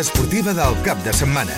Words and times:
esportiva 0.00 0.54
del 0.54 0.76
cap 0.84 1.00
de 1.04 1.12
setmana. 1.12 1.54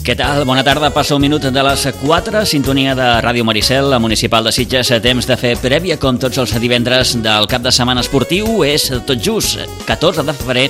Què 0.00 0.16
tal? 0.18 0.44
Bona 0.48 0.64
tarda. 0.66 0.90
Passa 0.90 1.14
un 1.14 1.22
minut 1.22 1.44
de 1.44 1.62
les 1.62 1.86
4, 2.00 2.44
sintonia 2.48 2.94
de 2.98 3.08
Ràdio 3.22 3.44
Maricel, 3.46 3.90
la 3.92 3.98
municipal 4.02 4.44
de 4.44 4.52
Sitges. 4.52 4.90
Temps 5.04 5.26
de 5.28 5.36
fer 5.38 5.54
prèvia, 5.60 5.98
com 6.00 6.18
tots 6.18 6.38
els 6.42 6.54
divendres 6.58 7.14
del 7.22 7.46
cap 7.46 7.62
de 7.62 7.70
setmana 7.70 8.02
esportiu. 8.02 8.64
És 8.66 8.88
tot 9.06 9.18
just 9.22 9.60
14 9.86 10.24
de 10.26 10.34
febrer 10.34 10.66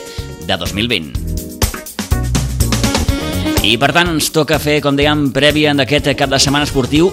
de 0.46 0.57
2020. 0.57 1.12
I 3.64 3.76
per 3.81 3.93
tant 3.96 4.09
ens 4.12 4.31
toca 4.35 4.59
fer, 4.61 4.81
com 4.85 4.96
dèiem, 4.96 5.31
prèvia 5.37 5.75
d'aquest 5.76 6.12
cap 6.18 6.31
de 6.32 6.39
setmana 6.40 6.68
esportiu 6.68 7.12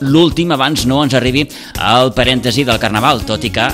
l'últim 0.00 0.52
abans 0.54 0.86
no 0.86 1.02
ens 1.02 1.14
arribi 1.14 1.48
al 1.82 2.12
parèntesi 2.14 2.64
del 2.64 2.78
Carnaval, 2.78 3.24
tot 3.26 3.44
i 3.44 3.50
que 3.50 3.66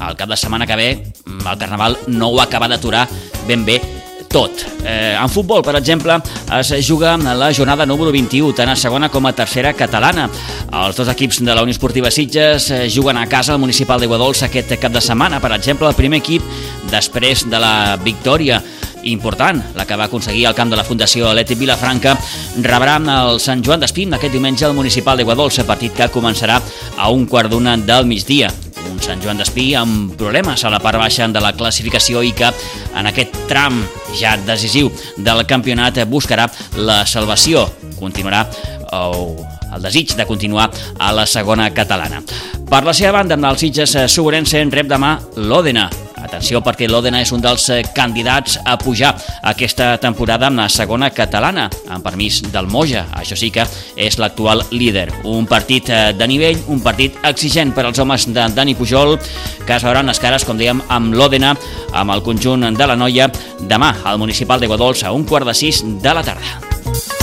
el 0.00 0.16
cap 0.16 0.28
de 0.28 0.36
setmana 0.36 0.66
que 0.66 0.76
ve 0.76 0.90
el 1.26 1.58
Carnaval 1.58 1.98
no 2.08 2.28
ho 2.28 2.40
acaba 2.40 2.68
d'aturar 2.68 3.06
ben 3.46 3.64
bé 3.64 3.80
tot. 4.28 4.50
Eh, 4.84 5.16
en 5.16 5.28
futbol, 5.28 5.62
per 5.62 5.76
exemple, 5.76 6.18
es 6.58 6.86
juga 6.86 7.16
la 7.16 7.52
jornada 7.54 7.86
número 7.86 8.12
21, 8.12 8.52
tant 8.54 8.68
a 8.68 8.76
segona 8.76 9.08
com 9.08 9.26
a 9.26 9.32
tercera 9.32 9.72
catalana. 9.72 10.28
Els 10.72 10.96
dos 10.96 11.08
equips 11.08 11.40
de 11.44 11.54
la 11.54 11.62
Unió 11.62 11.72
Esportiva 11.72 12.10
Sitges 12.10 12.70
eh, 12.70 12.82
juguen 12.92 13.16
a 13.16 13.26
casa 13.28 13.54
al 13.54 13.62
Municipal 13.62 14.00
d'Iguadols 14.00 14.42
aquest 14.42 14.76
cap 14.80 14.92
de 14.92 15.00
setmana. 15.00 15.40
Per 15.40 15.52
exemple, 15.56 15.88
el 15.88 15.96
primer 15.96 16.20
equip, 16.20 16.42
després 16.90 17.46
de 17.48 17.62
la 17.62 17.96
victòria 18.02 18.60
important, 19.06 19.62
la 19.76 19.86
que 19.86 19.96
va 19.96 20.10
aconseguir 20.10 20.46
al 20.48 20.54
camp 20.58 20.70
de 20.70 20.76
la 20.76 20.84
Fundació 20.84 21.30
Atlètic 21.30 21.60
Vilafranca, 21.62 22.16
rebrà 22.60 22.98
el 22.98 23.40
Sant 23.40 23.62
Joan 23.64 23.80
d'Espí 23.80 24.08
aquest 24.10 24.32
diumenge 24.34 24.66
al 24.66 24.74
Municipal 24.74 25.16
d'Iguadols, 25.16 25.62
partit 25.64 25.94
que 25.94 26.12
començarà 26.12 26.60
a 26.96 27.10
un 27.10 27.26
quart 27.26 27.50
d'una 27.50 27.76
del 27.76 28.04
migdia 28.06 28.50
un 28.90 29.00
Sant 29.02 29.22
Joan 29.22 29.40
d'Espí 29.40 29.70
amb 29.78 30.14
problemes 30.18 30.64
a 30.64 30.70
la 30.72 30.80
part 30.82 30.98
baixa 31.00 31.26
de 31.28 31.42
la 31.42 31.52
classificació 31.56 32.22
i 32.22 32.32
que 32.36 32.48
en 32.96 33.10
aquest 33.10 33.34
tram 33.50 33.82
ja 34.18 34.36
decisiu 34.46 34.90
del 35.16 35.44
campionat 35.46 36.02
buscarà 36.08 36.48
la 36.76 37.04
salvació. 37.06 37.66
Continuarà 37.98 38.44
o 38.92 39.36
el 39.74 39.82
desig 39.82 40.14
de 40.16 40.26
continuar 40.26 40.70
a 40.98 41.12
la 41.12 41.26
segona 41.26 41.68
catalana. 41.74 42.22
Per 42.66 42.82
la 42.84 42.94
seva 42.96 43.18
banda, 43.18 43.36
amb 43.36 43.46
el 43.50 43.58
Sitges 43.60 43.96
Soborense 44.10 44.62
rep 44.72 44.88
demà 44.90 45.16
l'Òdena, 45.36 45.90
Atenció 46.22 46.62
perquè 46.64 46.88
l'Òdena 46.88 47.20
és 47.20 47.32
un 47.34 47.42
dels 47.44 47.68
eh, 47.74 47.82
candidats 47.94 48.56
a 48.64 48.76
pujar 48.80 49.12
aquesta 49.46 49.92
temporada 50.02 50.48
amb 50.48 50.62
la 50.62 50.68
segona 50.72 51.10
catalana, 51.14 51.66
amb 51.92 52.04
permís 52.04 52.40
del 52.52 52.70
Moja. 52.72 53.06
Això 53.16 53.36
sí 53.38 53.50
que 53.52 53.66
és 53.96 54.18
l'actual 54.20 54.64
líder. 54.72 55.08
Un 55.28 55.48
partit 55.50 55.90
eh, 55.90 56.12
de 56.16 56.28
nivell, 56.30 56.62
un 56.72 56.80
partit 56.84 57.18
exigent 57.28 57.74
per 57.76 57.86
als 57.86 58.00
homes 58.02 58.28
de 58.32 58.48
Dani 58.56 58.76
Pujol, 58.78 59.18
que 59.66 59.76
es 59.76 59.84
veuran 59.84 60.08
les 60.08 60.22
cares, 60.22 60.46
com 60.46 60.58
dèiem, 60.58 60.80
amb 60.88 61.16
l'Òdena, 61.16 61.52
amb 61.92 62.16
el 62.16 62.24
conjunt 62.24 62.70
de 62.76 62.88
la 62.88 62.96
noia, 62.96 63.28
demà 63.60 63.96
al 64.04 64.18
municipal 64.22 64.60
de 64.60 64.72
Guadols 64.72 65.04
a 65.04 65.12
un 65.12 65.28
quart 65.28 65.46
de 65.46 65.54
sis 65.56 65.84
de 65.84 66.16
la 66.16 66.24
tarda. 66.24 67.15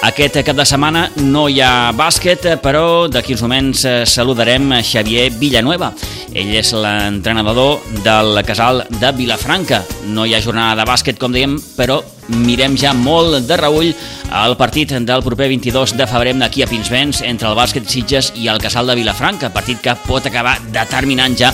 Aquest 0.00 0.38
cap 0.46 0.56
de 0.56 0.64
setmana 0.64 1.02
no 1.20 1.42
hi 1.52 1.58
ha 1.60 1.90
bàsquet, 1.92 2.46
però 2.64 3.06
d'aquí 3.12 3.34
uns 3.34 3.42
moments 3.44 3.82
eh, 3.84 3.98
saludarem 4.08 4.72
Xavier 4.80 5.26
Villanueva. 5.36 5.90
Ell 6.32 6.54
és 6.56 6.70
l'entrenador 6.72 7.84
del 8.06 8.40
casal 8.48 8.86
de 8.96 9.10
Vilafranca. 9.18 9.82
No 10.08 10.24
hi 10.24 10.32
ha 10.32 10.40
jornada 10.40 10.78
de 10.80 10.88
bàsquet, 10.88 11.20
com 11.20 11.36
dèiem, 11.36 11.58
però 11.76 12.00
mirem 12.30 12.76
ja 12.78 12.92
molt 12.94 13.46
de 13.48 13.56
reull 13.58 13.92
el 14.30 14.54
partit 14.54 14.92
del 14.94 15.22
proper 15.26 15.48
22 15.50 15.96
de 15.98 16.06
febrer 16.06 16.36
aquí 16.44 16.62
a 16.62 16.66
Pinsbens 16.70 17.22
entre 17.26 17.48
el 17.48 17.56
bàsquet 17.58 17.88
Sitges 17.90 18.32
i 18.38 18.46
el 18.48 18.60
Casal 18.62 18.86
de 18.86 18.94
Vilafranca, 18.94 19.50
partit 19.50 19.80
que 19.82 19.96
pot 20.06 20.26
acabar 20.26 20.60
determinant 20.70 21.34
ja 21.36 21.50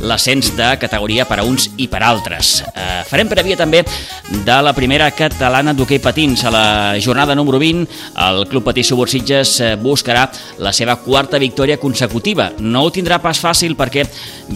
l'ascens 0.00 0.52
de 0.56 0.68
categoria 0.80 1.26
per 1.28 1.40
a 1.40 1.44
uns 1.44 1.68
i 1.76 1.88
per 1.90 2.00
altres. 2.06 2.60
Eh, 2.70 3.02
farem 3.08 3.28
prèvia 3.28 3.58
també 3.58 3.82
de 4.30 4.58
la 4.62 4.72
primera 4.72 5.10
catalana 5.12 5.74
d'hoquei 5.76 6.00
patins. 6.00 6.44
A 6.44 6.52
la 6.54 6.66
jornada 7.02 7.34
número 7.34 7.58
20, 7.58 7.88
el 8.28 8.46
Club 8.48 8.64
Patí 8.64 8.84
Subur 8.86 9.08
Sitges 9.10 9.58
eh, 9.60 9.74
buscarà 9.76 10.28
la 10.58 10.72
seva 10.72 10.96
quarta 11.02 11.38
victòria 11.38 11.80
consecutiva. 11.82 12.50
No 12.60 12.86
ho 12.86 12.94
tindrà 12.94 13.20
pas 13.20 13.42
fàcil 13.42 13.76
perquè 13.76 14.06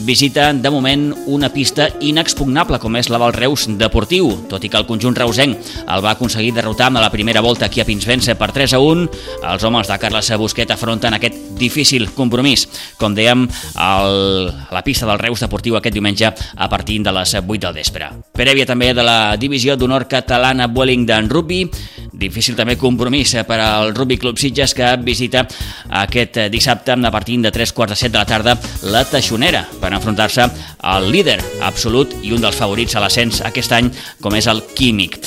visita 0.07 0.53
de 0.53 0.71
moment 0.71 1.11
una 1.27 1.51
pista 1.53 1.91
inexpugnable 2.01 2.79
com 2.79 2.97
és 2.97 3.11
la 3.11 3.21
del 3.21 3.37
Reus 3.37 3.67
Deportiu, 3.69 4.31
tot 4.49 4.65
i 4.65 4.71
que 4.71 4.81
el 4.81 4.89
conjunt 4.89 5.19
reusenc 5.19 5.64
el 5.85 6.05
va 6.05 6.15
aconseguir 6.15 6.55
derrotar 6.55 6.91
a 6.95 7.01
la 7.01 7.11
primera 7.11 7.41
volta 7.41 7.67
aquí 7.67 7.81
a 7.81 7.85
Pinsvence 7.85 8.35
per 8.37 8.51
3 8.53 8.75
a 8.75 8.81
1. 8.81 9.09
Els 9.53 9.65
homes 9.65 9.89
de 9.89 9.99
Carles 9.99 10.33
Busquet 10.39 10.71
afronten 10.71 11.15
aquest 11.15 11.37
difícil 11.59 12.11
compromís, 12.15 12.67
com 12.99 13.15
dèiem, 13.15 13.47
el, 13.47 14.51
a 14.51 14.75
la 14.75 14.85
pista 14.85 15.07
del 15.07 15.21
Reus 15.21 15.45
Deportiu 15.45 15.79
aquest 15.79 15.95
diumenge 15.95 16.31
a 16.31 16.69
partir 16.69 17.01
de 17.03 17.13
les 17.15 17.35
8 17.35 17.59
del 17.67 17.75
vespre. 17.75 18.11
Prèvia 18.35 18.67
també 18.67 18.93
de 18.95 19.05
la 19.07 19.37
divisió 19.41 19.77
d'honor 19.77 20.09
catalana 20.11 20.69
Wellington 20.69 21.31
Rugby, 21.31 21.65
difícil 22.15 22.57
també 22.57 22.77
compromís 22.79 23.35
per 23.47 23.59
al 23.61 23.95
Rugby 23.95 24.19
Club 24.19 24.39
Sitges 24.39 24.75
que 24.75 24.95
visita 25.03 25.45
aquest 26.05 26.39
dissabte 26.51 26.95
a 26.95 27.11
partir 27.11 27.41
de 27.43 27.51
3 27.51 27.73
quarts 27.73 27.95
de 27.95 27.97
7 27.97 28.13
de 28.13 28.19
la 28.19 28.27
tarda 28.27 28.59
la 28.91 29.05
Teixonera 29.05 29.65
per 29.81 29.93
enfrontar-se 29.93 30.47
al 30.79 31.11
líder 31.11 31.41
absolut 31.63 32.15
i 32.23 32.33
un 32.33 32.45
dels 32.45 32.57
favorits 32.57 32.95
a 32.95 33.03
l'ascens 33.03 33.43
aquest 33.43 33.73
any 33.73 33.91
com 34.21 34.35
és 34.39 34.47
el 34.51 34.63
Químic. 34.75 35.19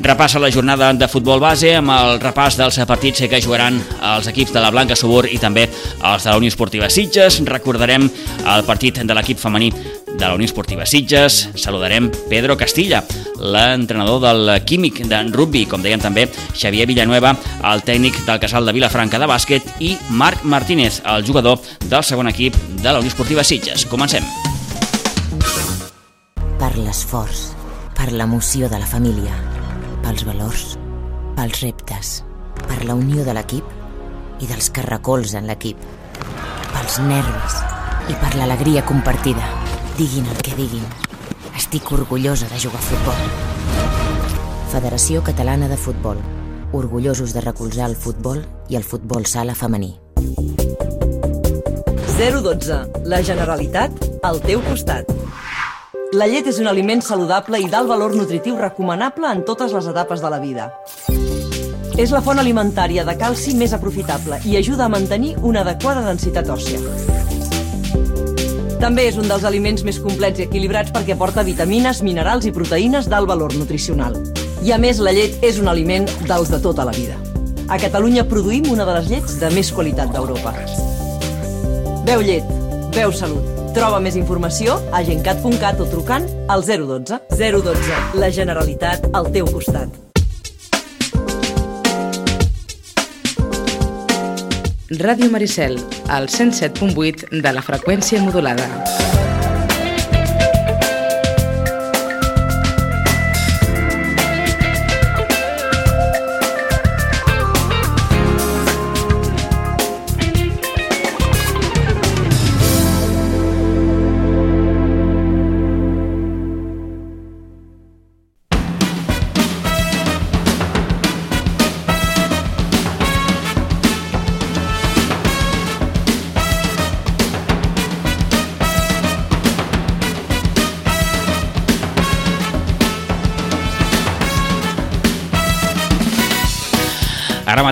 Repassa 0.00 0.40
la 0.40 0.50
jornada 0.50 0.92
de 0.92 1.08
futbol 1.08 1.40
base 1.40 1.74
amb 1.76 1.92
el 1.92 2.20
repàs 2.22 2.56
dels 2.56 2.78
partits 2.88 3.26
que 3.28 3.40
jugaran 3.44 3.76
els 4.14 4.28
equips 4.30 4.54
de 4.54 4.60
la 4.64 4.70
Blanca 4.72 4.96
Subur 4.96 5.26
i 5.28 5.38
també 5.38 5.66
els 5.68 6.24
de 6.24 6.30
la 6.30 6.38
Unió 6.40 6.48
Esportiva 6.48 6.88
Sitges. 6.90 7.42
Recordarem 7.44 8.08
el 8.08 8.64
partit 8.64 9.02
de 9.04 9.14
l'equip 9.14 9.38
femení 9.38 9.72
de 9.72 10.24
la 10.24 10.34
Unió 10.34 10.46
Esportiva 10.46 10.86
Sitges. 10.86 11.50
Saludarem 11.54 12.10
Pedro 12.30 12.56
Castilla, 12.56 13.02
l'entrenador 13.38 14.20
del 14.24 14.64
Químic 14.64 15.02
de 15.08 15.22
rugby, 15.30 15.66
com 15.66 15.82
deien 15.82 16.00
també 16.00 16.28
Xavier 16.54 16.86
Villanueva, 16.88 17.34
el 17.72 17.84
tècnic 17.84 18.24
del 18.26 18.40
Casal 18.40 18.66
de 18.66 18.76
Vilafranca 18.76 19.20
de 19.20 19.28
bàsquet 19.28 19.72
i 19.80 19.96
Marc 20.10 20.44
Martínez, 20.44 21.02
el 21.04 21.26
jugador 21.26 21.60
del 21.84 22.04
segon 22.04 22.32
equip 22.32 22.56
de 22.80 22.90
la 22.90 23.00
Unió 23.00 23.12
Esportiva 23.12 23.44
Sitges. 23.44 23.86
Comencem. 23.86 24.24
Per 26.58 26.76
l'esforç, 26.78 27.50
per 27.96 28.12
l'emoció 28.12 28.68
de 28.70 28.78
la 28.78 28.86
família, 28.86 29.34
pels 30.12 30.26
valors, 30.28 30.62
pels 31.38 31.60
reptes, 31.62 32.08
per 32.68 32.82
la 32.84 32.92
unió 32.98 33.22
de 33.24 33.32
l'equip 33.32 34.42
i 34.44 34.48
dels 34.50 34.68
que 34.68 34.84
recolzen 34.84 35.46
l'equip, 35.48 35.78
pels 36.74 36.98
nervis 37.06 37.56
i 38.12 38.16
per 38.20 38.34
l'alegria 38.36 38.82
compartida. 38.84 39.46
Diguin 39.96 40.28
el 40.28 40.42
que 40.44 40.52
diguin, 40.58 40.84
estic 41.56 41.88
orgullosa 41.96 42.50
de 42.52 42.60
jugar 42.60 42.82
a 42.82 42.88
futbol. 42.90 43.24
Federació 44.74 45.24
Catalana 45.24 45.70
de 45.72 45.80
Futbol, 45.80 46.20
orgullosos 46.76 47.32
de 47.32 47.40
recolzar 47.40 47.88
el 47.88 47.96
futbol 47.96 48.44
i 48.68 48.76
el 48.76 48.84
futbol 48.84 49.24
sala 49.24 49.56
femení. 49.56 49.94
012. 52.20 52.84
La 53.08 53.24
Generalitat 53.24 53.96
al 54.28 54.44
teu 54.44 54.60
costat. 54.68 55.21
La 56.12 56.26
llet 56.28 56.44
és 56.50 56.58
un 56.60 56.68
aliment 56.68 57.00
saludable 57.00 57.56
i 57.62 57.70
d'alt 57.72 57.88
valor 57.88 58.12
nutritiu 58.12 58.58
recomanable 58.58 59.30
en 59.32 59.38
totes 59.48 59.72
les 59.72 59.86
etapes 59.88 60.20
de 60.20 60.28
la 60.28 60.40
vida. 60.42 60.66
És 61.96 62.12
la 62.12 62.20
font 62.20 62.36
alimentària 62.36 63.00
de 63.08 63.14
calci 63.16 63.54
més 63.56 63.72
aprofitable 63.72 64.42
i 64.44 64.58
ajuda 64.58 64.84
a 64.84 64.92
mantenir 64.92 65.38
una 65.40 65.62
adequada 65.64 66.02
densitat 66.04 66.50
òssia. 66.52 66.82
També 68.82 69.06
és 69.08 69.16
un 69.16 69.30
dels 69.30 69.46
aliments 69.48 69.86
més 69.88 70.02
complets 70.04 70.42
i 70.42 70.44
equilibrats 70.44 70.92
perquè 70.92 71.16
porta 71.16 71.46
vitamines, 71.48 72.02
minerals 72.04 72.44
i 72.44 72.52
proteïnes 72.52 73.08
d'alt 73.08 73.30
valor 73.32 73.56
nutricional. 73.56 74.20
I 74.60 74.76
a 74.76 74.80
més, 74.82 75.00
la 75.00 75.16
llet 75.16 75.40
és 75.40 75.62
un 75.64 75.72
aliment 75.72 76.04
dels 76.28 76.52
de 76.52 76.60
tota 76.60 76.84
la 76.84 76.92
vida. 76.92 77.16
A 77.72 77.80
Catalunya 77.80 78.28
produïm 78.28 78.68
una 78.74 78.84
de 78.84 78.98
les 78.98 79.08
llets 79.08 79.40
de 79.40 79.48
més 79.56 79.72
qualitat 79.72 80.12
d'Europa. 80.12 80.52
Veu 82.04 82.20
llet, 82.20 82.54
veu 82.92 83.16
salut. 83.16 83.61
Troba 83.72 84.02
més 84.04 84.18
informació 84.20 84.74
a 84.92 85.00
gencat.cat 85.00 85.78
o 85.80 85.86
trucant 85.88 86.26
al 86.52 86.60
012. 86.66 87.16
012. 87.32 88.00
La 88.20 88.28
Generalitat 88.28 89.06
al 89.16 89.30
teu 89.32 89.48
costat. 89.48 89.88
Ràdio 94.92 95.30
Maricel, 95.32 95.78
al 96.12 96.28
107.8 96.28 97.32
de 97.32 97.56
la 97.56 97.64
freqüència 97.64 98.20
modulada. 98.20 98.68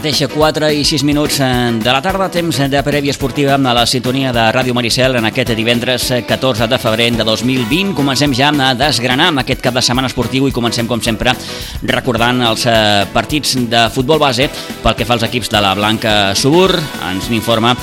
Ara 0.00 0.08
mateix 0.08 0.32
4 0.32 0.68
i 0.72 0.84
6 0.88 1.02
minuts 1.04 1.42
eh, 1.44 1.46
de 1.76 1.92
la 1.92 2.00
tarda, 2.00 2.30
temps 2.32 2.56
de 2.72 2.80
prèvia 2.80 3.12
esportiva 3.12 3.58
a 3.60 3.72
la 3.76 3.82
sintonia 3.84 4.30
de 4.32 4.46
Ràdio 4.48 4.72
Maricel 4.72 5.18
en 5.18 5.26
aquest 5.28 5.50
divendres 5.52 6.06
14 6.24 6.64
de 6.72 6.78
febrer 6.80 7.10
de 7.18 7.24
2020. 7.28 7.92
Comencem 7.98 8.32
ja 8.32 8.48
a 8.48 8.70
desgranar 8.72 9.28
aquest 9.42 9.60
cap 9.60 9.76
de 9.76 9.82
setmana 9.84 10.08
esportiu 10.08 10.46
i 10.48 10.54
comencem, 10.56 10.88
com 10.88 11.02
sempre, 11.04 11.34
recordant 11.82 12.40
els 12.48 12.64
eh, 12.64 13.04
partits 13.12 13.58
de 13.68 13.82
futbol 13.92 14.22
base 14.22 14.48
pel 14.80 14.96
que 14.96 15.04
fa 15.04 15.18
als 15.18 15.26
equips 15.28 15.52
de 15.52 15.60
la 15.60 15.74
Blanca 15.76 16.32
Subur. 16.32 16.70
Ens 17.10 17.28
n'informa 17.28 17.74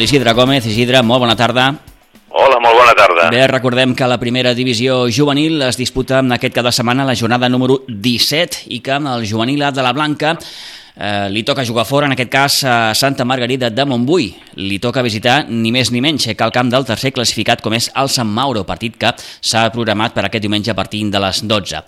l'Isidre 0.00 0.32
Gómez. 0.32 0.64
Isidre, 0.64 1.04
molt 1.04 1.26
bona 1.26 1.36
tarda. 1.36 1.74
Hola, 2.30 2.56
molt 2.56 2.80
bona 2.80 2.96
tarda. 2.96 3.28
Bé, 3.28 3.44
recordem 3.52 3.92
que 3.92 4.08
la 4.08 4.16
primera 4.16 4.54
divisió 4.56 5.04
juvenil 5.12 5.60
es 5.68 5.76
disputa 5.76 6.22
en 6.24 6.32
aquest 6.38 6.56
cap 6.56 6.64
de 6.64 6.72
setmana 6.72 7.04
la 7.04 7.16
jornada 7.16 7.52
número 7.52 7.82
17 7.84 8.64
i 8.72 8.80
que 8.80 8.96
el 8.96 9.28
juvenil 9.28 9.68
de 9.68 9.84
la 9.84 9.92
Blanca 9.92 10.38
eh, 10.98 11.28
li 11.30 11.44
toca 11.46 11.64
jugar 11.64 11.86
fora, 11.86 12.06
en 12.06 12.12
aquest 12.12 12.30
cas 12.30 12.58
a 12.66 12.94
Santa 12.94 13.24
Margarida 13.24 13.70
de 13.70 13.84
Montbui. 13.86 14.32
Li 14.58 14.78
toca 14.82 15.04
visitar 15.06 15.44
ni 15.48 15.72
més 15.72 15.92
ni 15.94 16.02
menys 16.04 16.28
que 16.34 16.44
el 16.44 16.54
camp 16.54 16.70
del 16.72 16.86
tercer 16.88 17.14
classificat 17.14 17.62
com 17.62 17.76
és 17.78 17.90
el 17.94 18.10
Sant 18.10 18.28
Mauro, 18.28 18.66
partit 18.66 18.98
que 18.98 19.14
s'ha 19.18 19.68
programat 19.74 20.16
per 20.16 20.26
aquest 20.26 20.42
diumenge 20.42 20.74
a 20.74 20.78
partir 20.78 21.04
de 21.10 21.22
les 21.22 21.44
12. 21.46 21.84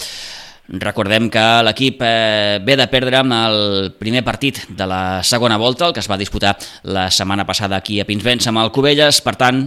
Recordem 0.80 1.26
que 1.34 1.44
l'equip 1.66 2.02
eh, 2.06 2.60
ve 2.62 2.76
de 2.78 2.86
perdre 2.86 3.18
amb 3.18 3.34
el 3.34 3.90
primer 3.98 4.22
partit 4.22 4.62
de 4.68 4.86
la 4.86 5.20
segona 5.26 5.58
volta, 5.58 5.88
el 5.88 5.96
que 5.96 6.04
es 6.04 6.10
va 6.10 6.20
disputar 6.20 6.54
la 6.84 7.08
setmana 7.10 7.44
passada 7.44 7.80
aquí 7.80 7.98
a 7.98 8.06
Pinsbens 8.06 8.46
amb 8.46 8.62
el 8.62 8.70
Cubelles, 8.70 9.18
per 9.26 9.34
tant, 9.34 9.64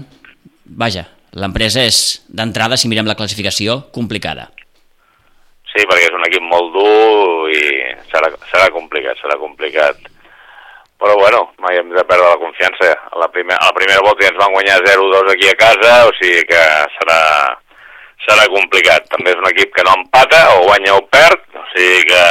vaja, 0.64 1.10
l'empresa 1.36 1.84
és 1.84 2.22
d'entrada, 2.30 2.80
si 2.80 2.88
mirem 2.88 3.10
la 3.10 3.20
classificació, 3.20 3.82
complicada. 3.92 4.54
Sí, 5.74 5.86
perquè 5.90 6.06
és 6.06 6.14
un 6.14 6.26
equip 6.28 6.44
molt 6.46 6.70
dur 6.76 7.50
i 7.50 7.62
serà, 8.12 8.30
serà 8.52 8.68
complicat, 8.74 9.18
serà 9.18 9.40
complicat. 9.42 10.10
Però 11.02 11.16
bueno, 11.18 11.48
mai 11.60 11.80
hem 11.80 11.90
de 11.92 12.04
perdre 12.06 12.30
la 12.30 12.40
confiança. 12.40 12.94
A 13.10 13.18
la, 13.20 13.28
primer, 13.34 13.58
a 13.58 13.72
la 13.72 13.76
primera 13.76 14.04
volta 14.06 14.24
ja 14.24 14.30
ens 14.32 14.40
van 14.40 14.54
guanyar 14.54 14.78
0-2 14.86 15.32
aquí 15.34 15.50
a 15.50 15.58
casa, 15.60 15.96
o 16.08 16.14
sigui 16.20 16.46
que 16.52 16.62
serà, 17.00 17.18
serà 18.24 18.48
complicat. 18.52 19.08
També 19.12 19.34
és 19.34 19.40
un 19.42 19.50
equip 19.52 19.74
que 19.76 19.86
no 19.88 19.96
empata, 20.00 20.42
o 20.58 20.66
guanya 20.68 20.96
o 20.98 21.04
perd, 21.12 21.44
o 21.58 21.64
sigui 21.74 22.04
que... 22.10 22.24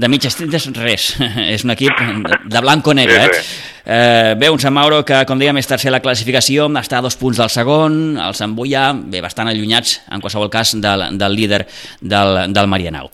De 0.00 0.10
mitges 0.12 0.36
tintes 0.38 0.68
res, 0.78 1.12
és 1.54 1.64
un 1.66 1.74
equip 1.74 2.02
de 2.50 2.62
blanco-negre, 2.64 3.22
sí, 3.30 3.40
sí. 3.40 3.60
eh? 3.60 3.70
Eh, 3.90 4.34
bé, 4.38 4.50
un 4.52 4.60
Sant 4.62 4.74
Mauro 4.76 5.00
que, 5.06 5.22
com 5.26 5.40
dèiem, 5.40 5.56
és 5.58 5.66
tercer 5.66 5.90
a 5.90 5.96
la 5.96 6.02
classificació, 6.04 6.68
està 6.78 7.00
a 7.00 7.04
dos 7.04 7.16
punts 7.18 7.40
del 7.40 7.50
segon, 7.50 8.18
el 8.20 8.36
Sant 8.38 8.52
Boià, 8.58 8.90
bé, 8.94 9.22
bastant 9.24 9.50
allunyats, 9.50 10.00
en 10.12 10.22
qualsevol 10.22 10.52
cas, 10.52 10.76
del, 10.78 11.08
del 11.18 11.38
líder 11.38 11.64
del, 12.00 12.44
del 12.54 12.70
Marianau. 12.70 13.10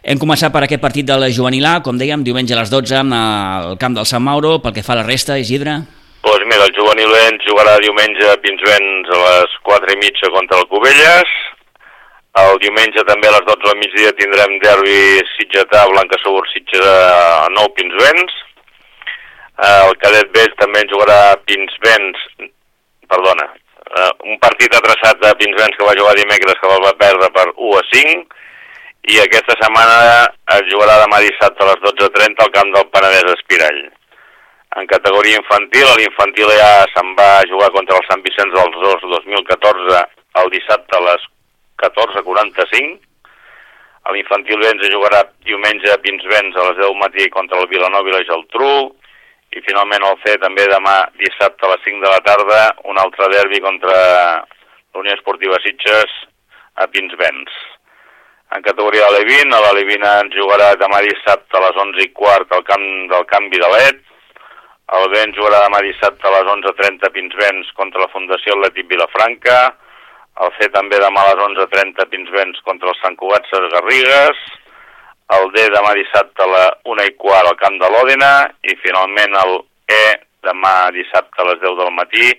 Hem 0.00 0.18
començat 0.20 0.52
per 0.52 0.64
aquest 0.64 0.80
partit 0.80 1.06
del 1.08 1.28
juvenil 1.32 1.66
A, 1.68 1.78
com 1.84 1.98
dèiem, 2.00 2.24
diumenge 2.24 2.56
a 2.56 2.60
les 2.62 2.72
12 2.72 3.00
al 3.04 3.74
camp 3.80 3.96
del 3.96 4.08
Sant 4.08 4.24
Mauro, 4.24 4.58
pel 4.64 4.74
que 4.76 4.84
fa 4.84 4.96
a 4.96 5.02
la 5.02 5.08
resta, 5.08 5.38
Isidre? 5.38 5.82
Doncs 6.24 6.44
mira, 6.46 6.66
el 6.66 6.74
juvenil 6.76 7.14
B 7.14 7.22
jugarà 7.46 7.78
diumenge 7.80 8.28
a 8.28 8.36
Pinsbens 8.42 9.14
a 9.14 9.22
les 9.24 9.56
4 9.70 9.94
i 9.94 10.00
mitja 10.02 10.30
contra 10.34 10.60
el 10.60 10.68
Cubelles, 10.72 11.32
el 12.40 12.60
diumenge 12.62 13.02
també 13.08 13.28
a 13.30 13.34
les 13.38 13.48
12 13.48 13.66
del 13.66 13.80
migdia 13.80 14.12
tindrem 14.18 14.58
derbi 14.62 15.00
Sitgetà, 15.34 15.86
Blanca 15.90 16.20
Segur 16.22 16.44
Sitges 16.52 16.86
a 16.86 17.48
Nou 17.56 17.72
Pinsbens, 17.74 18.36
Eh, 19.60 19.80
el 19.86 19.96
cadet 20.00 20.30
B 20.32 20.42
també 20.56 20.80
jugarà 20.88 21.36
Pinsbens, 21.44 22.20
perdona, 23.12 23.44
uh, 23.90 24.12
un 24.32 24.38
partit 24.40 24.72
atrasat 24.72 25.18
de 25.20 25.32
Pinsbens 25.36 25.76
que 25.76 25.84
va 25.84 25.96
jugar 25.98 26.14
dimecres 26.16 26.56
que 26.62 26.70
el 26.76 26.84
va 26.86 26.94
perdre 27.02 27.28
per 27.34 27.44
1 27.50 27.74
a 27.76 27.82
5 27.90 28.38
i 29.12 29.18
aquesta 29.20 29.58
setmana 29.60 29.98
es 30.56 30.64
jugarà 30.70 30.96
demà 31.02 31.20
dissabte 31.26 31.66
a 31.66 31.68
les 31.72 31.82
12.30 31.84 32.46
al 32.46 32.54
camp 32.54 32.72
del 32.76 32.88
Penedès 32.94 33.34
Espirall. 33.34 33.82
En 34.78 34.86
categoria 34.86 35.40
infantil, 35.40 35.88
l'infantil 35.98 36.50
ja 36.54 36.84
se'n 36.92 37.08
va 37.18 37.42
jugar 37.50 37.72
contra 37.74 37.96
el 37.98 38.04
Sant 38.06 38.20
Vicenç 38.22 38.52
dels 38.54 38.76
2 38.82 39.06
2014 39.16 40.02
el 40.42 40.50
dissabte 40.52 40.94
a 40.94 41.00
les 41.08 41.24
14.45. 41.82 43.00
L'infantil 44.14 44.62
B 44.62 44.68
ens 44.70 44.84
jugarà 44.92 45.24
diumenge 45.46 45.90
a 45.90 45.98
Pinsbens 46.04 46.54
a 46.54 46.68
les 46.68 46.78
10 46.78 46.94
matí 47.02 47.26
contra 47.34 47.58
el 47.58 47.66
Vilanova 47.72 48.10
i 48.10 48.14
la 48.14 48.22
Geltrú 48.28 48.74
i 49.58 49.62
finalment 49.66 50.06
el 50.06 50.20
C 50.22 50.36
també 50.38 50.68
demà 50.70 50.94
dissabte 51.18 51.66
a 51.66 51.72
les 51.72 51.82
5 51.88 52.04
de 52.04 52.12
la 52.14 52.22
tarda 52.26 52.60
un 52.92 53.00
altre 53.02 53.26
derbi 53.34 53.58
contra 53.64 53.96
l'Unió 54.94 55.16
Esportiva 55.18 55.58
Sitges 55.64 56.14
a 56.78 56.86
Pinsbens. 56.86 57.50
En 58.54 58.62
categoria 58.62 59.10
de 59.10 59.18
l'E20, 59.18 59.50
a 59.54 59.74
l'E20 59.74 60.06
ens 60.22 60.38
jugarà 60.38 60.70
demà 60.78 61.02
dissabte 61.06 61.58
a 61.58 61.64
les 61.66 61.82
11 61.86 62.06
i 62.06 62.12
quart 62.14 62.54
al 62.54 62.64
camp 62.70 62.86
del 63.10 63.26
canvi 63.34 63.62
de 63.62 63.72
l'ET, 63.74 64.00
el 64.98 65.10
B 65.12 65.20
ens 65.22 65.36
jugarà 65.36 65.60
demà 65.66 65.82
dissabte 65.86 66.26
a 66.26 66.34
les 66.34 66.48
11.30 66.54 67.06
a 67.06 67.12
Pinsbens 67.14 67.70
contra 67.78 68.02
la 68.02 68.10
Fundació 68.14 68.56
Atlètic 68.56 68.88
Vilafranca, 68.90 69.58
el 70.40 70.50
C 70.56 70.70
també 70.74 70.98
demà 71.02 71.22
a 71.26 71.34
les 71.34 71.44
11.30 71.46 72.02
a 72.02 72.08
Pinsbens 72.10 72.64
contra 72.66 72.90
el 72.90 72.98
Sant 73.02 73.18
Cugat 73.20 73.46
Ses 73.50 73.66
Garrigues, 73.74 74.40
el 75.36 75.50
D 75.54 75.66
demà 75.70 75.92
dissabte 75.94 76.42
a 76.42 76.50
la 76.50 76.64
1 76.90 77.04
i 77.06 77.12
quart 77.22 77.46
al 77.46 77.58
camp 77.60 77.76
de 77.78 77.90
l'Òdena. 77.92 78.30
I 78.66 78.74
finalment 78.82 79.36
el 79.44 79.52
E 79.90 80.04
demà 80.46 80.90
dissabte 80.96 81.42
a 81.42 81.46
les 81.50 81.60
10 81.62 81.76
del 81.78 81.92
matí 81.94 82.32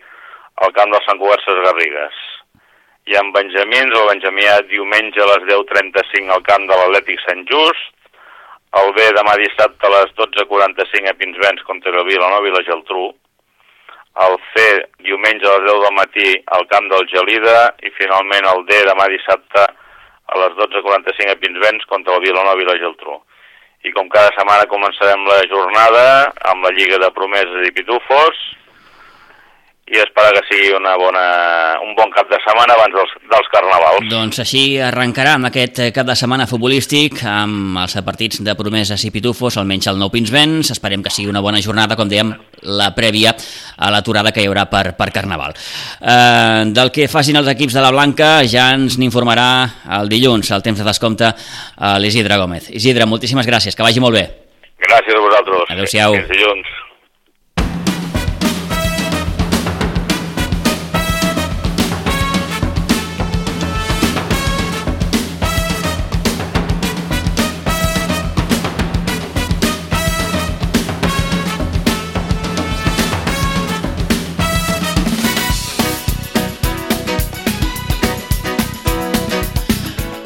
al 0.66 0.74
camp 0.76 0.92
del 0.92 1.04
Sant 1.06 1.22
Cugat 1.22 1.46
Ses 1.46 1.62
Garrigues. 1.68 2.18
I 3.12 3.16
en 3.22 3.32
Benjamins, 3.36 3.96
el 3.96 4.10
Benjamià 4.12 4.58
diumenge 4.74 5.24
a 5.24 5.30
les 5.32 5.48
10.35 5.54 6.36
al 6.36 6.44
camp 6.50 6.68
de 6.68 6.82
l'Atlètic 6.82 7.24
Sant 7.24 7.46
Just, 7.54 7.96
el 8.80 8.94
B 8.96 9.08
demà 9.18 9.34
dissabte 9.40 9.88
a 9.88 9.92
les 9.92 10.14
12.45 10.16 11.10
a 11.12 11.18
Pinsbens 11.20 11.66
contra 11.68 11.92
el 11.92 12.08
Vilanova 12.08 12.48
i 12.48 12.54
la 12.54 12.64
Geltrú, 12.68 13.10
el 14.26 14.38
C 14.52 14.64
diumenge 15.08 15.48
a 15.48 15.58
les 15.58 15.68
10 15.72 15.84
del 15.86 15.96
matí 15.96 16.30
al 16.56 16.68
camp 16.68 16.88
del 16.92 17.08
Gelida. 17.12 17.72
I 17.84 17.92
finalment 17.96 18.48
el 18.48 18.66
D 18.68 18.80
demà 18.88 19.08
dissabte 19.12 19.66
a 19.66 20.40
les 20.40 20.56
12.45 20.60 21.32
a 21.32 21.40
Pinsbens 21.40 21.88
contra 21.92 22.16
el 22.16 22.24
Vilanova 22.26 22.64
i 22.64 22.68
la 22.68 22.78
Geltrú. 22.80 23.20
I 23.88 23.92
com 23.96 24.10
cada 24.14 24.32
setmana 24.38 24.70
començarem 24.70 25.24
la 25.26 25.40
jornada 25.52 26.06
amb 26.52 26.68
la 26.68 26.74
Lliga 26.76 27.00
de 27.02 27.10
Promeses 27.16 27.68
i 27.68 27.74
Pitufos, 27.76 28.42
i 29.92 30.00
esperar 30.00 30.32
que 30.38 30.44
sigui 30.48 30.72
una 30.72 30.94
bona, 30.96 31.22
un 31.84 31.92
bon 31.98 32.12
cap 32.16 32.30
de 32.32 32.38
setmana 32.40 32.78
abans 32.78 32.94
dels, 32.96 33.12
dels 33.28 33.48
carnavals. 33.52 34.06
Doncs 34.12 34.40
així 34.40 34.64
arrencarà 34.80 35.34
amb 35.36 35.50
aquest 35.50 35.82
cap 35.96 36.08
de 36.08 36.16
setmana 36.16 36.48
futbolístic 36.48 37.20
amb 37.28 37.82
els 37.82 37.98
partits 38.08 38.40
de 38.46 38.56
promeses 38.56 39.04
i 39.04 39.12
pitufos, 39.12 39.58
almenys 39.60 39.90
el 39.92 40.00
nou 40.00 40.12
Pinsbens. 40.14 40.72
Esperem 40.72 41.04
que 41.04 41.12
sigui 41.12 41.28
una 41.32 41.44
bona 41.44 41.60
jornada, 41.64 41.98
com 42.00 42.08
dèiem, 42.08 42.32
la 42.72 42.92
prèvia 42.96 43.34
a 43.76 43.92
l'aturada 43.92 44.32
que 44.32 44.46
hi 44.46 44.48
haurà 44.48 44.64
per, 44.72 44.94
per 44.96 45.10
Carnaval. 45.12 45.58
Eh, 46.00 46.72
del 46.72 46.94
que 46.96 47.10
facin 47.12 47.42
els 47.42 47.52
equips 47.52 47.76
de 47.76 47.84
la 47.84 47.92
Blanca 47.92 48.32
ja 48.48 48.70
ens 48.78 48.96
n'informarà 49.02 49.50
el 50.00 50.12
dilluns, 50.12 50.54
el 50.56 50.64
temps 50.64 50.80
de 50.80 50.88
descompte, 50.88 51.34
a 51.76 51.98
l'Isidre 52.00 52.40
Gómez. 52.40 52.72
Isidre, 52.72 53.10
moltíssimes 53.10 53.50
gràcies, 53.50 53.76
que 53.76 53.84
vagi 53.84 54.00
molt 54.00 54.16
bé. 54.16 54.24
Gràcies 54.88 55.20
a 55.20 55.26
vosaltres. 55.28 55.68
Adéu-siau. 55.76 56.16
Fins 56.16 56.32
dilluns. 56.32 56.72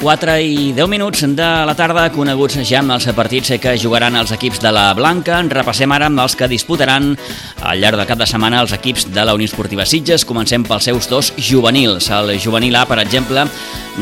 4 0.05 0.33
i 0.37 0.73
10 0.77 0.85
minuts 0.85 1.23
de 1.33 1.45
la 1.65 1.73
tarda, 1.73 2.03
coneguts 2.13 2.59
ja 2.69 2.83
amb 2.83 2.93
els 2.93 3.07
partits 3.17 3.55
que 3.57 3.71
jugaran 3.81 4.13
els 4.19 4.29
equips 4.35 4.59
de 4.61 4.69
la 4.69 4.83
Blanca. 4.93 5.39
Repassem 5.49 5.89
ara 5.95 6.11
amb 6.11 6.21
els 6.21 6.35
que 6.37 6.45
disputaran 6.51 7.07
al 7.65 7.81
llarg 7.81 7.97
del 7.97 8.05
cap 8.05 8.21
de 8.21 8.27
setmana 8.29 8.59
els 8.61 8.75
equips 8.77 9.07
de 9.15 9.23
la 9.25 9.33
Unió 9.33 9.49
Esportiva 9.49 9.81
Sitges. 9.89 10.27
Comencem 10.29 10.61
pels 10.61 10.85
seus 10.91 11.09
dos 11.09 11.31
juvenils. 11.41 12.11
El 12.13 12.35
juvenil 12.37 12.77
A, 12.77 12.85
per 12.85 12.99
exemple, 13.01 13.47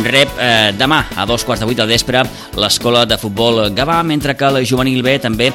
rep 0.03 0.35
eh, 0.43 0.73
demà 0.75 1.05
a 1.15 1.23
dos 1.29 1.47
quarts 1.47 1.63
de 1.63 1.71
vuit 1.71 1.79
del 1.79 1.95
vespre 1.95 2.25
l'escola 2.59 3.05
de 3.07 3.21
futbol 3.21 3.69
Gavà, 3.71 4.01
mentre 4.03 4.35
que 4.35 4.51
el 4.51 4.65
juvenil 4.67 4.99
B 5.07 5.15
també 5.23 5.53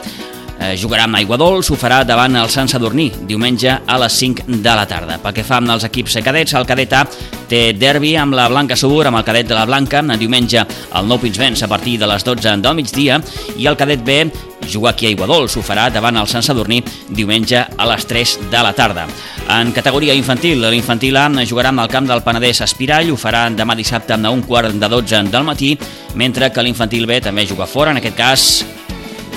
jugarà 0.78 1.04
amb 1.06 1.18
Aigua 1.20 1.38
Dols, 1.38 1.70
ho 1.70 1.76
farà 1.78 2.02
davant 2.06 2.34
el 2.36 2.50
Sant 2.50 2.68
Sadurní, 2.70 3.08
diumenge 3.28 3.70
a 3.86 3.98
les 4.02 4.18
5 4.18 4.48
de 4.48 4.74
la 4.74 4.86
tarda. 4.90 5.18
Pel 5.22 5.36
que 5.36 5.44
fa 5.46 5.60
amb 5.62 5.70
els 5.74 5.86
equips 5.86 6.18
cadets, 6.24 6.54
el 6.58 6.66
cadet 6.66 6.92
A 6.98 7.04
té 7.48 7.72
derbi 7.78 8.16
amb 8.18 8.34
la 8.34 8.48
Blanca 8.50 8.76
Subur, 8.76 9.06
amb 9.06 9.20
el 9.20 9.24
cadet 9.24 9.48
de 9.48 9.56
la 9.56 9.64
Blanca, 9.68 10.02
diumenge 10.18 10.64
al 10.92 11.06
Nou 11.08 11.20
Pinsbens 11.22 11.62
a 11.62 11.68
partir 11.70 11.98
de 11.98 12.08
les 12.10 12.24
12 12.24 12.58
del 12.62 12.76
migdia, 12.76 13.20
i 13.56 13.66
el 13.66 13.78
cadet 13.78 14.02
B 14.04 14.24
jugar 14.68 14.92
aquí 14.92 15.06
a 15.06 15.10
Iguadols, 15.10 15.56
ho 15.56 15.62
farà 15.64 15.88
davant 15.90 16.18
el 16.20 16.28
Sant 16.28 16.44
Sadurní 16.44 16.82
diumenge 17.08 17.62
a 17.62 17.86
les 17.88 18.06
3 18.06 18.34
de 18.50 18.62
la 18.62 18.74
tarda. 18.76 19.06
En 19.48 19.70
categoria 19.72 20.14
infantil, 20.14 20.60
l'infantil 20.60 21.16
A 21.16 21.28
jugarà 21.46 21.70
amb 21.72 21.80
el 21.84 21.88
camp 21.88 22.08
del 22.10 22.22
Penedès 22.26 22.60
Espirall, 22.66 23.10
ho 23.10 23.16
farà 23.16 23.46
demà 23.48 23.76
dissabte 23.78 24.18
a 24.18 24.30
un 24.30 24.42
quart 24.42 24.74
de 24.74 24.88
12 24.88 25.22
del 25.30 25.46
matí, 25.46 25.78
mentre 26.14 26.52
que 26.52 26.62
l'infantil 26.62 27.06
B 27.06 27.20
també 27.20 27.46
juga 27.46 27.66
fora, 27.66 27.92
en 27.92 28.02
aquest 28.02 28.16
cas 28.16 28.44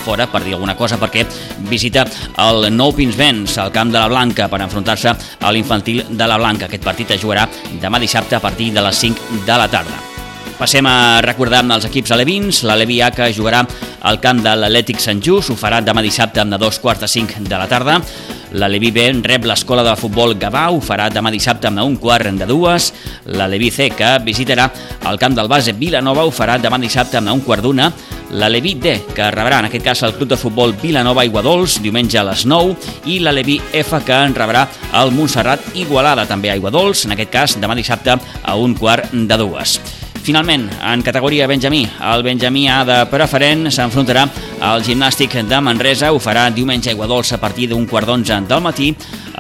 fora, 0.02 0.28
per 0.28 0.44
dir 0.46 0.56
alguna 0.58 0.76
cosa, 0.76 1.00
perquè 1.02 1.26
visita 1.70 2.06
el 2.48 2.70
Nou 2.76 2.96
Pinsbens, 2.98 3.58
al 3.62 3.74
camp 3.74 3.94
de 3.94 4.00
la 4.00 4.10
Blanca, 4.12 4.50
per 4.52 4.62
enfrontar-se 4.66 5.16
a 5.40 5.52
l'infantil 5.52 6.06
de 6.10 6.28
la 6.30 6.40
Blanca. 6.42 6.68
Aquest 6.68 6.86
partit 6.86 7.18
es 7.18 7.24
jugarà 7.24 7.48
demà 7.82 8.02
dissabte 8.02 8.38
a 8.38 8.44
partir 8.44 8.72
de 8.76 8.86
les 8.86 9.06
5 9.08 9.44
de 9.46 9.58
la 9.58 9.70
tarda. 9.72 10.11
Passem 10.62 10.86
a 10.86 11.24
recordar 11.26 11.64
els 11.74 11.88
equips 11.88 12.12
alevins. 12.14 12.60
L'Alevi 12.70 13.00
A 13.02 13.08
que 13.10 13.32
jugarà 13.34 13.64
al 14.06 14.20
camp 14.22 14.44
de 14.46 14.52
l'Atlètic 14.54 15.00
Sant 15.02 15.18
Just, 15.18 15.50
ho 15.50 15.56
farà 15.58 15.80
demà 15.82 16.04
dissabte 16.06 16.44
de 16.46 16.58
dos 16.62 16.78
quarts 16.78 17.02
de 17.02 17.08
cinc 17.10 17.34
de 17.48 17.58
la 17.58 17.66
tarda. 17.66 17.96
L'Alevi 18.54 18.92
B 18.94 19.08
rep 19.26 19.48
l'escola 19.50 19.82
de 19.82 19.96
futbol 19.98 20.36
Gavà, 20.38 20.68
ho 20.70 20.78
farà 20.78 21.08
demà 21.10 21.32
dissabte 21.34 21.66
amb 21.66 21.82
un 21.82 21.96
quart 21.98 22.30
de 22.38 22.46
dues. 22.46 22.92
L'Alevi 23.26 23.72
C, 23.72 23.88
que 23.90 24.12
visitarà 24.22 24.68
el 25.10 25.18
camp 25.18 25.34
del 25.34 25.50
base 25.50 25.74
Vilanova, 25.74 26.28
ho 26.28 26.36
farà 26.36 26.60
demà 26.62 26.78
dissabte 26.78 27.18
amb 27.18 27.34
un 27.34 27.42
quart 27.42 27.66
d'una. 27.66 27.90
L'Alevi 28.38 28.76
D, 28.76 28.94
que 29.16 29.32
rebrà 29.34 29.64
en 29.64 29.72
aquest 29.72 29.88
cas 29.88 30.06
el 30.06 30.14
club 30.14 30.30
de 30.30 30.38
futbol 30.38 30.76
Vilanova 30.78 31.26
Iguadols, 31.26 31.80
diumenge 31.82 32.22
a 32.22 32.28
les 32.30 32.46
9, 32.46 32.78
i 33.10 33.18
l'Alevi 33.18 33.58
F, 33.82 34.04
que 34.06 34.22
en 34.28 34.38
rebrà 34.38 34.68
el 35.02 35.10
Montserrat 35.18 35.74
Igualada, 35.74 36.30
també 36.30 36.54
a 36.54 36.60
Iguadols, 36.62 37.08
en 37.08 37.18
aquest 37.18 37.34
cas 37.34 37.58
demà 37.58 37.74
dissabte 37.74 38.14
a 38.14 38.56
un 38.62 38.78
quart 38.78 39.10
de 39.10 39.42
dues. 39.42 39.80
Finalment, 40.22 40.70
en 40.86 41.02
categoria 41.02 41.48
Benjamí, 41.48 41.88
el 42.14 42.22
Benjamí 42.22 42.68
A 42.70 42.84
de 42.86 42.98
preferent 43.10 43.66
s'enfrontarà 43.74 44.28
al 44.62 44.84
gimnàstic 44.86 45.40
de 45.50 45.62
Manresa, 45.66 46.12
ho 46.14 46.20
farà 46.22 46.46
diumenge 46.54 46.92
a 46.92 46.94
Iguadols 46.94 47.34
a 47.34 47.40
partir 47.42 47.68
d'un 47.72 47.88
quart 47.90 48.06
d'onze 48.06 48.38
del 48.46 48.62
matí. 48.62 48.92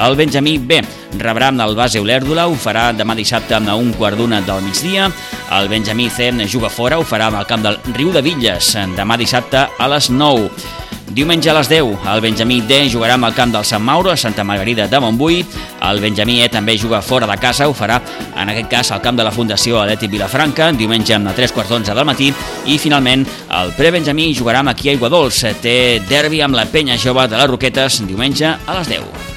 El 0.01 0.15
Benjamí 0.17 0.57
B 0.57 0.81
rebrà 1.19 1.51
el 1.53 1.75
base 1.75 2.01
Olèrdula, 2.01 2.47
ho 2.47 2.55
farà 2.55 2.89
demà 2.97 3.13
dissabte 3.13 3.53
a 3.61 3.75
un 3.75 3.93
quart 3.93 4.17
d'una 4.17 4.41
del 4.41 4.63
migdia. 4.63 5.11
El 5.51 5.69
Benjamí 5.69 6.09
C 6.09 6.31
juga 6.47 6.69
fora, 6.69 6.97
ho 6.97 7.03
farà 7.03 7.29
al 7.29 7.45
camp 7.45 7.61
del 7.61 7.77
Riu 7.93 8.11
de 8.11 8.21
Villes 8.21 8.75
demà 8.95 9.17
dissabte 9.17 9.67
a 9.77 9.87
les 9.87 10.09
9. 10.09 10.90
Diumenge 11.11 11.49
a 11.49 11.53
les 11.57 11.67
10, 11.67 12.05
el 12.07 12.21
Benjamí 12.23 12.61
D 12.63 12.85
jugarà 12.87 13.17
amb 13.17 13.27
el 13.27 13.33
camp 13.35 13.51
del 13.51 13.65
Sant 13.67 13.83
Mauro 13.83 14.13
a 14.13 14.15
Santa 14.15 14.45
Margarida 14.47 14.85
de 14.87 14.99
Montbui. 15.03 15.41
El 15.83 15.99
Benjamí 15.99 16.37
E 16.39 16.47
també 16.47 16.77
juga 16.79 17.01
fora 17.03 17.27
de 17.27 17.35
casa, 17.35 17.67
ho 17.67 17.73
farà 17.75 17.97
en 18.31 18.51
aquest 18.53 18.69
cas 18.71 18.91
al 18.95 19.01
camp 19.03 19.19
de 19.19 19.25
la 19.27 19.33
Fundació 19.35 19.81
Aleti 19.81 20.07
Vilafranca, 20.07 20.69
diumenge 20.71 21.17
a 21.17 21.33
3 21.35 21.51
quarts 21.51 21.73
d'onze 21.73 21.97
del 21.97 22.07
matí. 22.07 22.31
I 22.65 22.77
finalment, 22.79 23.27
el 23.59 23.73
Pre-Benjamí 23.75 24.29
jugarà 24.37 24.63
amb 24.63 24.71
aquí 24.71 24.87
a 24.87 24.95
Iguadols. 24.95 25.43
Té 25.59 25.75
derbi 26.07 26.39
amb 26.41 26.55
la 26.55 26.65
penya 26.71 26.95
jove 26.95 27.27
de 27.27 27.35
les 27.35 27.51
Roquetes 27.51 28.01
diumenge 28.07 28.55
a 28.55 28.79
les 28.79 28.95
10. 28.95 29.30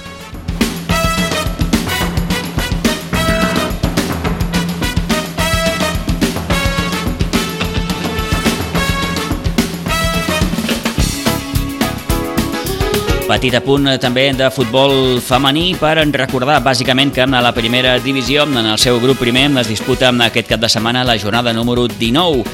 Petit 13.35 13.51
apunt 13.59 13.89
eh, 13.91 13.97
també 13.99 14.29
de 14.39 14.47
futbol 14.55 15.17
femení 15.19 15.73
per 15.75 15.97
recordar 16.15 16.61
bàsicament 16.63 17.11
que 17.11 17.25
a 17.25 17.41
la 17.43 17.51
primera 17.51 17.97
divisió, 17.99 18.45
en 18.47 18.69
el 18.71 18.79
seu 18.79 19.01
grup 19.03 19.19
primer, 19.19 19.49
es 19.59 19.67
disputa 19.67 20.13
aquest 20.23 20.53
cap 20.53 20.61
de 20.63 20.69
setmana 20.71 21.03
la 21.03 21.19
jornada 21.19 21.53
número 21.53 21.89
19. 21.89 22.45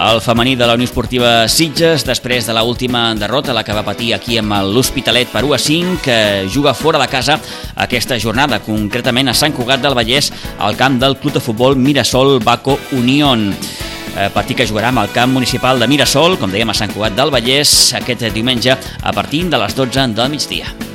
El 0.00 0.20
femení 0.24 0.54
de 0.56 0.66
la 0.66 0.78
Unió 0.78 0.86
Esportiva 0.88 1.46
Sitges, 1.46 2.06
després 2.08 2.46
de 2.46 2.54
l 2.54 2.62
última 2.64 3.14
derrota, 3.14 3.52
la 3.52 3.62
que 3.62 3.76
va 3.76 3.84
patir 3.84 4.14
aquí 4.14 4.38
amb 4.40 4.56
l'Hospitalet 4.72 5.28
per 5.28 5.44
1 5.44 5.52
a 5.52 5.58
5, 5.58 6.00
que 6.00 6.48
juga 6.48 6.72
fora 6.72 6.98
de 6.98 7.08
casa 7.12 7.36
aquesta 7.76 8.16
jornada, 8.16 8.62
concretament 8.64 9.28
a 9.28 9.36
Sant 9.36 9.52
Cugat 9.52 9.84
del 9.84 9.98
Vallès, 9.98 10.32
al 10.58 10.74
camp 10.74 10.96
del 10.98 11.18
Club 11.18 11.36
de 11.36 11.44
Futbol 11.44 11.76
Mirasol 11.76 12.38
Baco 12.40 12.78
Unión 12.96 13.50
eh, 13.52 13.89
partit 14.34 14.58
que 14.58 14.66
jugarà 14.68 14.90
amb 14.90 15.04
el 15.04 15.12
camp 15.14 15.32
municipal 15.36 15.80
de 15.80 15.88
Mirasol, 15.90 16.38
com 16.40 16.52
dèiem 16.52 16.72
a 16.72 16.76
Sant 16.76 16.92
Cugat 16.94 17.16
del 17.18 17.32
Vallès, 17.34 17.94
aquest 17.98 18.26
diumenge 18.34 18.74
a 18.76 19.16
partir 19.16 19.46
de 19.50 19.64
les 19.64 19.76
12 19.78 20.08
del 20.18 20.32
migdia. 20.34 20.89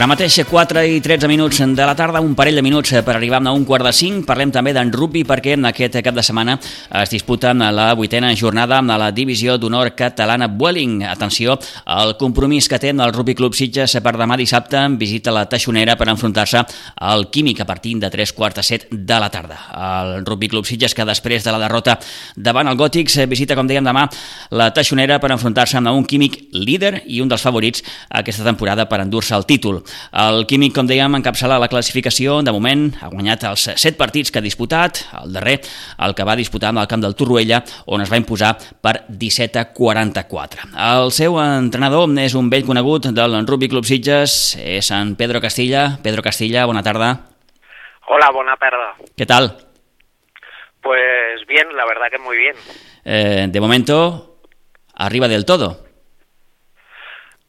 Ara 0.00 0.06
mateix 0.08 0.38
4 0.48 0.80
i 0.88 1.00
13 1.04 1.28
minuts 1.28 1.58
de 1.60 1.84
la 1.84 1.92
tarda, 1.92 2.22
un 2.24 2.32
parell 2.32 2.56
de 2.56 2.62
minuts 2.64 2.94
per 3.04 3.12
arribar 3.18 3.42
a 3.44 3.52
un 3.52 3.66
quart 3.68 3.84
de 3.84 3.90
5. 3.92 4.22
Parlem 4.24 4.48
també 4.48 4.72
d'en 4.72 4.88
rugby 4.94 5.26
perquè 5.28 5.58
en 5.58 5.68
aquest 5.68 5.98
cap 6.00 6.14
de 6.16 6.22
setmana 6.24 6.54
es 7.02 7.10
disputa 7.12 7.52
la 7.52 7.92
vuitena 7.92 8.30
jornada 8.32 8.78
amb 8.78 8.94
la 8.96 9.10
divisió 9.12 9.58
d'honor 9.58 9.90
catalana 9.94 10.48
Vueling. 10.48 11.02
Atenció 11.04 11.58
al 11.84 12.16
compromís 12.16 12.66
que 12.66 12.78
té 12.80 12.94
el 12.94 13.12
Rugby 13.12 13.34
Club 13.34 13.52
Sitges 13.52 13.98
per 14.00 14.14
demà 14.16 14.38
dissabte 14.40 14.80
visita 14.96 15.34
la 15.36 15.44
Taixonera 15.44 15.98
per 16.00 16.08
enfrontar-se 16.08 16.64
al 16.96 17.28
Químic 17.28 17.60
a 17.60 17.68
partir 17.68 17.98
de 18.00 18.08
3 18.08 18.32
quarts 18.32 18.56
de 18.56 18.62
7 18.62 18.88
de 18.96 19.20
la 19.20 19.28
tarda. 19.28 19.60
El 19.76 20.24
Rugby 20.24 20.48
Club 20.48 20.64
Sitges 20.64 20.96
que 20.96 21.04
després 21.04 21.44
de 21.44 21.52
la 21.52 21.60
derrota 21.60 21.98
davant 22.36 22.72
el 22.72 22.80
Gòtics 22.80 23.18
visita, 23.28 23.52
com 23.52 23.68
dèiem, 23.68 23.84
demà 23.84 24.08
la 24.48 24.72
Taixonera 24.72 25.20
per 25.20 25.34
enfrontar-se 25.36 25.76
amb 25.76 25.92
un 25.92 26.08
Químic 26.08 26.46
líder 26.56 27.02
i 27.04 27.20
un 27.20 27.28
dels 27.28 27.44
favorits 27.44 27.84
aquesta 28.08 28.48
temporada 28.48 28.88
per 28.88 29.04
endur-se 29.04 29.36
el 29.36 29.44
títol. 29.44 29.84
El 30.12 30.44
Químic, 30.50 30.74
com 30.76 30.88
dèiem, 30.88 31.14
encapçala 31.18 31.58
la 31.60 31.68
classificació. 31.72 32.40
De 32.46 32.52
moment 32.54 32.88
ha 33.00 33.10
guanyat 33.12 33.44
els 33.50 33.68
7 33.74 33.96
partits 33.98 34.30
que 34.30 34.40
ha 34.40 34.44
disputat. 34.44 35.02
El 35.22 35.32
darrer, 35.36 35.58
el 35.98 36.14
que 36.14 36.26
va 36.26 36.36
disputar 36.38 36.70
amb 36.70 36.82
el 36.82 36.88
camp 36.90 37.04
del 37.04 37.16
Torroella, 37.18 37.62
on 37.86 38.04
es 38.04 38.12
va 38.12 38.20
imposar 38.20 38.54
per 38.82 39.04
17 39.08 39.60
a 39.60 39.66
44. 39.76 40.70
El 40.90 41.12
seu 41.14 41.40
entrenador 41.42 42.10
és 42.22 42.34
un 42.38 42.50
vell 42.50 42.66
conegut 42.66 43.10
del 43.14 43.40
Rugby 43.46 43.68
Club 43.68 43.88
Sitges, 43.88 44.56
és 44.60 44.90
en 44.94 45.16
Pedro 45.16 45.40
Castilla. 45.40 45.98
Pedro 46.02 46.22
Castilla, 46.22 46.66
bona 46.66 46.82
tarda. 46.82 47.12
Hola, 48.08 48.30
buena 48.34 48.56
tarde. 48.56 49.06
¿Qué 49.16 49.26
tal? 49.26 49.56
Pues 50.82 51.46
bien, 51.46 51.68
la 51.76 51.84
verdad 51.84 52.06
que 52.10 52.18
muy 52.18 52.36
bien. 52.36 52.56
Eh, 53.04 53.46
de 53.48 53.60
momento, 53.60 54.38
arriba 54.94 55.28
del 55.28 55.44
todo. 55.44 55.89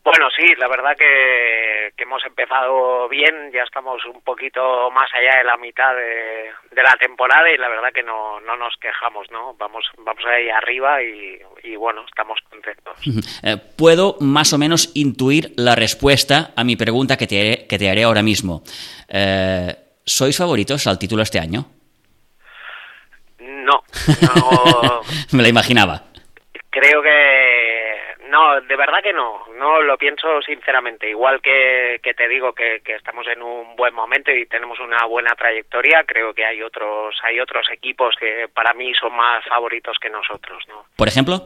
Bueno, 0.03 0.29
sí, 0.35 0.43
la 0.57 0.67
verdad 0.67 0.95
que, 0.97 1.93
que, 1.95 2.03
hemos 2.03 2.25
empezado 2.25 3.07
bien, 3.07 3.51
ya 3.53 3.61
estamos 3.61 4.03
un 4.05 4.21
poquito 4.21 4.89
más 4.89 5.07
allá 5.13 5.37
de 5.37 5.43
la 5.43 5.57
mitad 5.57 5.95
de, 5.95 6.49
de 6.71 6.83
la 6.83 6.95
temporada 6.99 7.51
y 7.51 7.57
la 7.57 7.69
verdad 7.69 7.93
que 7.93 8.01
no, 8.01 8.39
no 8.39 8.57
nos 8.57 8.75
quejamos, 8.77 9.29
¿no? 9.29 9.53
Vamos, 9.59 9.85
vamos 9.99 10.25
ahí 10.25 10.49
arriba 10.49 11.03
y, 11.03 11.39
y 11.63 11.75
bueno, 11.75 12.03
estamos 12.07 12.39
contentos. 12.49 12.97
Eh, 13.43 13.57
Puedo 13.77 14.17
más 14.19 14.53
o 14.53 14.57
menos 14.57 14.91
intuir 14.93 15.53
la 15.55 15.73
respuesta 15.75 16.51
a 16.55 16.63
mi 16.63 16.75
pregunta 16.75 17.17
que 17.17 17.27
te, 17.27 17.65
que 17.67 17.77
te 17.77 17.89
haré 17.89 18.03
ahora 18.03 18.21
mismo. 18.21 18.61
Eh, 19.07 19.75
¿Sois 20.05 20.37
favoritos 20.37 20.85
al 20.87 20.99
título 20.99 21.23
este 21.23 21.39
año? 21.39 21.65
No, 23.39 23.83
no. 24.21 25.01
Me 25.31 25.43
la 25.43 25.49
imaginaba. 25.49 26.03
Creo 26.69 27.01
que 27.01 27.70
no, 28.31 28.61
de 28.61 28.75
verdad 28.77 29.03
que 29.03 29.11
no, 29.11 29.45
no 29.57 29.81
lo 29.81 29.97
pienso 29.97 30.41
sinceramente. 30.41 31.09
Igual 31.09 31.41
que, 31.41 31.99
que 32.01 32.13
te 32.13 32.29
digo 32.29 32.53
que, 32.53 32.81
que, 32.83 32.95
estamos 32.95 33.27
en 33.27 33.41
un 33.41 33.75
buen 33.75 33.93
momento 33.93 34.31
y 34.31 34.45
tenemos 34.45 34.79
una 34.79 35.05
buena 35.05 35.35
trayectoria, 35.35 36.05
creo 36.05 36.33
que 36.33 36.45
hay 36.45 36.61
otros, 36.63 37.19
hay 37.23 37.39
otros 37.41 37.67
equipos 37.71 38.15
que 38.17 38.47
para 38.53 38.73
mí 38.73 38.93
son 38.93 39.13
más 39.13 39.43
favoritos 39.45 39.97
que 39.99 40.09
nosotros, 40.09 40.63
¿no? 40.69 40.85
Por 40.95 41.09
ejemplo. 41.09 41.39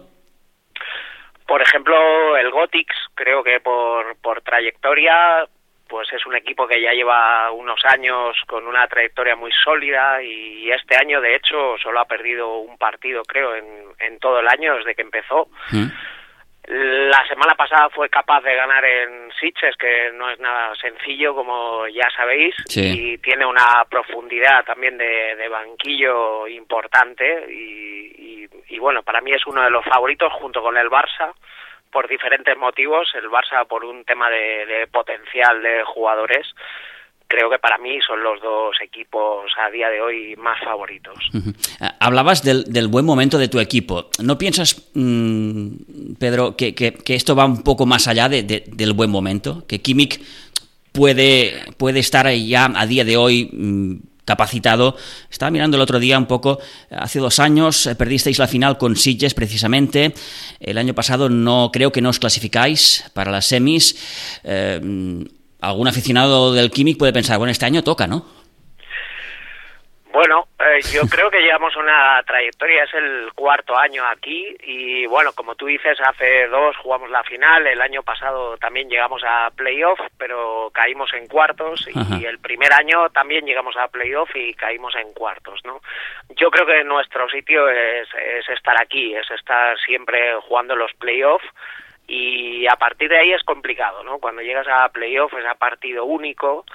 Por 1.47 1.61
ejemplo, 1.61 2.37
el 2.37 2.51
Gotix, 2.51 2.93
creo 3.15 3.43
que 3.43 3.59
por, 3.59 4.17
por 4.17 4.41
trayectoria, 4.41 5.47
pues 5.87 6.11
es 6.13 6.25
un 6.25 6.35
equipo 6.35 6.67
que 6.67 6.81
ya 6.81 6.91
lleva 6.91 7.51
unos 7.51 7.79
años 7.85 8.35
con 8.47 8.67
una 8.67 8.87
trayectoria 8.87 9.35
muy 9.35 9.51
sólida 9.63 10.21
y 10.21 10.71
este 10.71 10.95
año, 10.95 11.19
de 11.21 11.35
hecho, 11.35 11.77
solo 11.81 11.99
ha 11.99 12.05
perdido 12.05 12.57
un 12.57 12.77
partido, 12.77 13.23
creo, 13.23 13.55
en, 13.55 13.65
en 13.99 14.19
todo 14.19 14.39
el 14.39 14.47
año 14.47 14.75
desde 14.75 14.93
que 14.93 15.03
empezó. 15.03 15.47
¿Mm? 15.71 15.87
La 16.67 17.23
semana 17.27 17.53
pasada 17.53 17.89
fue 17.89 18.09
capaz 18.09 18.41
de 18.41 18.55
ganar 18.55 18.83
en 18.83 19.31
Sitges, 19.39 19.75
que 19.77 20.11
no 20.13 20.31
es 20.31 20.39
nada 20.39 20.73
sencillo, 20.75 21.35
como 21.35 21.87
ya 21.87 22.09
sabéis, 22.15 22.55
sí. 22.65 23.13
y 23.13 23.17
tiene 23.19 23.45
una 23.45 23.85
profundidad 23.87 24.65
también 24.65 24.97
de, 24.97 25.35
de 25.35 25.47
banquillo 25.47 26.47
importante. 26.47 27.45
Y, 27.49 28.45
y, 28.45 28.49
y, 28.69 28.79
bueno, 28.79 29.03
para 29.03 29.21
mí 29.21 29.31
es 29.31 29.45
uno 29.45 29.61
de 29.61 29.69
los 29.69 29.85
favoritos 29.85 30.33
junto 30.33 30.63
con 30.63 30.75
el 30.75 30.89
Barça, 30.89 31.33
por 31.91 32.07
diferentes 32.07 32.57
motivos. 32.57 33.13
El 33.13 33.29
Barça 33.29 33.67
por 33.67 33.85
un 33.85 34.03
tema 34.03 34.31
de, 34.31 34.65
de 34.65 34.87
potencial 34.87 35.61
de 35.61 35.83
jugadores 35.83 36.47
creo 37.35 37.49
que 37.49 37.59
para 37.59 37.77
mí 37.77 37.99
son 38.07 38.23
los 38.23 38.41
dos 38.41 38.75
equipos 38.81 39.51
a 39.65 39.69
día 39.69 39.89
de 39.89 40.01
hoy 40.01 40.35
más 40.37 40.57
favoritos. 40.63 41.17
-huh. 41.33 41.53
Hablabas 41.99 42.43
del, 42.43 42.63
del, 42.65 42.87
buen 42.87 43.05
momento 43.05 43.37
de 43.37 43.47
tu 43.47 43.59
equipo. 43.59 44.09
¿No 44.23 44.37
piensas, 44.37 44.89
mmm, 44.93 46.15
Pedro, 46.17 46.55
que, 46.55 46.73
que, 46.73 47.15
esto 47.15 47.35
va 47.35 47.45
un 47.45 47.61
poco 47.63 47.85
más 47.85 48.07
allá 48.07 48.29
de, 48.29 48.43
de, 48.43 48.63
del 48.67 48.93
buen 48.93 49.09
momento? 49.09 49.65
¿Que 49.67 49.81
Kimmich 49.81 50.21
puede, 50.93 51.65
puede 51.77 51.99
estar 51.99 52.31
ya 52.31 52.71
a 52.73 52.85
día 52.85 53.03
de 53.03 53.17
hoy 53.17 53.49
mmm, 53.51 53.95
capacitado. 54.23 54.95
Estaba 55.29 55.51
mirando 55.51 55.77
el 55.77 55.81
otro 55.81 55.99
día 55.99 56.17
un 56.17 56.25
poco, 56.25 56.59
hace 56.89 57.19
dos 57.19 57.39
años 57.39 57.85
eh, 57.85 57.95
perdisteis 57.95 58.39
la 58.39 58.47
final 58.47 58.77
con 58.77 58.95
Sitges 58.95 59.33
precisamente, 59.33 60.13
el 60.59 60.77
año 60.77 60.95
pasado 60.95 61.29
no 61.29 61.69
creo 61.71 61.91
que 61.91 62.01
no 62.01 62.09
os 62.09 62.19
clasificáis 62.19 63.03
para 63.13 63.31
las 63.31 63.45
semis. 63.45 63.95
Eh, 64.43 64.81
algún 65.67 65.87
aficionado 65.87 66.53
del 66.53 66.71
Químic 66.71 66.97
puede 66.97 67.13
pensar, 67.13 67.37
bueno, 67.37 67.51
este 67.51 67.65
año 67.65 67.83
toca, 67.83 68.07
¿no? 68.07 68.25
Bueno, 70.15 70.47
eh, 70.59 70.79
yo 70.93 71.01
creo 71.11 71.29
que 71.29 71.41
llevamos 71.41 71.75
una 71.75 72.23
trayectoria, 72.25 72.85
es 72.85 72.93
el 72.93 73.33
cuarto 73.35 73.77
año 73.77 74.01
aquí 74.07 74.55
y 74.63 75.05
bueno, 75.07 75.33
como 75.33 75.55
tú 75.55 75.65
dices, 75.65 75.99
hace 75.99 76.47
dos 76.47 76.77
jugamos 76.77 77.09
la 77.09 77.21
final, 77.23 77.67
el 77.67 77.81
año 77.81 78.01
pasado 78.01 78.55
también 78.55 78.89
llegamos 78.89 79.23
a 79.27 79.51
playoff, 79.53 79.99
pero 80.17 80.71
caímos 80.73 81.13
en 81.13 81.27
cuartos 81.27 81.85
y 81.93 82.23
el 82.23 82.39
primer 82.39 82.71
año 82.71 83.09
también 83.09 83.45
llegamos 83.45 83.75
a 83.75 83.89
playoff 83.89 84.33
y 84.35 84.53
caímos 84.53 84.95
en 84.95 85.11
cuartos, 85.11 85.59
¿no? 85.65 85.81
Yo 86.37 86.49
creo 86.49 86.65
que 86.65 86.85
nuestro 86.85 87.27
sitio 87.27 87.67
es, 87.67 88.07
es 88.15 88.47
estar 88.47 88.81
aquí, 88.81 89.13
es 89.13 89.29
estar 89.31 89.77
siempre 89.79 90.35
jugando 90.47 90.77
los 90.77 90.93
playoffs 90.93 91.45
y 92.07 92.67
a 92.67 92.75
partir 92.75 93.09
de 93.09 93.17
ahí 93.17 93.31
es 93.31 93.43
complicado, 93.43 94.03
¿no? 94.03 94.19
Cuando 94.19 94.41
llegas 94.41 94.67
a 94.67 94.89
playoff 94.89 95.33
es 95.33 95.45
a 95.45 95.55
partido 95.55 96.05
único 96.05 96.65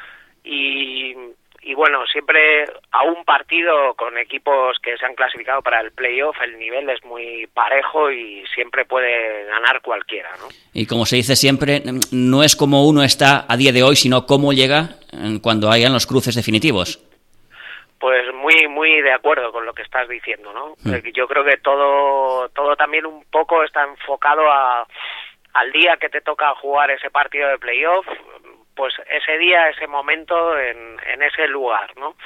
y 0.45 1.15
y 1.63 1.75
bueno, 1.75 2.07
siempre 2.07 2.65
a 2.91 3.03
un 3.05 3.25
partido 3.25 3.95
con 3.95 4.17
equipos 4.17 4.79
que 4.83 4.97
se 4.97 5.05
han 5.05 5.15
clasificado 5.15 5.61
para 5.61 5.81
el 5.81 5.93
playoff, 5.93 6.37
el 6.43 6.59
nivel 6.59 6.89
es 6.89 7.05
muy 7.05 7.47
parejo 7.53 8.11
y 8.11 8.45
siempre 8.55 8.87
puede 8.87 9.45
ganar 9.45 9.83
cualquiera, 9.83 10.31
¿no? 10.39 10.49
Y 10.73 10.87
como 10.87 11.05
se 11.05 11.17
dice 11.17 11.37
siempre, 11.37 11.83
no 12.13 12.43
es 12.43 12.57
como 12.57 12.89
uno 12.89 13.03
está 13.03 13.45
a 13.47 13.57
día 13.59 13.73
de 13.73 13.83
hoy, 13.83 13.97
sino 13.97 14.25
cómo 14.25 14.53
llega 14.53 14.97
cuando 15.43 15.71
hayan 15.71 15.93
los 15.93 16.07
cruces 16.07 16.35
definitivos. 16.35 17.05
Pues 17.99 18.33
muy 18.35 18.67
muy 18.69 19.03
de 19.03 19.13
acuerdo 19.13 19.53
con 19.53 19.67
lo 19.67 19.75
que 19.75 19.83
estás 19.83 20.09
diciendo, 20.09 20.55
¿no? 20.55 20.75
Hmm. 20.83 20.95
Yo 21.13 21.29
creo 21.29 21.45
que 21.45 21.59
todo 21.59 22.49
todo 22.49 22.75
también 22.75 23.05
un 23.05 23.23
poco 23.31 23.63
está 23.63 23.85
enfocado 23.85 24.51
a 24.51 24.87
al 25.55 25.73
día 25.73 25.97
que 25.97 26.09
te 26.09 26.21
toca 26.21 26.55
jugar 26.57 26.91
ese 26.91 27.11
partido 27.11 27.49
de 27.49 27.59
playoff, 27.59 28.07
pues 28.75 28.95
ese 29.11 29.39
día, 29.39 29.69
ese 29.69 29.87
momento 29.87 30.59
en, 30.59 30.99
en 31.07 31.23
ese 31.23 31.49
lugar, 31.49 31.97
¿no? 31.97 32.17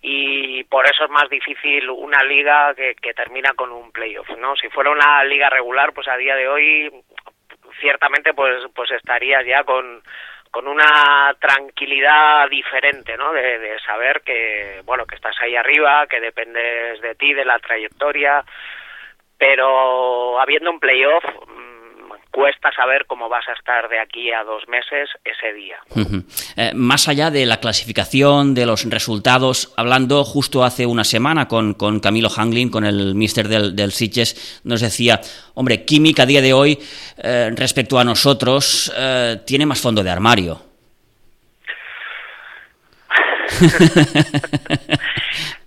y 0.00 0.62
por 0.64 0.86
eso 0.86 1.04
es 1.04 1.10
más 1.10 1.28
difícil 1.28 1.90
una 1.90 2.22
liga 2.22 2.74
que, 2.74 2.94
que, 2.94 3.14
termina 3.14 3.54
con 3.54 3.72
un 3.72 3.90
playoff, 3.90 4.28
¿no? 4.38 4.54
Si 4.56 4.68
fuera 4.68 4.90
una 4.90 5.24
liga 5.24 5.50
regular, 5.50 5.92
pues 5.92 6.06
a 6.08 6.16
día 6.16 6.36
de 6.36 6.48
hoy 6.48 6.90
ciertamente 7.80 8.32
pues 8.32 8.64
pues 8.74 8.90
estarías 8.92 9.44
ya 9.44 9.64
con 9.64 10.02
con 10.50 10.66
una 10.66 11.36
tranquilidad 11.38 12.48
diferente, 12.48 13.16
¿no? 13.16 13.32
De, 13.32 13.58
de 13.58 13.78
saber 13.80 14.22
que 14.22 14.82
bueno 14.84 15.04
que 15.04 15.16
estás 15.16 15.36
ahí 15.40 15.56
arriba, 15.56 16.06
que 16.06 16.20
dependes 16.20 17.00
de 17.00 17.14
ti, 17.16 17.34
de 17.34 17.44
la 17.44 17.58
trayectoria, 17.58 18.44
pero 19.36 20.40
habiendo 20.40 20.70
un 20.70 20.80
playoff 20.80 21.24
cuesta 22.30 22.70
saber 22.72 23.06
cómo 23.06 23.28
vas 23.28 23.48
a 23.48 23.52
estar 23.52 23.88
de 23.88 23.98
aquí 24.00 24.32
a 24.32 24.44
dos 24.44 24.68
meses 24.68 25.08
ese 25.24 25.52
día. 25.52 25.78
Eh, 26.56 26.72
más 26.74 27.08
allá 27.08 27.30
de 27.30 27.46
la 27.46 27.58
clasificación, 27.58 28.54
de 28.54 28.66
los 28.66 28.88
resultados, 28.88 29.72
hablando 29.76 30.24
justo 30.24 30.64
hace 30.64 30.86
una 30.86 31.04
semana 31.04 31.48
con, 31.48 31.74
con 31.74 32.00
Camilo 32.00 32.28
Hanglin, 32.28 32.70
con 32.70 32.84
el 32.84 33.14
mister 33.14 33.48
del, 33.48 33.74
del 33.74 33.92
Sitges, 33.92 34.60
nos 34.64 34.80
decía, 34.80 35.20
hombre, 35.54 35.84
Química 35.84 36.22
a 36.24 36.26
día 36.26 36.42
de 36.42 36.52
hoy, 36.52 36.78
eh, 37.22 37.50
respecto 37.54 37.98
a 37.98 38.04
nosotros, 38.04 38.92
eh, 38.96 39.38
tiene 39.46 39.66
más 39.66 39.80
fondo 39.80 40.02
de 40.02 40.10
armario. 40.10 40.60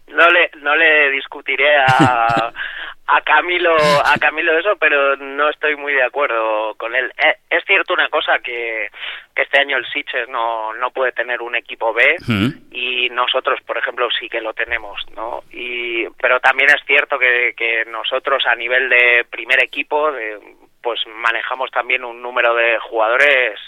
no 0.07 0.29
le, 0.29 0.51
no 0.61 0.75
le 0.75 1.11
discutiré 1.11 1.75
a, 1.77 2.53
a 3.13 3.21
Camilo 3.21 3.75
a 4.05 4.17
Camilo 4.19 4.57
eso 4.57 4.75
pero 4.79 5.17
no 5.17 5.49
estoy 5.49 5.75
muy 5.75 5.93
de 5.93 6.03
acuerdo 6.03 6.75
con 6.75 6.95
él 6.95 7.11
eh, 7.17 7.35
es 7.49 7.63
cierto 7.65 7.93
una 7.93 8.07
cosa 8.07 8.39
que, 8.39 8.89
que 9.35 9.41
este 9.41 9.59
año 9.59 9.77
el 9.77 9.85
Sitges 9.87 10.29
no 10.29 10.73
no 10.73 10.91
puede 10.91 11.11
tener 11.11 11.41
un 11.41 11.55
equipo 11.55 11.93
B 11.93 12.15
mm. 12.25 12.49
y 12.71 13.09
nosotros 13.09 13.59
por 13.65 13.77
ejemplo 13.77 14.07
sí 14.17 14.29
que 14.29 14.39
lo 14.39 14.53
tenemos 14.53 15.05
no 15.15 15.43
y 15.51 16.07
pero 16.21 16.39
también 16.39 16.69
es 16.69 16.81
cierto 16.85 17.19
que, 17.19 17.53
que 17.57 17.83
nosotros 17.85 18.43
a 18.45 18.55
nivel 18.55 18.87
de 18.89 19.25
primer 19.29 19.61
equipo 19.61 20.11
pues 20.81 21.01
manejamos 21.07 21.69
también 21.71 22.05
un 22.05 22.21
número 22.21 22.55
de 22.55 22.79
jugadores 22.79 23.59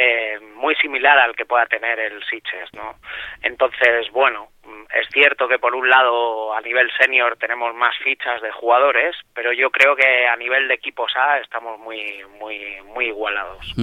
eh, 0.00 0.38
muy 0.54 0.76
similar 0.76 1.18
al 1.18 1.34
que 1.34 1.44
pueda 1.44 1.66
tener 1.66 1.98
el 1.98 2.22
Sitges, 2.30 2.72
¿no? 2.72 2.96
Entonces, 3.42 4.06
bueno, 4.12 4.50
es 4.94 5.08
cierto 5.12 5.48
que 5.48 5.58
por 5.58 5.74
un 5.74 5.88
lado 5.88 6.54
a 6.54 6.60
nivel 6.60 6.88
senior 7.00 7.36
tenemos 7.36 7.74
más 7.74 7.96
fichas 8.04 8.40
de 8.40 8.52
jugadores, 8.52 9.16
pero 9.34 9.52
yo 9.52 9.70
creo 9.70 9.96
que 9.96 10.26
a 10.26 10.36
nivel 10.36 10.68
de 10.68 10.74
equipos 10.74 11.10
A 11.16 11.38
estamos 11.38 11.80
muy 11.80 12.22
muy 12.38 12.58
muy 12.94 13.06
igualados. 13.06 13.74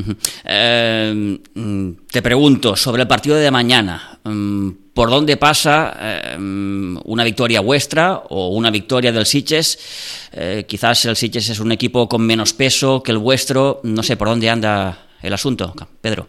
Eh, 0.47 1.37
mm, 1.55 1.91
te 2.11 2.21
pregunto 2.21 2.75
sobre 2.75 3.01
el 3.01 3.07
partido 3.07 3.35
de 3.35 3.51
mañana. 3.51 4.19
Mm, 4.23 4.93
¿Por 4.93 5.09
dónde 5.09 5.35
pasa 5.35 5.97
eh, 5.99 6.37
mm, 6.37 6.99
una 7.05 7.25
victoria 7.25 7.59
vuestra 7.59 8.15
o 8.29 8.49
una 8.49 8.71
victoria 8.71 9.11
del 9.11 9.25
Sitges? 9.25 10.29
Quizás 10.67 11.05
el 11.05 11.15
Sitges 11.15 11.49
es 11.49 11.59
un 11.59 11.71
equipo 11.71 12.07
con 12.07 12.25
menos 12.25 12.53
peso 12.53 13.01
que 13.03 13.11
el 13.11 13.17
vuestro. 13.17 13.81
No 13.83 14.03
sé 14.03 14.15
por 14.15 14.27
dónde 14.27 14.49
anda 14.49 15.04
el 15.25 15.33
asunto, 15.33 15.73
Pedro. 16.01 16.27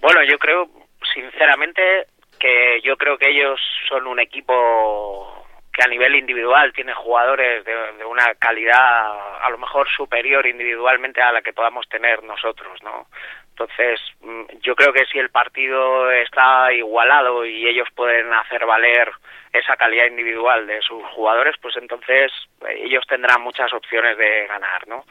Bueno, 0.00 0.22
yo 0.24 0.38
creo, 0.38 0.68
sinceramente, 1.14 2.06
que 2.38 2.80
yo 2.82 2.96
creo 2.96 3.18
que 3.18 3.30
ellos 3.30 3.60
son 3.88 4.06
un 4.06 4.20
equipo 4.20 5.46
que 5.72 5.82
a 5.84 5.88
nivel 5.88 6.14
individual 6.14 6.72
tiene 6.72 6.94
jugadores 6.94 7.64
de, 7.64 8.04
una 8.06 8.34
calidad 8.36 9.42
a 9.42 9.50
lo 9.50 9.58
mejor 9.58 9.86
superior 9.90 10.46
individualmente 10.46 11.20
a 11.20 11.32
la 11.32 11.42
que 11.42 11.52
podamos 11.52 11.86
tener 11.88 12.22
nosotros, 12.22 12.82
¿no? 12.82 13.08
Entonces, 13.50 14.00
mm, 14.20 14.44
yo 14.62 14.74
creo 14.74 14.92
que 14.92 15.04
si 15.06 15.18
el 15.18 15.28
partido 15.28 16.10
está 16.12 16.72
igualado 16.72 17.44
y 17.44 17.68
ellos 17.68 17.88
pueden 17.94 18.32
hacer 18.32 18.64
valer 18.64 19.10
esa 19.52 19.76
calidad 19.76 20.06
individual 20.06 20.66
de 20.66 20.80
sus 20.80 21.02
jugadores, 21.14 21.56
pues 21.60 21.76
entonces 21.76 22.32
eh, 22.68 22.82
ellos 22.84 23.04
tendrán 23.06 23.42
muchas 23.42 23.72
opciones 23.74 24.16
de 24.16 24.46
ganar, 24.46 24.88
¿no? 24.88 25.04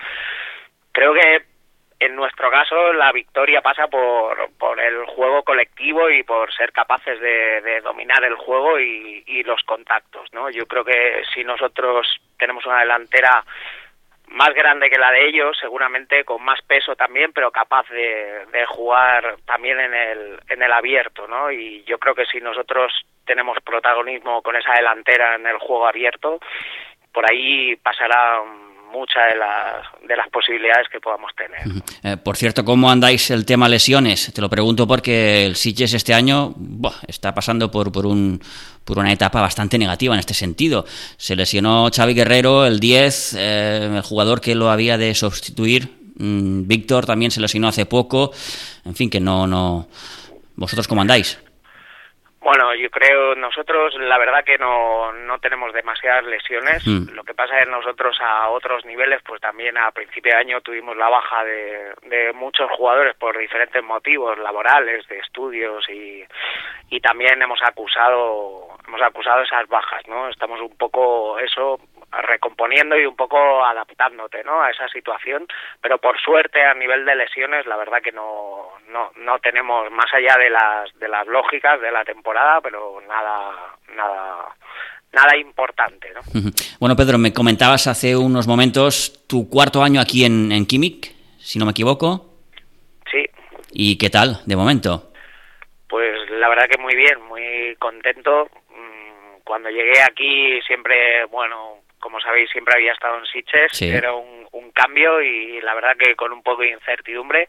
Creo 0.91 1.13
que 1.13 1.54
en 1.99 2.15
nuestro 2.15 2.49
caso 2.51 2.93
la 2.93 3.11
victoria 3.11 3.61
pasa 3.61 3.87
por, 3.87 4.51
por 4.57 4.79
el 4.79 5.05
juego 5.05 5.43
colectivo 5.43 6.09
y 6.09 6.23
por 6.23 6.53
ser 6.53 6.71
capaces 6.71 7.19
de, 7.19 7.81
dominar 7.81 8.23
el 8.23 8.35
juego 8.35 8.79
y, 8.79 9.43
los 9.45 9.61
contactos, 9.63 10.33
¿no? 10.33 10.49
Yo 10.49 10.65
creo 10.65 10.83
que 10.83 11.21
si 11.31 11.43
nosotros 11.43 12.07
tenemos 12.39 12.65
una 12.65 12.79
delantera 12.79 13.43
más 14.29 14.49
grande 14.55 14.89
que 14.89 14.97
la 14.97 15.11
de 15.11 15.27
ellos, 15.27 15.55
seguramente 15.61 16.23
con 16.23 16.43
más 16.43 16.59
peso 16.63 16.95
también, 16.95 17.31
pero 17.31 17.51
capaz 17.51 17.87
de, 17.89 18.47
de 18.51 18.65
jugar 18.65 19.35
también 19.45 19.79
en 19.79 19.93
el, 19.93 20.39
en 20.49 20.63
el 20.63 20.73
abierto, 20.73 21.27
¿no? 21.27 21.51
Y 21.51 21.83
yo 21.83 21.99
creo 21.99 22.15
que 22.15 22.25
si 22.25 22.41
nosotros 22.41 22.91
tenemos 23.23 23.59
protagonismo 23.63 24.41
con 24.41 24.55
esa 24.55 24.73
delantera 24.73 25.35
en 25.35 25.45
el 25.45 25.59
juego 25.59 25.87
abierto, 25.87 26.39
por 27.13 27.31
ahí 27.31 27.75
pasará 27.77 28.41
muchas 28.91 29.33
de 29.33 29.37
las, 29.37 30.07
de 30.07 30.15
las 30.15 30.29
posibilidades 30.29 30.87
que 30.91 30.99
podamos 30.99 31.31
tener. 31.35 31.83
Eh, 32.03 32.17
por 32.17 32.37
cierto, 32.37 32.63
¿cómo 32.63 32.89
andáis 32.89 33.29
el 33.31 33.45
tema 33.45 33.67
lesiones? 33.69 34.31
Te 34.33 34.41
lo 34.41 34.49
pregunto 34.49 34.87
porque 34.87 35.45
el 35.45 35.55
Sitges 35.55 35.93
este 35.93 36.13
año 36.13 36.53
está 37.07 37.33
pasando 37.33 37.71
por, 37.71 38.05
un, 38.05 38.41
por 38.83 38.99
una 38.99 39.11
etapa 39.11 39.41
bastante 39.41 39.77
negativa 39.77 40.13
en 40.13 40.19
este 40.19 40.33
sentido. 40.33 40.85
Se 41.17 41.35
lesionó 41.35 41.89
Xavi 41.93 42.13
Guerrero, 42.13 42.65
el 42.65 42.79
10, 42.79 43.35
eh, 43.37 43.91
el 43.95 44.01
jugador 44.01 44.41
que 44.41 44.55
lo 44.55 44.69
había 44.69 44.97
de 44.97 45.13
sustituir. 45.13 45.89
Mm, 46.17 46.67
Víctor 46.67 47.05
también 47.05 47.31
se 47.31 47.41
lesionó 47.41 47.67
hace 47.67 47.85
poco. 47.85 48.31
En 48.85 48.95
fin, 48.95 49.09
que 49.09 49.19
no... 49.19 49.47
no 49.47 49.87
¿Vosotros 50.57 50.87
cómo 50.87 51.01
andáis? 51.01 51.37
Bueno, 52.45 52.75
yo 52.75 52.91
creo 52.91 53.33
nosotros 53.33 53.95
la 53.95 54.19
verdad 54.19 54.43
que 54.43 54.59
no, 54.59 55.11
no 55.11 55.39
tenemos 55.39 55.73
demasiadas 55.73 56.25
lesiones. 56.25 56.85
Mm. 56.85 57.15
Lo 57.15 57.23
que 57.23 57.33
pasa 57.33 57.57
es 57.57 57.65
que 57.65 57.71
nosotros 57.71 58.15
a 58.21 58.49
otros 58.49 58.85
niveles, 58.85 59.19
pues 59.25 59.41
también 59.41 59.75
a 59.79 59.89
principio 59.89 60.31
de 60.31 60.41
año 60.41 60.61
tuvimos 60.61 60.95
la 60.95 61.09
baja 61.09 61.43
de, 61.43 61.95
de 62.03 62.33
muchos 62.33 62.69
jugadores 62.77 63.15
por 63.15 63.35
diferentes 63.35 63.83
motivos 63.83 64.37
laborales, 64.37 65.07
de 65.07 65.17
estudios 65.17 65.89
y, 65.89 66.23
y 66.91 66.99
también 66.99 67.41
hemos 67.41 67.63
acusado 67.63 68.67
hemos 68.87 69.01
acusado 69.01 69.41
esas 69.41 69.67
bajas, 69.67 70.07
¿no? 70.07 70.29
Estamos 70.29 70.61
un 70.61 70.77
poco 70.77 71.39
eso 71.39 71.79
recomponiendo 72.11 72.97
y 72.97 73.05
un 73.05 73.15
poco 73.15 73.63
adaptándote 73.63 74.43
¿no? 74.43 74.61
a 74.61 74.71
esa 74.71 74.87
situación, 74.89 75.47
pero 75.81 75.97
por 75.97 76.19
suerte 76.19 76.63
a 76.63 76.73
nivel 76.73 77.05
de 77.05 77.15
lesiones 77.15 77.65
la 77.65 77.75
verdad 77.75 78.01
que 78.01 78.11
no, 78.11 78.69
no, 78.89 79.11
no 79.17 79.39
tenemos 79.39 79.91
más 79.91 80.13
allá 80.13 80.37
de 80.37 80.49
las, 80.49 80.99
de 80.99 81.07
las 81.07 81.27
lógicas 81.27 81.79
de 81.81 81.91
la 81.91 82.03
temporada, 82.03 82.61
pero 82.61 83.01
nada, 83.07 83.75
nada, 83.95 84.55
nada 85.11 85.37
importante. 85.37 86.11
¿no? 86.13 86.21
Bueno, 86.79 86.95
Pedro, 86.95 87.17
me 87.17 87.33
comentabas 87.33 87.87
hace 87.87 88.15
unos 88.15 88.47
momentos 88.47 89.25
tu 89.27 89.49
cuarto 89.49 89.83
año 89.83 89.99
aquí 89.99 90.25
en, 90.25 90.51
en 90.51 90.65
Quimic, 90.65 91.11
si 91.39 91.59
no 91.59 91.65
me 91.65 91.71
equivoco. 91.71 92.33
Sí. 93.11 93.25
¿Y 93.71 93.97
qué 93.97 94.09
tal 94.09 94.41
de 94.45 94.55
momento? 94.55 95.11
Pues 95.87 96.29
la 96.31 96.49
verdad 96.49 96.67
que 96.69 96.81
muy 96.81 96.95
bien, 96.95 97.21
muy 97.21 97.75
contento. 97.79 98.49
Mm, 98.69 99.41
cuando 99.43 99.69
llegué 99.69 100.01
aquí 100.01 100.59
siempre, 100.65 101.25
bueno, 101.25 101.84
como 102.05 102.19
sabéis, 102.19 102.51
siempre 102.51 102.75
había 102.75 102.93
estado 102.93 103.17
en 103.17 103.25
Sitges, 103.25 103.81
era 103.81 104.13
un, 104.13 104.35
cambio 104.75 105.21
y 105.21 105.59
la 105.61 105.73
verdad 105.73 105.95
que 105.97 106.15
con 106.15 106.31
un 106.33 106.43
poco 106.43 106.61
de 106.61 106.69
incertidumbre, 106.69 107.47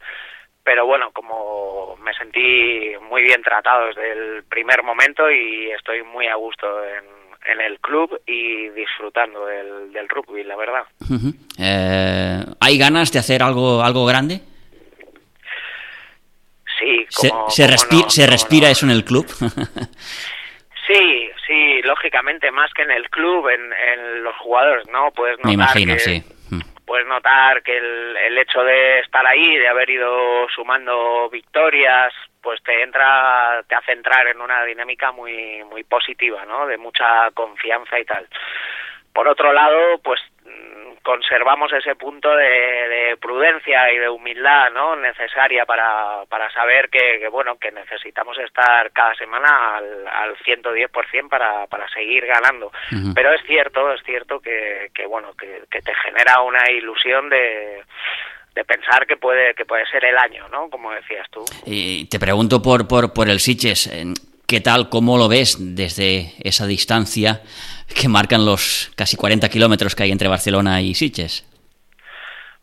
pero 0.63 0.87
bueno, 0.87 1.11
como 1.13 1.97
me 1.97 2.15
sentí 2.15 2.93
muy 3.03 3.23
bien 3.23 3.43
tratado 3.43 3.89
desde 3.89 4.13
el 4.13 4.45
primer 4.45 4.83
momento 4.83 5.31
y 5.31 5.71
estoy 5.73 6.05
muy 6.05 6.29
a 6.29 6.37
gusto 6.37 6.67
en, 6.85 7.05
en 7.53 7.61
el 7.61 7.81
club 7.81 8.19
y 8.25 8.69
disfrutando 8.71 9.45
del, 9.45 9.93
del 9.93 10.09
rugby, 10.09 10.45
la 10.45 10.57
verdad. 10.57 10.85
Eh, 11.59 12.45
¿Hay 12.61 12.79
ganas 12.79 13.13
de 13.13 13.19
hacer 13.19 13.43
algo, 13.43 13.83
algo 13.83 14.07
grande? 14.07 14.41
Sí, 16.79 17.07
¿Se, 17.11 17.29
como, 17.29 17.51
se, 17.51 17.65
como 17.65 17.75
respi- 17.77 18.03
no, 18.05 18.11
se 18.11 18.23
como 18.23 18.33
respira 18.33 18.67
no. 18.69 18.73
eso 18.73 18.87
en 18.87 18.93
el 18.93 19.05
club? 19.05 19.27
Sí, 20.87 20.95
sí, 20.95 21.26
lógicamente, 21.87 22.51
más 22.51 22.73
que 22.75 22.83
en 22.83 22.91
el 22.91 23.09
club, 23.09 23.49
en, 23.49 23.73
en 23.73 24.23
los 24.23 24.37
jugadores, 24.37 24.89
¿no? 24.91 25.11
Puedes 25.13 25.39
notar 25.39 25.49
Me 25.49 25.55
imagino, 25.55 25.95
que, 25.95 26.01
sí. 26.01 26.23
Puedes 26.85 27.07
notar 27.09 27.63
que 27.63 27.77
el, 27.77 28.17
el 28.17 28.39
hecho 28.39 28.63
de 28.63 29.01
estar 29.01 29.27
ahí, 29.27 29.57
de 29.57 29.67
haber 29.67 29.91
ido 29.91 30.49
sumando 30.51 31.29
victorias, 31.31 32.13
pues 32.41 32.63
te 32.63 32.81
entra, 32.81 33.65
te 33.69 33.75
hace 33.75 33.91
entrar 33.91 34.25
en 34.29 34.41
una 34.41 34.65
dinámica 34.65 35.11
muy, 35.11 35.65
muy 35.65 35.83
positiva, 35.83 36.45
¿no? 36.45 36.65
De 36.67 36.79
mucha 36.79 37.31
confianza 37.33 37.99
y 37.99 38.05
tal. 38.05 38.29
Por 39.13 39.27
otro 39.27 39.53
lado, 39.53 39.99
pues 39.99 40.21
conservamos 41.07 41.73
ese 41.73 41.95
punto 41.95 42.35
de, 42.35 42.45
de 42.45 43.17
prudencia 43.17 43.93
y 43.93 43.99
de 43.99 44.09
humildad, 44.09 44.73
¿no? 44.73 44.97
Necesaria 44.97 45.65
para, 45.65 46.25
para 46.29 46.51
saber 46.51 46.91
que, 46.91 47.21
que, 47.21 47.29
bueno, 47.29 47.57
que 47.59 47.71
necesitamos 47.71 48.37
estar 48.39 48.91
cada 48.91 49.15
semana 49.15 49.77
al, 49.77 50.09
al 50.09 50.37
110% 50.39 51.29
para, 51.29 51.69
para 51.69 51.89
seguir 51.91 52.27
ganando. 52.27 52.73
Pero 53.15 53.33
es 53.33 53.41
cierto, 53.47 53.93
es 53.93 54.03
cierto 54.03 54.41
que, 54.41 54.91
que 54.93 55.07
bueno, 55.07 55.33
que, 55.35 55.63
que 55.71 55.81
te 55.81 55.95
genera 55.95 56.41
una 56.41 56.69
ilusión 56.73 57.29
de, 57.31 57.85
de 58.57 58.65
pensar 58.65 59.07
que 59.07 59.17
puede, 59.17 59.55
que 59.55 59.65
puede 59.65 59.87
ser 59.87 60.05
el 60.07 60.19
año, 60.19 60.49
¿no? 60.49 60.69
Como 60.69 60.91
decías 60.91 61.29
tú. 61.31 61.45
Y 61.67 62.09
te 62.09 62.19
pregunto 62.19 62.61
por, 62.61 62.89
por, 62.89 63.13
por 63.13 63.29
el 63.29 63.39
Sitges, 63.39 63.87
eh, 63.87 64.13
¿qué 64.49 64.61
tal, 64.61 64.89
cómo 64.89 65.19
lo 65.19 65.29
ves 65.29 65.57
desde 65.61 66.33
esa 66.43 66.67
distancia 66.67 67.43
que 67.95 68.09
marcan 68.09 68.45
los 68.45 68.93
casi 68.97 69.17
40 69.17 69.49
kilómetros 69.49 69.95
que 69.95 70.05
hay 70.05 70.13
entre 70.13 70.29
Barcelona 70.29 70.81
y 70.81 70.95
Sitges? 70.95 71.45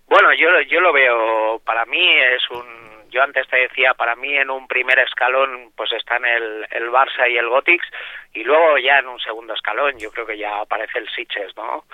Bueno, 0.08 0.34
yo, 0.34 0.48
yo 0.70 0.80
lo 0.80 0.94
veo, 0.94 1.60
para 1.66 1.86
mí 1.86 2.06
es 2.36 2.50
un, 2.52 3.10
yo 3.10 3.24
antes 3.24 3.48
te 3.48 3.58
decía, 3.58 3.94
para 3.94 4.16
mí 4.16 4.36
en 4.36 4.50
un 4.50 4.68
primer 4.68 5.00
escalón 5.00 5.72
pues 5.76 5.92
están 5.94 6.26
el, 6.26 6.66
el 6.72 6.90
Barça 6.90 7.30
y 7.30 7.38
el 7.38 7.50
Gotix 7.50 7.86
y 8.34 8.44
luego 8.44 8.78
ya 8.78 9.00
en 9.00 9.08
un 9.08 9.20
segundo 9.20 9.54
escalón 9.54 9.98
yo 9.98 10.12
creo 10.12 10.26
que 10.26 10.38
ya 10.38 10.60
aparece 10.60 11.00
el 11.00 11.10
Sitges, 11.10 11.56
¿no? 11.56 11.86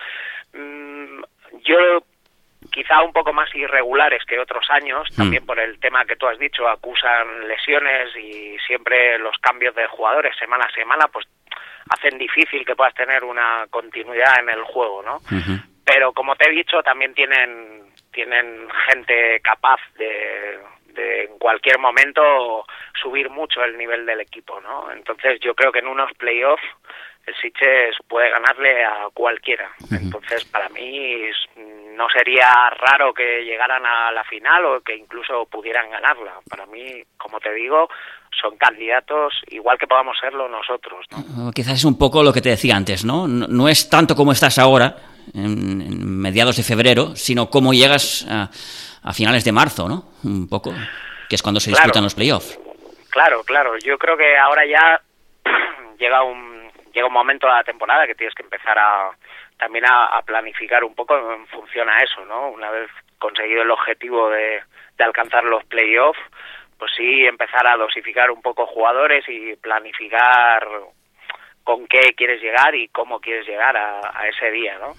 Mm, 0.53 1.21
yo 1.63 2.03
quizá 2.71 3.01
un 3.01 3.13
poco 3.13 3.33
más 3.33 3.53
irregulares 3.55 4.23
que 4.25 4.39
otros 4.39 4.69
años, 4.69 5.07
también 5.15 5.45
por 5.45 5.59
el 5.59 5.79
tema 5.79 6.05
que 6.05 6.15
tú 6.15 6.27
has 6.27 6.37
dicho, 6.37 6.67
acusan 6.67 7.47
lesiones 7.47 8.15
y 8.15 8.57
siempre 8.67 9.17
los 9.19 9.37
cambios 9.37 9.75
de 9.75 9.87
jugadores 9.87 10.35
semana 10.37 10.65
a 10.65 10.73
semana 10.73 11.07
pues 11.07 11.25
hacen 11.89 12.17
difícil 12.17 12.65
que 12.65 12.75
puedas 12.75 12.93
tener 12.93 13.23
una 13.23 13.67
continuidad 13.69 14.39
en 14.39 14.49
el 14.49 14.63
juego, 14.63 15.01
¿no? 15.03 15.19
Pero 15.83 16.13
como 16.13 16.35
te 16.35 16.49
he 16.49 16.53
dicho 16.53 16.81
también 16.83 17.13
tienen 17.13 17.89
tienen 18.11 18.67
gente 18.87 19.39
capaz 19.41 19.79
de, 19.97 20.59
de 20.93 21.23
en 21.25 21.37
cualquier 21.37 21.79
momento 21.79 22.65
subir 23.01 23.29
mucho 23.29 23.63
el 23.63 23.77
nivel 23.77 24.05
del 24.05 24.19
equipo 24.19 24.59
no 24.61 24.91
entonces 24.91 25.39
yo 25.41 25.53
creo 25.53 25.71
que 25.71 25.79
en 25.79 25.87
unos 25.87 26.11
playoffs 26.13 26.63
el 27.25 27.35
Sitges 27.35 27.95
puede 28.07 28.29
ganarle 28.31 28.83
a 28.83 29.07
cualquiera 29.13 29.69
entonces 29.91 30.45
para 30.45 30.69
mí 30.69 31.13
es- 31.29 31.35
no 31.95 32.07
sería 32.09 32.69
raro 32.69 33.13
que 33.13 33.43
llegaran 33.43 33.85
a 33.85 34.09
la 34.11 34.23
final 34.23 34.63
o 34.65 34.81
que 34.81 34.95
incluso 34.95 35.45
pudieran 35.47 35.89
ganarla 35.91 36.35
para 36.49 36.65
mí 36.65 37.03
como 37.17 37.39
te 37.39 37.53
digo 37.53 37.89
son 38.41 38.55
candidatos 38.57 39.33
igual 39.47 39.77
que 39.77 39.85
podamos 39.87 40.17
serlo 40.19 40.47
nosotros 40.47 41.05
¿no? 41.11 41.49
O 41.49 41.51
Quizás 41.51 41.73
es 41.73 41.83
un 41.85 41.97
poco 41.97 42.23
lo 42.23 42.31
que 42.31 42.41
te 42.41 42.49
decía 42.49 42.75
antes, 42.75 43.03
¿no? 43.03 43.27
No, 43.27 43.47
no 43.47 43.67
es 43.67 43.89
tanto 43.89 44.15
como 44.15 44.31
estás 44.31 44.57
ahora, 44.59 44.95
en, 45.33 45.81
en 45.81 46.19
mediados 46.21 46.55
de 46.57 46.63
febrero, 46.63 47.15
sino 47.15 47.49
cómo 47.49 47.73
llegas 47.73 48.25
a, 48.29 48.49
a 49.03 49.13
finales 49.13 49.43
de 49.43 49.51
marzo, 49.51 49.89
¿no? 49.89 50.11
Un 50.23 50.47
poco, 50.47 50.71
que 51.27 51.35
es 51.35 51.41
cuando 51.41 51.59
se 51.59 51.71
Claro. 51.71 51.83
disputan 51.85 52.03
los 52.03 52.15
playoffs. 52.15 52.57
Claro, 53.09 53.43
claro. 53.43 53.77
Yo 53.79 53.97
creo 53.97 54.15
que 54.15 54.37
ahora 54.37 54.63
ya 54.65 55.01
llega 55.99 56.23
un 56.23 56.58
llega 56.93 57.07
un 57.07 57.13
momento 57.13 57.47
de 57.47 57.53
la 57.53 57.63
temporada 57.63 58.07
que 58.07 58.15
tienes 58.15 58.35
que 58.35 58.43
empezar 58.43 58.77
a 58.77 59.11
también 59.57 59.85
a, 59.85 60.05
a 60.05 60.21
planificar 60.21 60.83
un 60.83 60.95
poco 60.95 61.17
en 61.33 61.45
función 61.47 61.89
a 61.89 61.99
eso, 61.99 62.23
¿no? 62.25 62.49
Una 62.49 62.71
vez 62.71 62.89
conseguido 63.17 63.61
el 63.63 63.71
objetivo 63.71 64.29
de, 64.29 64.63
de 64.97 65.03
alcanzar 65.03 65.43
los 65.43 65.63
playoffs, 65.65 66.19
pues 66.77 66.91
sí 66.95 67.25
empezar 67.25 67.67
a 67.67 67.75
dosificar 67.75 68.31
un 68.31 68.41
poco 68.41 68.65
jugadores 68.65 69.25
y 69.27 69.55
planificar 69.57 70.65
con 71.63 71.85
qué 71.87 72.13
quieres 72.15 72.41
llegar 72.41 72.73
y 72.73 72.87
cómo 72.87 73.19
quieres 73.19 73.45
llegar 73.45 73.75
a, 73.75 73.99
a 74.13 74.27
ese 74.27 74.49
día, 74.49 74.77
¿no? 74.79 74.93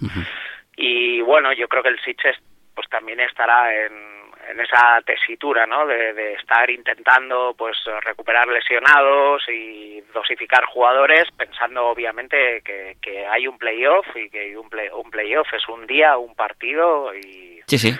Y 0.76 1.20
bueno, 1.22 1.52
yo 1.52 1.68
creo 1.68 1.82
que 1.82 1.88
el 1.88 2.00
Sitges 2.00 2.36
pues 2.74 2.88
también 2.88 3.20
estará 3.20 3.74
en, 3.74 4.19
en 4.50 4.60
esa 4.60 5.00
tesitura, 5.04 5.66
¿no? 5.66 5.86
De, 5.86 6.12
de 6.12 6.34
estar 6.34 6.68
intentando 6.70 7.54
pues 7.56 7.76
recuperar 8.04 8.48
lesionados 8.48 9.42
y 9.48 10.00
dosificar 10.12 10.64
jugadores, 10.66 11.24
pensando 11.36 11.86
obviamente 11.86 12.62
que, 12.64 12.96
que 13.00 13.26
hay 13.26 13.46
un 13.46 13.58
playoff 13.58 14.06
y 14.16 14.28
que 14.30 14.56
un, 14.56 14.68
play, 14.68 14.88
un 14.92 15.10
playoff 15.10 15.46
es 15.54 15.68
un 15.68 15.86
día, 15.86 16.16
un 16.16 16.34
partido 16.34 17.14
y, 17.14 17.60
Sí, 17.66 17.78
sí. 17.78 17.94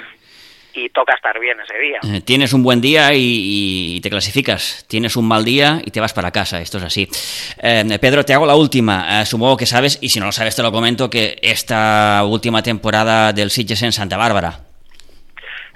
y 0.75 0.89
toca 0.89 1.15
estar 1.15 1.39
bien 1.39 1.59
ese 1.61 1.79
día. 1.79 2.01
Eh, 2.03 2.21
Tienes 2.23 2.53
un 2.53 2.63
buen 2.63 2.81
día 2.81 3.13
y, 3.15 3.97
y 3.97 4.01
te 4.01 4.11
clasificas. 4.11 4.85
Tienes 4.89 5.17
un 5.17 5.29
mal 5.29 5.45
día 5.45 5.81
y 5.85 5.91
te 5.93 6.01
vas 6.01 6.13
para 6.13 6.31
casa. 6.33 6.61
Esto 6.61 6.79
es 6.79 6.85
así. 6.85 7.09
Eh, 7.63 7.99
Pedro, 8.01 8.25
te 8.25 8.35
hago 8.35 8.47
la 8.47 8.57
última. 8.57 9.21
Eh, 9.23 9.27
supongo 9.27 9.57
que 9.57 9.67
sabes, 9.67 9.99
y 10.03 10.09
si 10.09 10.19
no 10.19 10.27
lo 10.27 10.33
sabes 10.33 10.57
te 10.57 10.63
lo 10.63 10.73
comento, 10.73 11.09
que 11.11 11.39
esta 11.43 12.23
última 12.25 12.63
temporada 12.63 13.33
del 13.33 13.51
Sitges 13.51 13.83
en 13.83 13.93
Santa 13.93 14.17
Bárbara. 14.17 14.61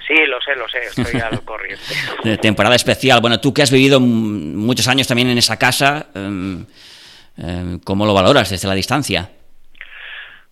Sí, 0.07 0.15
lo 0.27 0.39
sé, 0.41 0.55
lo 0.55 0.67
sé, 0.67 0.79
estoy 0.79 1.19
al 1.19 1.41
corriente. 1.45 2.37
Temporada 2.41 2.75
especial. 2.75 3.21
Bueno, 3.21 3.39
tú 3.39 3.53
que 3.53 3.63
has 3.63 3.71
vivido 3.71 3.99
muchos 3.99 4.87
años 4.87 5.07
también 5.07 5.29
en 5.29 5.37
esa 5.37 5.57
casa, 5.57 6.07
em, 6.13 6.65
em, 7.37 7.79
¿cómo 7.79 8.05
lo 8.05 8.13
valoras 8.13 8.49
desde 8.49 8.67
la 8.67 8.75
distancia? 8.75 9.29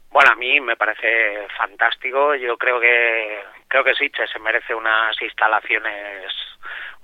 Bueno, 0.09 0.31
a 0.31 0.35
mí 0.35 0.59
me 0.59 0.75
parece 0.75 1.47
fantástico. 1.57 2.35
Yo 2.35 2.57
creo 2.57 2.79
que 2.79 3.39
creo 3.67 3.83
que 3.83 3.95
Sitges 3.95 4.29
se 4.31 4.39
merece 4.39 4.75
unas 4.75 5.19
instalaciones 5.21 6.31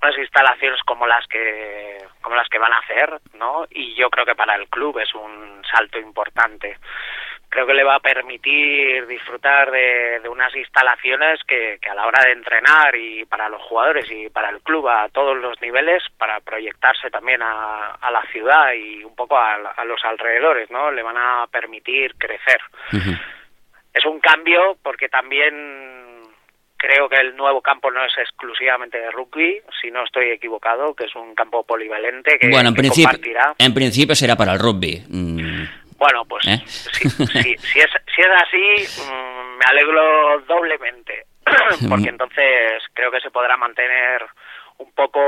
unas 0.01 0.17
instalaciones 0.17 0.79
como 0.83 1.05
las 1.07 1.25
que 1.27 1.97
como 2.21 2.35
las 2.35 2.47
que 2.47 2.59
van 2.59 2.73
a 2.73 2.77
hacer, 2.77 3.19
¿no? 3.37 3.65
Y 3.69 3.95
yo 3.95 4.09
creo 4.09 4.25
que 4.25 4.35
para 4.35 4.55
el 4.55 4.67
club 4.69 4.99
es 4.99 5.13
un 5.13 5.61
salto 5.69 5.99
importante. 5.99 6.77
Creo 7.49 7.65
que 7.65 7.73
le 7.73 7.83
va 7.83 7.95
a 7.95 7.99
permitir 7.99 9.07
disfrutar 9.07 9.71
de, 9.71 10.19
de 10.21 10.29
unas 10.29 10.55
instalaciones 10.55 11.39
que, 11.47 11.79
que 11.81 11.89
a 11.89 11.95
la 11.95 12.05
hora 12.05 12.23
de 12.23 12.33
entrenar 12.33 12.95
y 12.95 13.25
para 13.25 13.49
los 13.49 13.61
jugadores 13.63 14.05
y 14.11 14.29
para 14.29 14.49
el 14.49 14.61
club 14.61 14.87
a 14.87 15.09
todos 15.09 15.35
los 15.37 15.59
niveles, 15.61 16.03
para 16.17 16.39
proyectarse 16.41 17.09
también 17.09 17.41
a, 17.41 17.95
a 17.95 18.11
la 18.11 18.21
ciudad 18.31 18.73
y 18.73 19.03
un 19.03 19.15
poco 19.15 19.37
a, 19.37 19.55
a 19.55 19.83
los 19.85 20.03
alrededores, 20.03 20.69
¿no? 20.69 20.91
Le 20.91 21.01
van 21.01 21.17
a 21.17 21.47
permitir 21.51 22.15
crecer 22.15 22.61
es 23.93 24.05
un 24.05 24.19
cambio 24.19 24.77
porque 24.83 25.09
también 25.09 25.53
creo 26.77 27.09
que 27.09 27.17
el 27.17 27.35
nuevo 27.35 27.61
campo 27.61 27.91
no 27.91 28.05
es 28.05 28.11
exclusivamente 28.17 28.97
de 28.97 29.11
rugby, 29.11 29.59
si 29.81 29.91
no 29.91 30.05
estoy 30.05 30.29
equivocado, 30.29 30.93
que 30.95 31.05
es 31.05 31.15
un 31.15 31.35
campo 31.35 31.63
polivalente 31.63 32.37
que, 32.39 32.49
bueno, 32.49 32.69
en 32.69 32.75
que 32.75 32.79
principio, 32.79 33.09
compartirá. 33.09 33.53
en 33.57 33.73
principio 33.73 34.15
será 34.15 34.37
para 34.37 34.53
el 34.53 34.59
rugby. 34.59 35.03
Bueno, 35.99 36.25
pues 36.25 36.47
¿Eh? 36.47 36.61
si, 36.65 37.09
si- 37.09 37.57
si 37.57 37.79
es, 37.79 37.89
si 38.15 38.21
es 38.21 38.27
así, 38.43 39.01
mm, 39.11 39.57
me 39.57 39.65
alegro 39.69 40.39
doblemente, 40.47 41.25
porque 41.89 42.09
entonces 42.09 42.81
creo 42.93 43.11
que 43.11 43.19
se 43.19 43.29
podrá 43.31 43.57
mantener 43.57 44.25
un 44.77 44.91
poco 44.93 45.19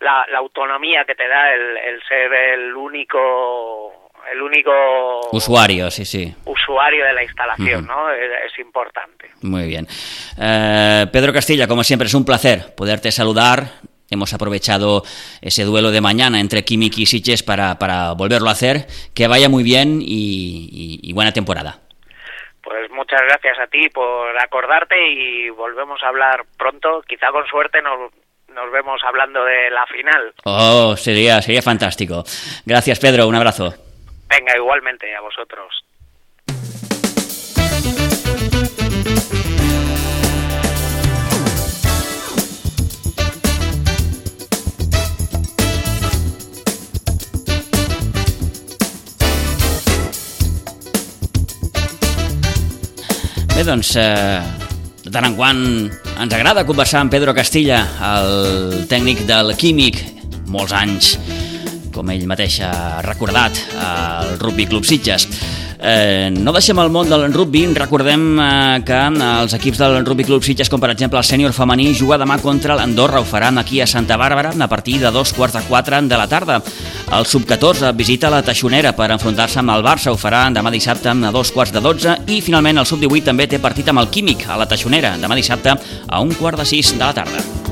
la, 0.00 0.26
la 0.32 0.38
autonomía 0.38 1.04
que 1.04 1.14
te 1.14 1.28
da 1.28 1.52
el, 1.54 1.76
el 1.76 2.02
ser 2.08 2.32
el 2.32 2.74
único 2.74 4.10
el 4.32 4.42
único 4.42 4.72
usuario, 5.30 5.88
sí, 5.90 6.04
sí. 6.04 6.34
usuario 6.46 7.04
de 7.04 7.12
la 7.12 7.22
instalación. 7.22 7.86
¿no? 7.86 8.10
Es, 8.10 8.28
es 8.52 8.58
importante. 8.58 9.30
Muy 9.42 9.68
bien. 9.68 9.86
Eh, 10.40 11.06
Pedro 11.12 11.32
Castilla, 11.32 11.68
como 11.68 11.84
siempre, 11.84 12.06
es 12.08 12.14
un 12.14 12.24
placer 12.24 12.74
poderte 12.76 13.12
saludar. 13.12 13.62
Hemos 14.10 14.32
aprovechado 14.34 15.02
ese 15.40 15.64
duelo 15.64 15.90
de 15.90 16.00
mañana 16.00 16.40
entre 16.40 16.64
Kimik 16.64 16.96
y 16.98 17.06
Sitges 17.06 17.42
para, 17.42 17.78
para 17.78 18.12
volverlo 18.12 18.48
a 18.48 18.52
hacer. 18.52 18.86
Que 19.14 19.26
vaya 19.26 19.48
muy 19.48 19.62
bien 19.64 20.00
y, 20.00 20.68
y- 20.72 21.00
y 21.02 21.12
buena 21.12 21.32
temporada. 21.32 21.80
Pues 22.62 22.90
muchas 22.90 23.20
gracias 23.22 23.58
a 23.60 23.66
ti 23.68 23.88
por 23.90 24.36
acordarte 24.40 24.94
y 25.12 25.50
volvemos 25.50 26.02
a 26.02 26.08
hablar 26.08 26.44
pronto. 26.58 27.02
Quizá 27.08 27.30
con 27.30 27.46
suerte 27.46 27.80
nos, 27.82 28.10
nos 28.52 28.72
vemos 28.72 29.00
hablando 29.06 29.44
de 29.44 29.70
la 29.70 29.86
final. 29.86 30.32
Oh, 30.44 30.96
sería, 30.96 31.40
sería 31.42 31.62
fantástico. 31.62 32.24
Gracias, 32.64 32.98
Pedro. 32.98 33.28
Un 33.28 33.36
abrazo. 33.36 33.74
Venga, 34.28 34.56
igualmente 34.56 35.14
a 35.14 35.20
vosotros. 35.20 35.84
Doncs, 53.64 53.94
eh, 53.96 54.40
de 55.00 55.10
tant 55.14 55.24
en 55.24 55.34
quant 55.38 55.60
ens 56.20 56.34
agrada 56.36 56.66
conversar 56.68 57.00
amb 57.00 57.12
Pedro 57.14 57.32
Castilla, 57.32 57.78
el 58.04 58.82
tècnic 58.90 59.22
del 59.24 59.54
Químic, 59.56 60.02
molts 60.52 60.74
anys, 60.76 61.14
com 61.94 62.10
ell 62.12 62.26
mateix 62.28 62.58
ha 62.60 63.00
recordat, 63.06 63.56
al 63.80 64.34
Rugby 64.42 64.66
Club 64.68 64.84
Sitges. 64.84 65.24
Eh, 65.78 66.30
no 66.32 66.54
deixem 66.56 66.78
el 66.80 66.90
món 66.92 67.08
del 67.10 67.26
rugby, 67.34 67.66
recordem 67.76 68.24
eh, 68.40 68.80
que 68.86 68.96
els 68.96 69.56
equips 69.58 69.80
del 69.82 69.98
Rugby 70.06 70.24
Club 70.24 70.44
Sitges, 70.44 70.70
com 70.72 70.80
per 70.80 70.90
exemple 70.94 71.20
el 71.20 71.26
sènior 71.26 71.52
femení, 71.56 71.90
juga 71.94 72.18
demà 72.20 72.38
contra 72.40 72.76
l'Andorra, 72.78 73.20
ho 73.20 73.28
faran 73.28 73.58
aquí 73.58 73.80
a 73.80 73.86
Santa 73.86 74.16
Bàrbara 74.16 74.54
a 74.58 74.68
partir 74.68 74.98
de 75.00 75.10
dos 75.12 75.32
quarts 75.36 75.58
de 75.58 75.64
quatre 75.68 76.00
de 76.02 76.16
la 76.16 76.26
tarda. 76.26 76.62
El 77.12 77.26
sub-14 77.26 77.92
visita 77.96 78.30
la 78.30 78.42
Taixonera 78.42 78.94
per 78.96 79.10
enfrontar-se 79.12 79.60
amb 79.60 79.76
el 79.76 79.84
Barça, 79.84 80.12
ho 80.12 80.18
farà 80.20 80.46
demà 80.50 80.72
dissabte 80.72 81.12
a 81.12 81.32
dos 81.32 81.52
quarts 81.52 81.72
de 81.72 81.84
dotze 81.84 82.16
i 82.26 82.40
finalment 82.40 82.78
el 82.78 82.88
sub-18 82.88 83.30
també 83.30 83.46
té 83.46 83.60
partit 83.60 83.88
amb 83.88 84.02
el 84.02 84.10
Químic 84.10 84.48
a 84.48 84.56
la 84.56 84.66
Taixonera, 84.66 85.16
demà 85.20 85.36
dissabte 85.36 85.76
a 85.76 86.20
un 86.20 86.34
quart 86.34 86.58
de 86.58 86.68
sis 86.68 86.96
de 86.96 87.04
la 87.04 87.14
tarda. 87.14 87.65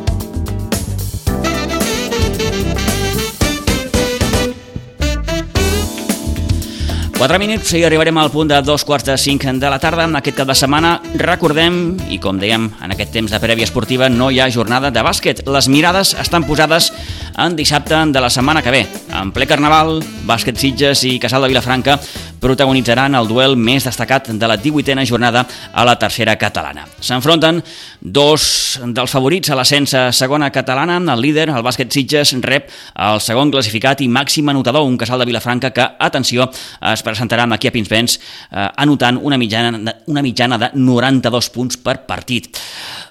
4 7.14 7.38
minuts 7.38 7.70
i 7.78 7.84
arribarem 7.86 8.16
al 8.18 8.30
punt 8.34 8.48
de 8.50 8.56
dos 8.66 8.82
quarts 8.84 9.06
de 9.06 9.14
cinc 9.20 9.44
de 9.46 9.68
la 9.70 9.78
tarda. 9.78 10.08
En 10.08 10.16
aquest 10.18 10.36
cap 10.40 10.48
de 10.50 10.54
setmana 10.58 10.96
recordem, 11.14 11.94
i 12.10 12.18
com 12.18 12.40
dèiem, 12.42 12.66
en 12.82 12.90
aquest 12.90 13.12
temps 13.14 13.30
de 13.30 13.38
prèvia 13.38 13.68
esportiva 13.68 14.08
no 14.10 14.32
hi 14.34 14.40
ha 14.42 14.50
jornada 14.50 14.90
de 14.90 15.02
bàsquet. 15.06 15.44
Les 15.46 15.68
mirades 15.70 16.16
estan 16.18 16.42
posades 16.44 16.90
en 17.36 17.56
dissabte 17.56 17.94
de 17.94 18.20
la 18.20 18.30
setmana 18.30 18.62
que 18.62 18.70
ve. 18.70 18.86
En 19.14 19.32
ple 19.34 19.46
carnaval, 19.46 19.98
bàsquet 20.26 20.58
Sitges 20.58 21.04
i 21.08 21.18
Casal 21.22 21.42
de 21.42 21.50
Vilafranca 21.50 21.98
protagonitzaran 22.44 23.14
el 23.16 23.28
duel 23.28 23.56
més 23.56 23.86
destacat 23.86 24.28
de 24.28 24.48
la 24.48 24.58
18a 24.60 25.06
jornada 25.08 25.44
a 25.72 25.84
la 25.86 25.94
tercera 25.98 26.36
catalana. 26.36 26.84
S'enfronten 27.00 27.62
dos 28.00 28.80
dels 28.84 29.14
favorits 29.16 29.50
a 29.50 29.56
l'ascens 29.56 29.94
a 29.96 30.02
segona 30.12 30.50
catalana. 30.52 30.98
El 31.14 31.22
líder, 31.24 31.48
el 31.48 31.64
bàsquet 31.64 31.92
Sitges, 31.92 32.34
rep 32.44 32.68
el 32.94 33.20
segon 33.24 33.52
classificat 33.54 34.02
i 34.04 34.08
màxim 34.08 34.48
anotador, 34.52 34.84
un 34.84 34.98
Casal 35.00 35.22
de 35.22 35.28
Vilafranca 35.30 35.72
que, 35.72 35.88
atenció, 35.98 36.50
es 36.92 37.02
presentarà 37.02 37.48
aquí 37.54 37.68
a 37.68 37.72
Pinsbens 37.72 38.18
eh, 38.18 38.68
anotant 38.76 39.18
una 39.22 39.38
mitjana, 39.38 39.94
una 40.06 40.22
mitjana 40.22 40.58
de 40.58 40.70
92 40.74 41.50
punts 41.54 41.80
per 41.80 42.02
partit. 42.06 42.52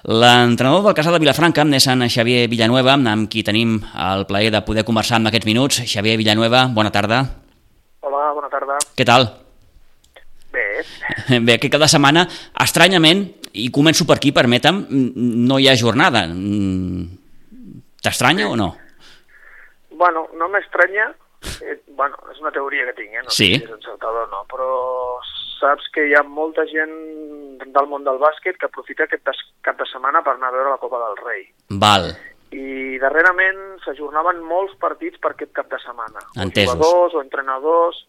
L'entrenador 0.04 0.84
del 0.84 0.94
Casal 0.94 1.16
de 1.16 1.22
Vilafranca 1.22 1.64
és 1.74 1.86
en 1.88 2.06
Xavier 2.06 2.46
Villanueva, 2.52 2.94
amb 2.94 3.26
qui 3.32 3.42
tenim 3.42 3.78
el 3.96 4.13
plaer 4.28 4.52
de 4.54 4.62
poder 4.62 4.84
conversar 4.86 5.18
en 5.20 5.30
aquests 5.30 5.48
minuts. 5.48 5.80
Xavier 5.90 6.16
Villanueva, 6.20 6.66
bona 6.72 6.92
tarda. 6.94 7.24
Hola, 8.04 8.28
bona 8.36 8.50
tarda. 8.52 8.78
Què 8.94 9.06
tal? 9.08 9.26
Bé. 10.54 10.66
Bé, 11.46 11.56
aquest 11.56 11.72
cap 11.74 11.82
de 11.82 11.90
setmana, 11.90 12.24
estranyament, 12.62 13.26
i 13.58 13.68
començo 13.74 14.06
per 14.06 14.18
aquí, 14.18 14.32
permetem, 14.34 14.84
no 15.48 15.58
hi 15.58 15.68
ha 15.68 15.76
jornada. 15.78 16.24
T'estranya 18.04 18.48
o 18.50 18.56
no? 18.60 18.70
Bueno, 19.94 20.26
no 20.38 20.48
m'estranya, 20.50 21.10
eh, 21.62 21.78
bueno, 21.98 22.18
és 22.32 22.40
una 22.42 22.52
teoria 22.54 22.86
que 22.90 22.96
tinc, 22.98 23.14
eh? 23.14 23.22
no 23.22 23.30
sí. 23.30 23.52
sé 23.54 23.62
si 23.62 23.68
és 23.68 23.76
encertada 23.78 24.26
o 24.26 24.30
no, 24.32 24.42
però 24.50 24.68
saps 25.60 25.86
que 25.94 26.06
hi 26.08 26.14
ha 26.18 26.22
molta 26.26 26.66
gent 26.70 26.94
del 27.64 27.90
món 27.90 28.04
del 28.06 28.18
bàsquet 28.22 28.58
que 28.58 28.68
aprofita 28.68 29.06
aquest 29.06 29.30
cap 29.64 29.78
de 29.78 29.86
setmana 29.90 30.22
per 30.26 30.34
anar 30.36 30.50
a 30.50 30.56
veure 30.56 30.74
la 30.74 30.82
Copa 30.82 31.00
del 31.06 31.20
Rei. 31.22 31.44
Val. 31.84 32.10
I 32.54 32.98
darrerament 33.02 33.80
s'ajornaven 33.84 34.42
molts 34.46 34.76
partits 34.82 35.18
per 35.22 35.32
aquest 35.34 35.52
cap 35.56 35.70
de 35.72 35.80
setmana. 35.82 36.22
Entesos. 36.38 36.74
O 36.74 36.78
jugadors 36.78 37.16
o 37.18 37.22
entrenadors. 37.24 38.04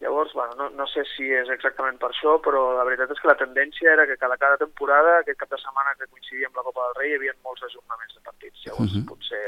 Llavors, 0.00 0.32
bueno, 0.34 0.56
no, 0.58 0.68
no 0.74 0.86
sé 0.90 1.04
si 1.14 1.28
és 1.32 1.48
exactament 1.54 1.96
per 2.00 2.10
això, 2.10 2.34
però 2.44 2.64
la 2.76 2.84
veritat 2.84 3.12
és 3.14 3.20
que 3.22 3.30
la 3.30 3.38
tendència 3.40 3.92
era 3.92 4.04
que 4.10 4.18
cada, 4.20 4.36
cada 4.40 4.58
temporada, 4.60 5.20
aquest 5.20 5.38
cap 5.40 5.52
de 5.54 5.60
setmana 5.62 5.94
que 5.96 6.10
coincidia 6.10 6.50
amb 6.50 6.58
la 6.58 6.64
Copa 6.66 6.88
del 6.88 6.96
Rei, 6.98 7.12
hi 7.12 7.18
havia 7.20 7.36
molts 7.46 7.64
ajornaments 7.68 8.16
de 8.16 8.24
partits. 8.26 8.66
Llavors, 8.66 8.90
uh 8.90 8.98
-huh. 8.98 9.06
potser 9.12 9.44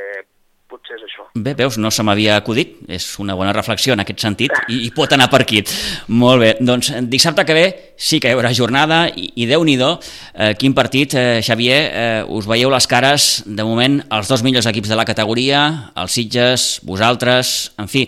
potser 0.70 0.96
és 0.98 1.04
això. 1.06 1.26
Bé, 1.34 1.54
veus, 1.58 1.76
no 1.78 1.90
se 1.94 2.04
m'havia 2.06 2.36
acudit, 2.40 2.76
és 2.90 3.06
una 3.22 3.36
bona 3.38 3.52
reflexió 3.54 3.94
en 3.94 4.02
aquest 4.02 4.22
sentit 4.22 4.52
i, 4.72 4.82
i 4.86 4.90
pot 4.94 5.12
anar 5.14 5.28
per 5.32 5.42
aquí. 5.44 5.62
Molt 6.08 6.42
bé, 6.42 6.50
doncs 6.60 6.90
dissabte 7.10 7.44
que 7.46 7.56
ve 7.56 7.64
sí 7.96 8.20
que 8.22 8.30
hi 8.30 8.36
haurà 8.36 8.52
jornada 8.56 9.04
i, 9.08 9.28
i 9.42 9.48
Déu-n'hi-do, 9.50 9.92
eh, 10.34 10.52
quin 10.58 10.74
partit, 10.76 11.14
eh, 11.14 11.40
Xavier, 11.46 11.80
eh, 11.86 12.36
us 12.38 12.48
veieu 12.50 12.72
les 12.72 12.90
cares, 12.90 13.30
de 13.46 13.66
moment, 13.66 14.00
els 14.18 14.30
dos 14.32 14.44
millors 14.46 14.68
equips 14.70 14.92
de 14.92 14.98
la 14.98 15.06
categoria, 15.08 15.64
els 15.96 16.18
Sitges, 16.18 16.68
vosaltres, 16.86 17.56
en 17.78 17.90
fi, 17.92 18.06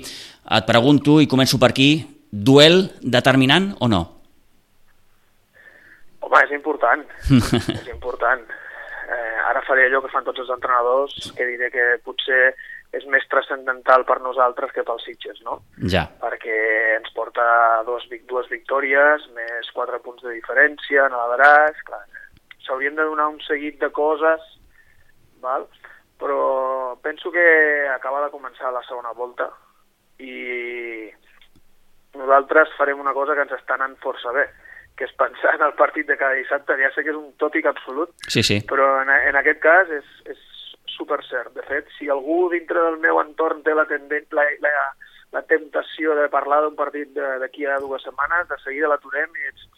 et 0.58 0.68
pregunto 0.68 1.20
i 1.22 1.30
començo 1.30 1.60
per 1.62 1.72
aquí, 1.72 1.92
duel 2.30 2.88
determinant 3.00 3.74
o 3.80 3.88
no? 3.88 4.04
Home, 6.26 6.40
és 6.44 6.56
important, 6.56 7.04
és 7.78 7.92
important 7.94 8.48
ara 9.38 9.62
faré 9.66 9.86
allò 9.86 10.02
que 10.04 10.12
fan 10.12 10.26
tots 10.26 10.42
els 10.44 10.50
entrenadors, 10.54 11.14
que 11.36 11.46
diré 11.46 11.70
que 11.74 11.86
potser 12.04 12.52
és 12.96 13.04
més 13.12 13.26
transcendental 13.28 14.06
per 14.08 14.18
nosaltres 14.24 14.72
que 14.72 14.84
pels 14.86 15.04
Sitges, 15.04 15.42
no? 15.44 15.58
Ja. 15.92 16.06
Perquè 16.22 16.58
ens 16.96 17.10
porta 17.16 17.44
dues, 17.86 18.06
dues 18.30 18.48
victòries, 18.48 19.26
més 19.36 19.68
quatre 19.76 20.00
punts 20.04 20.24
de 20.24 20.32
diferència, 20.38 21.04
en 21.04 21.16
l'averàs, 21.16 21.82
clar, 21.88 22.00
s'haurien 22.64 22.96
de 22.96 23.04
donar 23.10 23.28
un 23.34 23.42
seguit 23.44 23.76
de 23.82 23.92
coses, 23.92 24.44
val? 25.44 25.68
però 26.18 26.98
penso 27.00 27.30
que 27.30 27.88
acaba 27.94 28.24
de 28.24 28.32
començar 28.32 28.72
la 28.74 28.82
segona 28.88 29.12
volta 29.14 29.46
i 30.18 31.06
nosaltres 32.18 32.74
farem 32.76 32.98
una 32.98 33.14
cosa 33.14 33.36
que 33.36 33.44
ens 33.46 33.54
està 33.54 33.76
anant 33.78 33.94
força 34.02 34.32
bé, 34.34 34.48
que 34.98 35.06
és 35.06 35.14
pensar 35.20 35.54
en 35.54 35.64
el 35.68 35.74
partit 35.78 36.08
de 36.08 36.18
cada 36.18 36.34
dissabte, 36.34 36.76
ja 36.80 36.90
sé 36.94 37.04
que 37.06 37.12
és 37.14 37.18
un 37.18 37.30
tòpic 37.38 37.68
absolut, 37.70 38.10
sí, 38.26 38.42
sí. 38.42 38.58
però 38.68 38.88
en, 39.04 39.12
en 39.30 39.38
aquest 39.38 39.60
cas 39.62 39.90
és, 39.94 40.08
és 40.34 40.40
super 40.90 41.20
cert. 41.28 41.54
De 41.54 41.64
fet, 41.68 41.86
si 41.96 42.10
algú 42.10 42.48
dintre 42.52 42.82
del 42.82 42.98
meu 43.02 43.20
entorn 43.22 43.62
té 43.62 43.76
la, 43.78 43.86
tenden 43.90 44.26
la, 44.34 44.46
la, 44.64 44.74
la 45.36 45.44
temptació 45.46 46.16
de 46.18 46.26
parlar 46.32 46.64
d'un 46.64 46.76
partit 46.78 47.14
d'aquí 47.14 47.66
a 47.66 47.78
dues 47.84 48.02
setmanes, 48.06 48.48
de 48.50 48.58
seguida 48.64 48.90
l'aturem 48.90 49.38
i 49.38 49.50
ets 49.52 49.68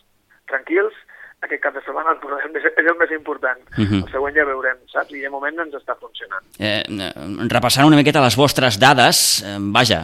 tranquils, 0.50 0.96
aquest 1.40 1.62
cap 1.62 1.74
de 1.74 1.80
setmana 1.80 2.12
el 2.12 2.18
posarem, 2.20 2.52
és 2.52 2.66
el 2.84 2.96
més 3.00 3.12
important. 3.16 3.60
Uh 3.78 3.84
-huh. 3.84 4.00
El 4.04 4.10
següent 4.12 4.34
ja 4.36 4.44
veurem, 4.44 4.76
saps? 4.92 5.12
I 5.12 5.20
de 5.20 5.30
moment 5.30 5.58
ens 5.58 5.74
està 5.74 5.96
funcionant. 5.96 6.44
Eh, 6.58 6.84
repassant 7.48 7.86
una 7.86 7.96
miqueta 7.96 8.20
les 8.20 8.36
vostres 8.36 8.78
dades, 8.78 9.42
eh, 9.42 9.56
vaja, 9.58 10.02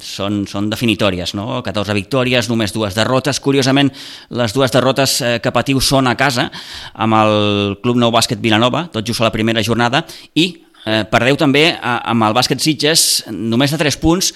són, 0.00 0.46
són 0.46 0.70
definitòries, 0.70 1.34
no? 1.34 1.62
14 1.62 1.94
victòries, 1.94 2.48
només 2.48 2.72
dues 2.72 2.94
derrotes. 2.94 3.40
Curiosament, 3.40 3.92
les 4.30 4.52
dues 4.54 4.70
derrotes 4.70 5.20
eh, 5.20 5.40
que 5.40 5.50
patiu 5.50 5.80
són 5.80 6.06
a 6.06 6.16
casa, 6.16 6.50
amb 6.94 7.14
el 7.14 7.78
Club 7.82 7.96
Nou 7.96 8.12
Bàsquet 8.12 8.40
Vilanova, 8.40 8.88
tot 8.92 9.04
just 9.04 9.20
a 9.20 9.24
la 9.24 9.32
primera 9.32 9.62
jornada, 9.62 10.04
i 10.34 10.62
eh, 10.86 11.04
perdeu 11.10 11.36
també 11.36 11.76
amb 11.82 12.22
el 12.22 12.34
Bàsquet 12.34 12.60
Sitges 12.60 13.24
només 13.30 13.70
de 13.70 13.78
3 13.78 13.96
punts, 13.96 14.32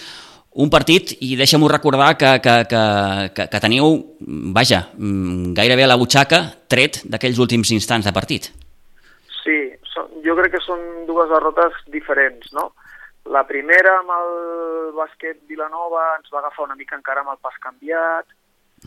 un 0.54 0.68
partit, 0.68 1.14
i 1.24 1.32
deixa'm-ho 1.38 1.68
recordar 1.70 2.12
que, 2.20 2.32
que, 2.44 2.56
que, 2.68 2.82
que, 3.36 3.46
que 3.48 3.60
teniu, 3.62 3.94
vaja, 4.52 4.82
mm, 4.98 5.54
gairebé 5.56 5.86
a 5.86 5.92
la 5.92 5.96
butxaca, 6.00 6.42
tret 6.68 7.00
d'aquells 7.08 7.40
últims 7.40 7.72
instants 7.72 8.08
de 8.08 8.12
partit. 8.12 8.50
Sí, 9.40 9.58
són, 9.94 10.10
jo 10.24 10.36
crec 10.36 10.56
que 10.56 10.64
són 10.64 10.82
dues 11.08 11.30
derrotes 11.32 11.78
diferents, 11.94 12.52
no? 12.52 12.70
La 13.32 13.44
primera 13.48 13.98
amb 14.00 14.12
el 14.12 14.32
bàsquet 14.96 15.40
Vilanova 15.48 16.16
ens 16.18 16.32
va 16.34 16.42
agafar 16.42 16.66
una 16.66 16.76
mica 16.76 16.98
encara 16.98 17.22
amb 17.22 17.32
el 17.32 17.40
pas 17.40 17.56
canviat. 17.62 18.26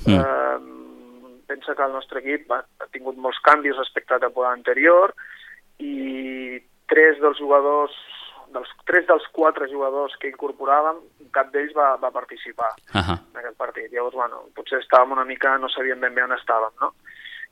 Mm. 0.06 0.19
Eh, 0.19 0.86
pensa 1.47 1.73
que 1.73 1.86
el 1.86 1.93
nostre 1.93 2.19
equip 2.19 2.51
ha, 2.51 2.60
ha 2.62 2.88
tingut 2.91 3.17
molts 3.21 3.39
canvis 3.45 3.78
respecte 3.80 4.13
a 4.13 4.19
la 4.19 4.28
temporada 4.28 4.58
anterior 4.58 5.13
i 5.80 6.60
tres 6.91 7.21
dels 7.21 7.39
jugadors 7.39 7.95
dels 8.56 8.72
tres 8.88 9.06
dels 9.10 9.26
quatre 9.36 9.68
jugadors 9.72 10.15
que 10.22 10.32
incorporàvem, 10.32 11.02
cap 11.36 11.52
d'ells 11.54 11.76
va, 11.78 11.96
va 12.02 12.12
participar 12.15 12.72
uh 12.94 13.02
-huh. 13.02 13.18
en 13.34 13.39
aquest 13.41 13.58
partit. 13.58 13.91
Llavors, 13.91 14.15
bueno, 14.15 14.44
potser 14.56 14.80
estàvem 14.80 15.12
una 15.12 15.26
mica, 15.26 15.58
no 15.58 15.70
sabíem 15.70 16.00
ben 16.00 16.15
bé 16.15 16.24
on 16.24 16.38
estàvem, 16.38 16.74
no? 16.82 16.94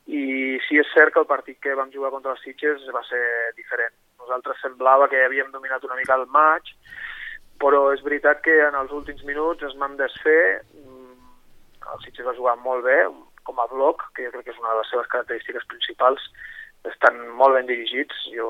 I 0.07 0.59
sí 0.67 0.77
és 0.79 0.87
cert 0.93 1.13
que 1.13 1.19
el 1.19 1.25
partit 1.25 1.59
que 1.59 1.75
vam 1.75 1.91
jugar 1.91 2.11
contra 2.11 2.31
els 2.31 2.41
Sitges 2.41 2.81
va 2.93 3.03
ser 3.03 3.53
diferent. 3.55 3.93
Nosaltres 4.19 4.59
semblava 4.61 5.07
que 5.07 5.25
havíem 5.25 5.51
dominat 5.51 5.83
una 5.83 5.95
mica 5.95 6.15
el 6.15 6.27
maig, 6.27 6.63
però 7.59 7.93
és 7.93 8.03
veritat 8.03 8.41
que 8.41 8.55
en 8.67 8.75
els 8.75 8.91
últims 8.91 9.23
minuts 9.23 9.63
es 9.63 9.75
vam 9.77 9.95
desfer, 9.95 10.61
el 11.93 11.99
Sitges 12.03 12.25
va 12.25 12.35
jugar 12.35 12.57
molt 12.57 12.83
bé, 12.83 12.99
com 13.43 13.59
a 13.59 13.67
bloc, 13.67 14.03
que 14.15 14.25
jo 14.25 14.31
crec 14.31 14.45
que 14.45 14.51
és 14.51 14.59
una 14.59 14.73
de 14.73 14.77
les 14.81 14.89
seves 14.89 15.07
característiques 15.07 15.65
principals, 15.71 16.21
estan 16.91 17.19
molt 17.39 17.55
ben 17.55 17.67
dirigits, 17.67 18.15
jo 18.35 18.49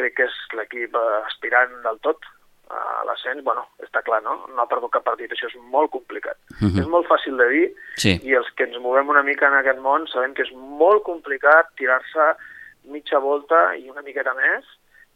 crec 0.00 0.16
que 0.18 0.28
és 0.28 0.36
l'equip 0.58 0.96
aspirant 1.26 1.76
del 1.86 2.00
tot 2.06 2.26
a 2.70 3.02
l'ascens, 3.06 3.42
bueno, 3.42 3.64
està 3.82 4.02
clar, 4.06 4.20
no? 4.22 4.36
No 4.54 4.62
ha 4.62 4.70
perdut 4.70 4.92
cap 4.94 5.04
partit, 5.06 5.32
això 5.34 5.48
és 5.50 5.56
molt 5.74 5.90
complicat. 5.90 6.38
Uh 6.60 6.68
-huh. 6.68 6.80
És 6.80 6.86
molt 6.86 7.06
fàcil 7.08 7.36
de 7.36 7.48
dir 7.48 7.66
sí. 7.96 8.20
i 8.22 8.34
els 8.34 8.48
que 8.54 8.64
ens 8.64 8.78
movem 8.78 9.08
una 9.08 9.22
mica 9.22 9.48
en 9.48 9.54
aquest 9.54 9.80
món 9.80 10.06
sabem 10.06 10.34
que 10.34 10.42
és 10.42 10.52
molt 10.54 11.02
complicat 11.02 11.74
tirar-se 11.76 12.36
mitja 12.84 13.18
volta 13.18 13.74
i 13.76 13.90
una 13.90 14.02
miqueta 14.02 14.34
més 14.34 14.64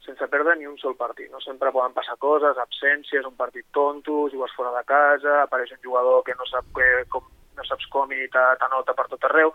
sense 0.04 0.26
perdre 0.28 0.56
ni 0.56 0.66
un 0.66 0.76
sol 0.78 0.96
partit. 0.96 1.30
No 1.30 1.40
sempre 1.40 1.72
poden 1.72 1.94
passar 1.96 2.16
coses, 2.20 2.58
absències, 2.58 3.24
un 3.24 3.36
partit 3.36 3.64
tonto, 3.72 4.28
jugues 4.28 4.52
fora 4.56 4.76
de 4.76 4.84
casa, 4.84 5.42
apareix 5.42 5.72
un 5.72 5.82
jugador 5.82 6.22
que 6.24 6.34
no 6.38 6.44
sap 6.50 6.64
que, 6.76 7.04
com, 7.08 7.24
no 7.56 7.64
saps 7.64 7.86
com 7.92 8.12
i 8.12 8.28
t'anota 8.28 8.94
per 8.94 9.08
tot 9.08 9.24
arreu, 9.24 9.54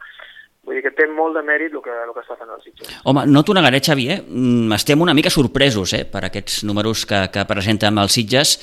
Vull 0.67 0.75
dir 0.75 0.83
que 0.83 0.91
té 0.91 1.05
molt 1.07 1.37
de 1.37 1.41
mèrit 1.47 1.73
el 1.73 1.81
que, 1.81 1.93
el 2.03 2.11
que 2.13 2.21
està 2.21 2.35
fent 2.37 2.49
el 2.51 2.59
Sitges. 2.61 2.89
Home, 3.07 3.23
no 3.31 3.41
t'ho 3.47 3.53
negaré, 3.55 3.79
Xavier, 3.79 4.19
mm, 4.27 4.73
estem 4.75 5.01
una 5.01 5.15
mica 5.15 5.31
sorpresos 5.31 5.93
eh, 5.95 6.03
per 6.05 6.25
aquests 6.27 6.65
números 6.67 7.05
que, 7.09 7.21
que 7.33 7.45
presenta 7.47 7.87
amb 7.87 8.03
els 8.03 8.17
Sitges. 8.17 8.57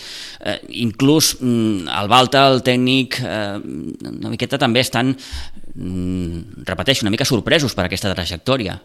Eh, 0.44 0.58
inclús 0.84 1.32
mm, 1.40 1.88
el 1.88 2.10
Balta, 2.12 2.44
el 2.52 2.60
tècnic, 2.66 3.16
eh, 3.24 3.56
una 4.12 4.32
miqueta 4.34 4.60
també 4.60 4.84
estan, 4.84 5.14
mm, 5.74 6.66
repeteixo, 6.68 7.06
una 7.06 7.14
mica 7.14 7.24
sorpresos 7.24 7.74
per 7.74 7.86
aquesta 7.88 8.12
trajectòria. 8.12 8.76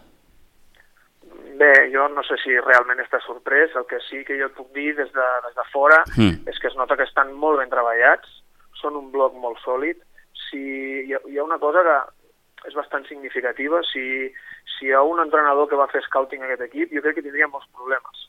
Bé, 1.60 1.72
jo 1.92 2.08
no 2.10 2.24
sé 2.26 2.40
si 2.42 2.56
realment 2.58 2.98
està 3.04 3.20
sorprès. 3.22 3.76
El 3.76 3.84
que 3.86 4.00
sí 4.08 4.24
que 4.24 4.38
jo 4.40 4.48
et 4.48 4.56
puc 4.56 4.72
dir 4.74 4.96
des 4.96 5.12
de, 5.12 5.28
des 5.44 5.54
de 5.60 5.68
fora 5.70 6.00
Mm. 6.16 6.48
és 6.48 6.58
que 6.58 6.66
es 6.72 6.74
nota 6.80 6.96
que 6.96 7.04
estan 7.04 7.30
molt 7.36 7.60
ben 7.60 7.70
treballats, 7.70 8.26
són 8.80 8.96
un 8.96 9.12
bloc 9.12 9.36
molt 9.36 9.60
sòlid. 9.62 10.00
Si 10.48 10.58
hi 10.58 11.12
ha, 11.14 11.20
hi 11.28 11.38
ha 11.38 11.44
una 11.44 11.60
cosa 11.60 11.84
que 11.86 11.98
és 12.68 12.76
bastant 12.78 13.06
significativa, 13.08 13.80
si, 13.88 14.04
si 14.76 14.88
hi 14.88 14.92
ha 14.94 15.02
un 15.02 15.22
entrenador 15.22 15.68
que 15.70 15.78
va 15.78 15.90
fer 15.90 16.02
scouting 16.06 16.44
a 16.44 16.48
aquest 16.50 16.68
equip, 16.68 16.94
jo 16.94 17.02
crec 17.04 17.18
que 17.18 17.26
tindria 17.26 17.50
molts 17.50 17.68
problemes. 17.74 18.28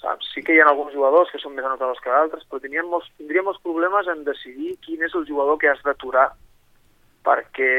Saps? 0.00 0.28
Sí 0.34 0.42
que 0.44 0.54
hi 0.54 0.60
ha 0.60 0.68
alguns 0.68 0.92
jugadors 0.94 1.30
que 1.32 1.40
són 1.40 1.54
més 1.56 1.66
anotadors 1.66 2.00
que 2.04 2.12
altres, 2.12 2.44
però 2.48 2.60
tindríem 2.60 2.90
molts, 2.92 3.08
tindria 3.18 3.44
molts 3.46 3.62
problemes 3.64 4.10
en 4.12 4.24
decidir 4.26 4.74
quin 4.84 5.02
és 5.06 5.14
el 5.16 5.26
jugador 5.28 5.58
que 5.60 5.70
has 5.72 5.80
d'aturar 5.86 6.28
perquè 7.24 7.70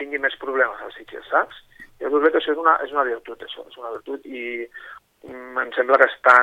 tingui 0.00 0.18
més 0.18 0.34
problemes 0.42 0.80
als 0.82 0.96
Sitges, 0.98 1.28
saps? 1.30 1.60
Jo 2.00 2.10
crec 2.16 2.34
que 2.34 2.40
això 2.40 2.54
és 2.56 2.60
una, 2.60 2.74
és 2.82 2.92
una 2.94 3.04
virtut, 3.06 3.42
això, 3.44 3.62
és 3.68 3.76
una 3.78 3.92
virtut 3.94 4.24
i 4.26 4.42
em 5.28 5.72
sembla 5.76 5.98
que 6.00 6.08
està... 6.08 6.36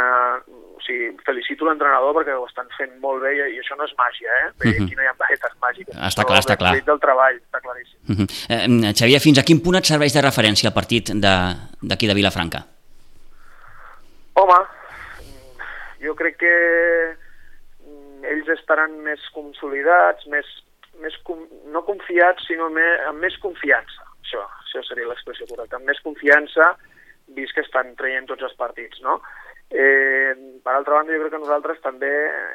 O 0.78 0.82
sigui, 0.86 1.08
felicito 1.26 1.66
l'entrenador 1.66 2.14
perquè 2.14 2.36
ho 2.38 2.46
estan 2.46 2.68
fent 2.78 2.92
molt 3.02 3.24
bé 3.24 3.32
i, 3.34 3.58
això 3.60 3.76
no 3.76 3.84
és 3.88 3.94
màgia, 3.98 4.30
eh? 4.44 4.52
Bé, 4.62 4.70
Mhm. 4.70 4.86
aquí 4.86 4.96
no 4.96 5.02
hi 5.04 5.08
ha 5.10 5.14
vaguetes 5.18 5.56
màgiques. 5.60 5.96
Està 5.96 6.24
clar, 6.24 6.38
està 6.40 6.56
clar. 6.56 6.76
del 6.86 7.00
treball, 7.02 7.36
està 7.42 7.60
claríssim. 7.60 7.98
Uh 8.08 8.16
-huh. 8.16 8.28
eh, 8.54 8.94
Xavier, 8.94 9.20
fins 9.20 9.40
a 9.40 9.44
quin 9.44 9.60
punt 9.64 9.76
et 9.76 9.86
serveix 9.86 10.14
de 10.14 10.22
referència 10.22 10.70
el 10.70 10.74
partit 10.74 11.10
d'aquí 11.10 12.06
de, 12.06 12.14
de 12.14 12.14
Vilafranca? 12.14 12.60
Home, 14.36 14.60
jo 16.00 16.14
crec 16.16 16.38
que 16.38 16.54
mm, 17.82 18.24
ells 18.24 18.50
estaran 18.60 19.00
més 19.02 19.20
consolidats, 19.34 20.28
més, 20.28 20.46
més 21.02 21.18
com, 21.24 21.40
no 21.74 21.84
confiats, 21.84 22.46
sinó 22.46 22.70
més, 22.70 23.00
amb 23.10 23.20
més 23.20 23.36
confiança. 23.42 24.04
Això, 24.24 24.44
això 24.62 24.84
seria 24.88 25.08
l'expressió 25.08 25.48
correcta. 25.50 25.78
Amb 25.78 25.86
més 25.90 26.00
confiança, 26.06 26.76
vist 27.36 27.54
que 27.56 27.66
estan 27.66 27.96
traient 28.00 28.28
tots 28.30 28.44
els 28.48 28.56
partits, 28.60 29.02
no? 29.02 29.20
Eh, 29.70 30.32
per 30.64 30.74
altra 30.74 30.96
banda, 30.96 31.12
jo 31.12 31.26
crec 31.26 31.34
que 31.36 31.44
nosaltres 31.44 31.82
també 31.84 32.10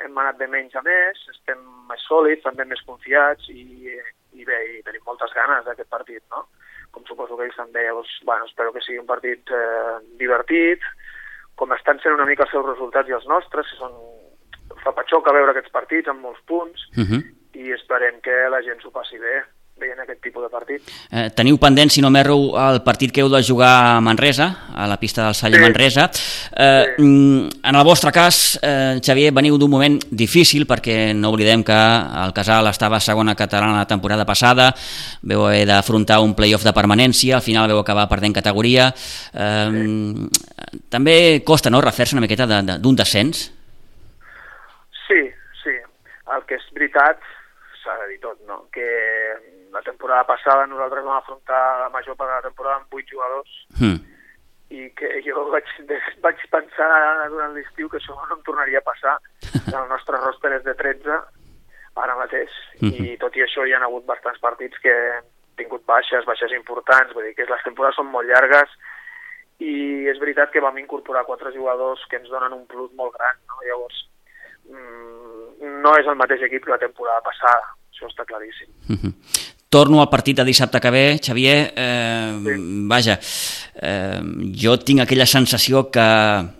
hem 0.04 0.16
anat 0.18 0.38
de 0.40 0.48
menys 0.48 0.74
a 0.76 0.82
més, 0.87 1.20
estem 1.35 1.61
més 1.90 2.04
sòlids, 2.08 2.42
també 2.46 2.64
més 2.64 2.80
confiats 2.88 3.50
i, 3.52 3.92
i 4.32 4.46
bé, 4.48 4.61
i 4.78 4.82
tenim 4.87 5.04
moltes 5.06 5.35
ganes 5.37 5.66
d'aquest 5.66 5.90
partit, 5.92 6.22
no? 6.32 6.46
Com 6.92 7.04
suposo 7.08 7.37
que 7.37 7.48
ells 7.48 7.56
també, 7.56 7.85
llavors, 7.85 8.12
bueno, 8.24 8.48
espero 8.48 8.72
que 8.72 8.80
sigui 8.85 9.00
un 9.00 9.08
partit 9.08 9.52
eh, 9.52 9.98
divertit, 10.20 10.85
com 11.61 11.72
estan 11.76 12.00
sent 12.00 12.16
una 12.16 12.28
mica 12.28 12.46
els 12.46 12.54
seus 12.54 12.66
resultats 12.66 13.08
i 13.08 13.16
els 13.18 13.28
nostres, 13.28 13.68
que 13.68 13.80
són 13.80 13.96
fa 14.82 14.92
patxoca 14.96 15.35
veure 15.37 15.52
aquests 15.52 15.72
partits 15.72 16.08
amb 16.08 16.24
molts 16.24 16.40
punts 16.48 16.88
Uh 16.96 17.04
-huh. 17.04 17.22
i 17.54 17.72
esperem 17.72 18.20
que 18.20 18.48
la 18.48 18.62
gent 18.62 18.80
s'ho 18.80 18.90
passi 18.90 19.18
bé 19.18 19.44
veient 19.76 19.98
aquest 19.98 20.20
tipus 20.22 20.44
de 20.44 20.48
partit. 20.52 20.82
Eh, 21.11 21.30
teniu 21.35 21.56
pendent, 21.58 21.90
si 21.90 22.00
no 22.00 22.11
m'erro, 22.11 22.37
el 22.61 22.82
partit 22.87 23.11
que 23.11 23.20
heu 23.24 23.28
de 23.32 23.40
jugar 23.42 23.96
a 23.96 24.00
Manresa, 24.00 24.68
a 24.74 24.87
la 24.87 24.96
pista 25.00 25.24
del 25.24 25.35
Salle 25.35 25.56
Sí. 25.56 25.62
Manresa. 25.62 26.11
Eh, 26.56 26.94
Sí. 26.96 27.02
mm, 27.02 27.48
En 27.64 27.74
el 27.76 27.85
vostre 27.85 28.12
cas, 28.12 28.58
eh, 28.62 29.00
Xavier, 29.02 29.32
veniu 29.32 29.56
d'un 29.58 29.70
moment 29.70 29.98
difícil 30.11 30.66
perquè 30.66 31.14
no 31.14 31.30
oblidem 31.30 31.64
que 31.64 31.72
el 31.72 32.32
Casal 32.32 32.66
estava 32.68 33.00
segona 33.00 33.35
catalana 33.35 33.78
la 33.78 33.87
temporada 33.87 34.24
passada, 34.24 34.74
veu 35.22 35.46
haver 35.46 35.66
d'afrontar 35.66 36.20
un 36.20 36.35
playoff 36.35 36.62
de 36.64 36.72
permanència, 36.72 37.37
al 37.37 37.42
final 37.42 37.66
veu 37.68 37.78
acabar 37.78 38.08
perdent 38.08 38.35
categoria. 38.35 38.94
Eh, 39.35 40.28
També 40.88 41.42
costa 41.44 41.68
no, 41.70 41.80
refer-se 41.80 42.14
una 42.14 42.22
miqueta 42.22 42.46
de- 42.46 42.62
de- 42.62 42.78
d'un 42.78 42.96
descens? 42.96 43.52
Sí, 45.08 45.20
sí. 45.62 45.70
El 46.35 46.42
que 46.46 46.54
és 46.54 46.62
veritat, 46.72 47.18
s'ha 47.82 47.94
de 48.04 48.08
dir 48.12 48.20
tot, 48.20 48.38
no? 48.46 48.66
que 48.72 48.80
la 49.72 49.82
temporada 49.82 50.24
passada 50.28 50.66
nosaltres 50.66 51.04
vam 51.04 51.16
afrontar 51.16 51.62
la 51.80 51.90
major 51.90 52.16
part 52.16 52.30
de 52.30 52.37
la 52.37 52.48
temporada 52.48 52.76
amb 52.76 52.94
8 52.94 53.08
jugadors 53.11 53.50
Mm. 53.80 53.98
i 54.70 54.90
que 54.96 55.08
jo 55.24 55.44
vaig, 55.50 55.64
vaig 56.24 56.38
pensar 56.50 56.88
durant 57.28 57.54
l'estiu 57.54 57.88
que 57.88 57.98
això 57.98 58.14
no 58.16 58.37
em 58.37 58.42
tornaria 58.42 58.78
a 58.78 58.87
passar. 58.88 59.18
El 59.76 59.88
nostre 59.88 60.16
roster 60.20 60.52
és 60.58 60.64
de 60.64 60.74
13 60.74 61.18
ara 61.94 62.16
mateix 62.16 62.48
i 62.80 63.16
tot 63.20 63.37
i 63.37 63.42
això 63.44 63.66
hi 63.66 63.72
ha 63.72 63.82
hagut 63.85 64.06
bastants 64.06 64.40
partits 64.40 64.78
que 64.80 64.92
hem 64.92 65.24
tingut 65.56 65.85
baixes, 65.85 66.24
baixes 66.24 66.52
importants, 66.56 67.12
vull 67.12 67.24
dir 67.24 67.35
que 67.37 67.44
les 67.44 67.64
temporades 67.64 67.96
són 67.96 68.08
molt 68.08 68.28
llargues 68.28 68.70
i 69.61 70.08
és 70.08 70.18
veritat 70.18 70.50
que 70.50 70.61
vam 70.64 70.78
incorporar 70.80 71.26
quatre 71.28 71.52
jugadors 71.52 72.00
que 72.08 72.16
ens 72.16 72.30
donen 72.32 72.52
un 72.56 72.66
plus 72.66 72.90
molt 72.96 73.12
gran, 73.18 73.37
no? 73.48 73.61
Llavors, 73.68 73.98
mm, 74.72 75.82
no 75.85 75.92
és 76.00 76.06
el 76.06 76.16
mateix 76.16 76.42
equip 76.48 76.64
que 76.64 76.72
la 76.72 76.80
temporada 76.80 77.20
passada, 77.20 77.68
això 77.92 78.08
està 78.08 78.24
claríssim. 78.24 78.72
Mhm. 78.88 79.12
Torno 79.72 80.02
al 80.02 80.11
partit 80.12 80.37
de 80.37 80.44
dissabte 80.44 80.80
que 80.85 80.90
ve, 80.92 81.04
Xavier. 81.24 81.72
Eh, 81.74 82.38
Sí. 82.44 82.54
Vaja, 82.90 83.14
eh, 83.80 84.20
jo 84.62 84.74
tinc 84.85 85.00
aquella 85.00 85.24
sensació 85.26 85.87
que 85.90 86.00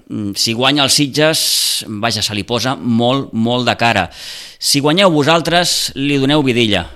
mm, 0.09 0.33
si 0.35 0.55
guanya 0.55 0.85
els 0.87 0.95
Sitges, 0.97 1.85
vaja, 1.89 2.23
se 2.23 2.35
li 2.35 2.45
posa 2.45 2.75
molt, 2.77 3.33
molt 3.33 3.69
de 3.69 3.77
cara. 3.77 4.07
Si 4.59 4.81
guanyeu 4.81 5.11
vosaltres, 5.11 5.93
li 5.97 6.17
doneu 6.19 6.43
vidilla. 6.43 6.87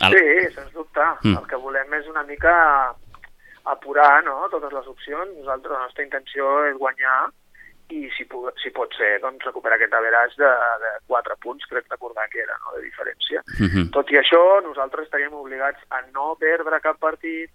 El- 0.00 0.12
Sí, 0.12 0.54
sens 0.54 0.72
dubte. 0.74 1.00
Mm. 1.22 1.38
El 1.38 1.46
que 1.48 1.56
volem 1.56 1.94
és 1.94 2.06
una 2.10 2.24
mica 2.24 2.52
apurar 3.64 4.22
no? 4.24 4.48
totes 4.50 4.72
les 4.72 4.86
opcions. 4.86 5.30
Nosaltres, 5.38 5.72
la 5.72 5.84
nostra 5.86 6.04
intenció 6.04 6.66
és 6.68 6.76
guanyar 6.76 7.30
i 7.92 8.10
si, 8.16 8.24
pu 8.30 8.44
si 8.62 8.70
pot 8.74 8.92
ser, 8.96 9.18
doncs, 9.22 9.44
recuperar 9.44 9.76
aquest 9.78 9.94
average 9.98 10.38
de, 10.40 10.50
de 10.84 10.92
4 11.12 11.36
punts, 11.44 11.66
crec 11.70 11.88
recordar 11.92 12.28
que 12.32 12.40
era, 12.44 12.56
no?, 12.64 12.76
de 12.76 12.84
diferència. 12.86 13.42
Mhm. 13.60 13.90
Tot 13.96 14.10
i 14.14 14.20
això, 14.20 14.42
nosaltres 14.64 15.08
estaríem 15.08 15.34
obligats 15.36 15.82
a 15.90 16.00
no 16.14 16.32
perdre 16.40 16.80
cap 16.84 16.98
partit 17.02 17.50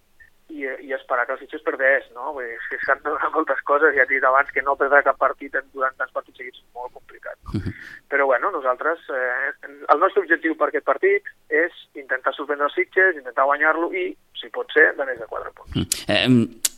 i, 0.50 0.62
i 0.64 0.94
esperar 0.96 1.26
que 1.28 1.34
el 1.36 1.40
Sitges 1.42 1.64
perdés, 1.66 2.06
no? 2.16 2.32
Vull 2.38 2.46
dir, 2.48 2.54
és 2.56 2.68
que 2.72 2.78
s'han 2.86 3.02
de 3.04 3.10
donar 3.12 3.32
moltes 3.34 3.60
coses, 3.68 3.92
ja 3.98 4.06
he 4.06 4.12
dit 4.14 4.24
abans 4.24 4.52
que 4.56 4.62
no 4.64 4.78
perdre 4.80 5.02
cap 5.04 5.18
partit 5.20 5.56
en- 5.60 5.68
durant 5.74 5.98
tants 6.00 6.14
partits 6.16 6.38
seguits 6.40 6.62
és 6.62 6.70
molt 6.78 6.94
complicat. 6.96 7.36
No? 7.44 7.60
Però 8.08 8.26
bueno, 8.30 8.52
nosaltres, 8.56 9.02
eh, 9.12 9.52
el 9.68 10.00
nostre 10.00 10.24
objectiu 10.24 10.56
per 10.56 10.70
aquest 10.70 10.86
partit 10.88 11.28
és 11.50 11.76
intentar 12.00 12.32
sorprendre 12.38 12.70
els 12.70 12.78
Sitges, 12.80 13.20
intentar 13.20 13.44
guanyar-lo 13.50 13.92
i, 13.92 14.06
si 14.40 14.48
pot 14.56 14.72
ser, 14.72 14.94
de 14.96 15.04
més 15.10 15.20
de 15.20 15.28
4 15.28 15.52
punts. 15.60 16.06
Eh, 16.08 16.24
mm, 16.30 16.77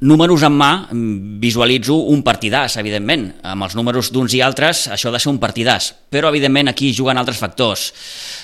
números 0.00 0.42
en 0.42 0.54
mà, 0.56 0.70
visualitzo 1.40 1.96
un 2.12 2.22
partidàs, 2.24 2.76
evidentment. 2.80 3.26
Amb 3.44 3.66
els 3.66 3.76
números 3.76 4.10
d'uns 4.14 4.34
i 4.36 4.40
altres, 4.44 4.86
això 4.88 5.10
ha 5.10 5.14
de 5.14 5.20
ser 5.20 5.30
un 5.32 5.40
partidàs. 5.42 5.90
Però, 6.10 6.30
evidentment, 6.32 6.70
aquí 6.70 6.92
juguen 6.96 7.18
altres 7.20 7.40
factors. 7.40 7.90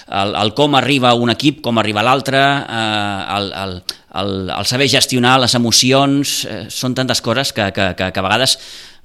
El, 0.07 0.35
el 0.37 0.53
com 0.55 0.76
arriba 0.76 1.14
un 1.14 1.33
equip, 1.33 1.62
com 1.64 1.78
arriba 1.78 2.05
l'altre, 2.05 2.43
eh, 2.43 3.37
el, 3.39 3.53
el, 3.62 3.78
el, 4.20 4.35
el 4.59 4.68
saber 4.68 4.89
gestionar 4.93 5.39
les 5.41 5.57
emocions, 5.57 6.37
eh, 6.45 6.61
són 6.68 6.95
tantes 6.95 7.22
coses 7.24 7.53
que, 7.57 7.70
que, 7.72 7.93
que, 7.97 8.11
que 8.12 8.20
a 8.20 8.26
vegades 8.28 8.59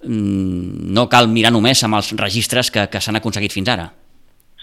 mm, 0.03 0.91
no 0.95 1.07
cal 1.09 1.32
mirar 1.32 1.53
només 1.55 1.84
amb 1.88 2.01
els 2.01 2.11
registres 2.19 2.71
que, 2.71 2.88
que 2.91 3.01
s'han 3.01 3.21
aconseguit 3.21 3.55
fins 3.55 3.71
ara. 3.71 3.88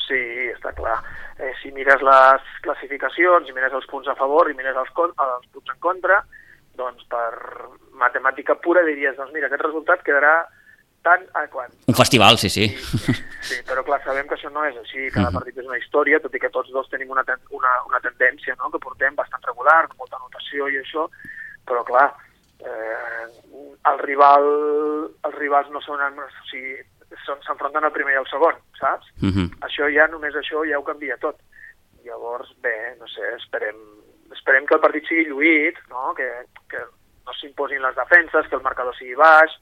Sí, 0.06 0.20
està 0.52 0.74
clar. 0.76 0.98
Eh, 1.38 1.54
si 1.62 1.72
mires 1.72 2.02
les 2.04 2.52
classificacions, 2.64 3.48
i 3.48 3.56
mires 3.56 3.72
els 3.72 3.86
punts 3.88 4.08
a 4.10 4.16
favor 4.18 4.50
i 4.50 4.56
mires 4.58 4.76
els, 4.76 4.92
els 4.92 5.48
punts 5.54 5.72
en 5.72 5.80
contra, 5.80 6.20
doncs 6.78 7.04
per 7.10 7.32
matemàtica 7.98 8.56
pura 8.62 8.84
diries, 8.86 9.16
doncs 9.18 9.34
mira, 9.34 9.50
aquest 9.50 9.66
resultat 9.66 10.04
quedarà 10.06 10.36
tant 11.06 11.24
a 11.38 11.44
quan. 11.50 11.70
Un 11.88 11.96
festival, 11.96 12.38
sí, 12.38 12.50
sí. 12.50 12.68
Sí, 13.48 13.58
però 13.68 13.84
clar, 13.86 14.00
sabem 14.04 14.26
que 14.28 14.36
això 14.36 14.50
no 14.52 14.64
és 14.66 14.76
així, 14.80 15.08
cada 15.14 15.30
partit 15.34 15.58
és 15.60 15.66
una 15.68 15.78
història, 15.78 16.20
tot 16.20 16.34
i 16.34 16.40
que 16.42 16.50
tots 16.52 16.72
dos 16.74 16.88
tenim 16.92 17.12
una, 17.14 17.24
ten 17.24 17.40
una, 17.54 17.74
una 17.88 18.00
tendència 18.04 18.56
no? 18.58 18.70
que 18.74 18.82
portem 18.82 19.16
bastant 19.16 19.44
regular, 19.46 19.86
molta 19.96 20.18
anotació 20.18 20.68
i 20.68 20.80
això, 20.82 21.06
però 21.68 21.84
clar, 21.88 22.08
eh, 22.60 23.24
el 23.92 24.00
rival, 24.02 24.48
els 25.28 25.38
rivals 25.38 25.70
no 25.72 25.82
són, 25.84 26.02
o 26.02 26.28
sigui, 26.50 26.76
s'enfronten 27.24 27.84
al 27.84 27.94
primer 27.94 28.16
i 28.16 28.20
al 28.20 28.28
segon, 28.30 28.58
saps? 28.80 29.08
Mhm. 29.22 29.62
Això 29.64 29.88
ja, 29.94 30.08
només 30.12 30.34
això 30.36 30.64
ja 30.68 30.78
ho 30.78 30.84
canvia 30.84 31.16
tot. 31.22 31.40
Llavors, 32.04 32.52
bé, 32.62 32.96
no 33.00 33.08
sé, 33.08 33.34
esperem, 33.36 33.78
esperem 34.32 34.66
que 34.66 34.76
el 34.76 34.80
partit 34.84 35.08
sigui 35.08 35.28
lluït, 35.28 35.80
no? 35.90 36.12
que, 36.16 36.28
que 36.70 36.80
no 37.26 37.34
s'imposin 37.40 37.82
les 37.84 37.96
defenses, 37.96 38.48
que 38.48 38.56
el 38.56 38.64
marcador 38.64 38.96
sigui 38.96 39.16
baix, 39.18 39.52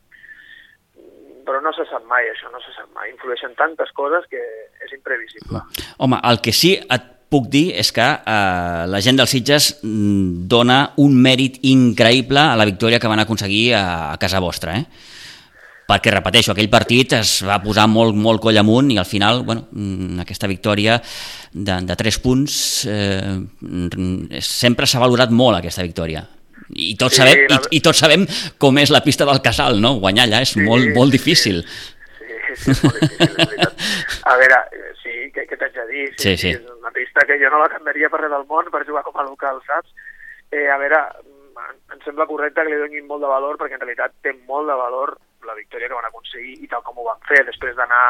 però 1.47 1.61
no 1.63 1.73
se 1.77 1.87
sap 1.89 2.05
mai 2.11 2.27
això, 2.29 2.51
no 2.51 2.61
se 2.63 2.73
sap 2.75 2.89
mai. 2.95 3.11
Influeixen 3.13 3.55
tantes 3.59 3.93
coses 3.95 4.27
que 4.31 4.41
és 4.83 4.95
imprevisible. 4.97 5.63
Home, 6.03 6.19
el 6.27 6.43
que 6.43 6.55
sí 6.55 6.75
et 6.79 7.13
puc 7.31 7.49
dir 7.51 7.69
és 7.79 7.91
que 7.95 8.07
eh, 8.07 8.83
la 8.91 9.03
gent 9.03 9.19
dels 9.19 9.33
Sitges 9.35 9.73
mm, 9.83 10.47
dona 10.51 10.81
un 11.03 11.15
mèrit 11.23 11.59
increïble 11.67 12.43
a 12.43 12.57
la 12.59 12.67
victòria 12.69 13.01
que 13.03 13.11
van 13.11 13.23
aconseguir 13.23 13.69
a, 13.79 13.87
a 14.13 14.19
casa 14.23 14.43
vostra, 14.43 14.77
eh? 14.79 15.15
perquè, 15.87 16.11
repeteixo, 16.11 16.51
aquell 16.53 16.71
partit 16.71 17.15
es 17.21 17.37
va 17.47 17.61
posar 17.63 17.87
molt, 17.91 18.17
molt 18.19 18.43
coll 18.43 18.59
amunt 18.59 18.91
i 18.91 18.99
al 18.99 19.07
final, 19.07 19.45
bueno, 19.47 19.69
mm, 19.71 20.23
aquesta 20.25 20.51
victòria 20.51 20.99
de, 21.53 21.81
de 21.87 21.99
3 21.99 22.19
punts, 22.25 22.57
eh, 22.91 23.37
sempre 24.43 24.87
s'ha 24.87 25.03
valorat 25.03 25.31
molt 25.31 25.61
aquesta 25.61 25.87
victòria. 25.87 26.25
I 26.75 26.97
tots, 26.99 27.15
Sí, 27.15 27.23
sabem, 27.23 27.45
i, 27.45 27.49
la- 27.53 27.61
i 27.71 27.81
tots 27.85 27.99
sabem 28.03 28.27
com 28.59 28.79
és 28.79 28.91
la 28.91 29.03
pista 29.05 29.25
del 29.29 29.41
Casal, 29.45 29.81
no? 29.81 29.95
Guanyar 30.03 30.27
allà 30.27 30.41
és 30.43 30.55
Sí, 30.57 30.61
molt, 30.61 30.89
molt 30.97 31.13
sí. 31.13 31.19
difícil. 31.19 31.63
Sí, 31.67 32.27
sí, 32.65 32.71
és 32.73 32.83
molt 32.85 33.01
difícil, 33.01 33.29
és 33.29 33.47
veritat. 33.47 33.87
A 34.33 34.37
veure, 34.41 34.59
sí, 35.03 35.15
què, 35.35 35.45
què 35.51 35.59
t'haig 35.61 35.75
de 35.77 35.87
dir? 35.93 36.07
Sí, 36.19 36.37
sí. 36.41 36.51
És 36.57 36.63
una 36.79 36.91
pista 36.95 37.27
que 37.29 37.39
jo 37.43 37.51
no 37.53 37.61
la 37.63 37.69
canviaria 37.73 38.09
per 38.13 38.21
res 38.25 38.33
del 38.33 38.47
món 38.51 38.71
per 38.73 38.85
jugar 38.89 39.03
com 39.07 39.19
a 39.21 39.27
local, 39.29 39.61
saps? 39.67 39.93
Eh, 40.51 40.67
a 40.71 40.77
veure, 40.81 40.99
mm, 41.23 41.95
em 41.95 42.01
sembla 42.05 42.27
correcte 42.31 42.63
que 42.65 42.71
li 42.73 42.81
donin 42.81 43.07
molt 43.07 43.23
de 43.23 43.31
valor 43.31 43.59
perquè 43.61 43.75
en 43.79 43.83
realitat 43.85 44.15
té 44.23 44.33
molt 44.47 44.69
de 44.71 44.77
valor 44.79 45.17
la 45.47 45.55
victòria 45.55 45.89
que 45.89 45.99
van 45.99 46.09
aconseguir 46.09 46.57
i 46.63 46.69
tal 46.71 46.83
com 46.87 46.99
ho 46.99 47.07
van 47.07 47.23
fer. 47.29 47.45
Després 47.47 47.77
d'anar 47.79 48.03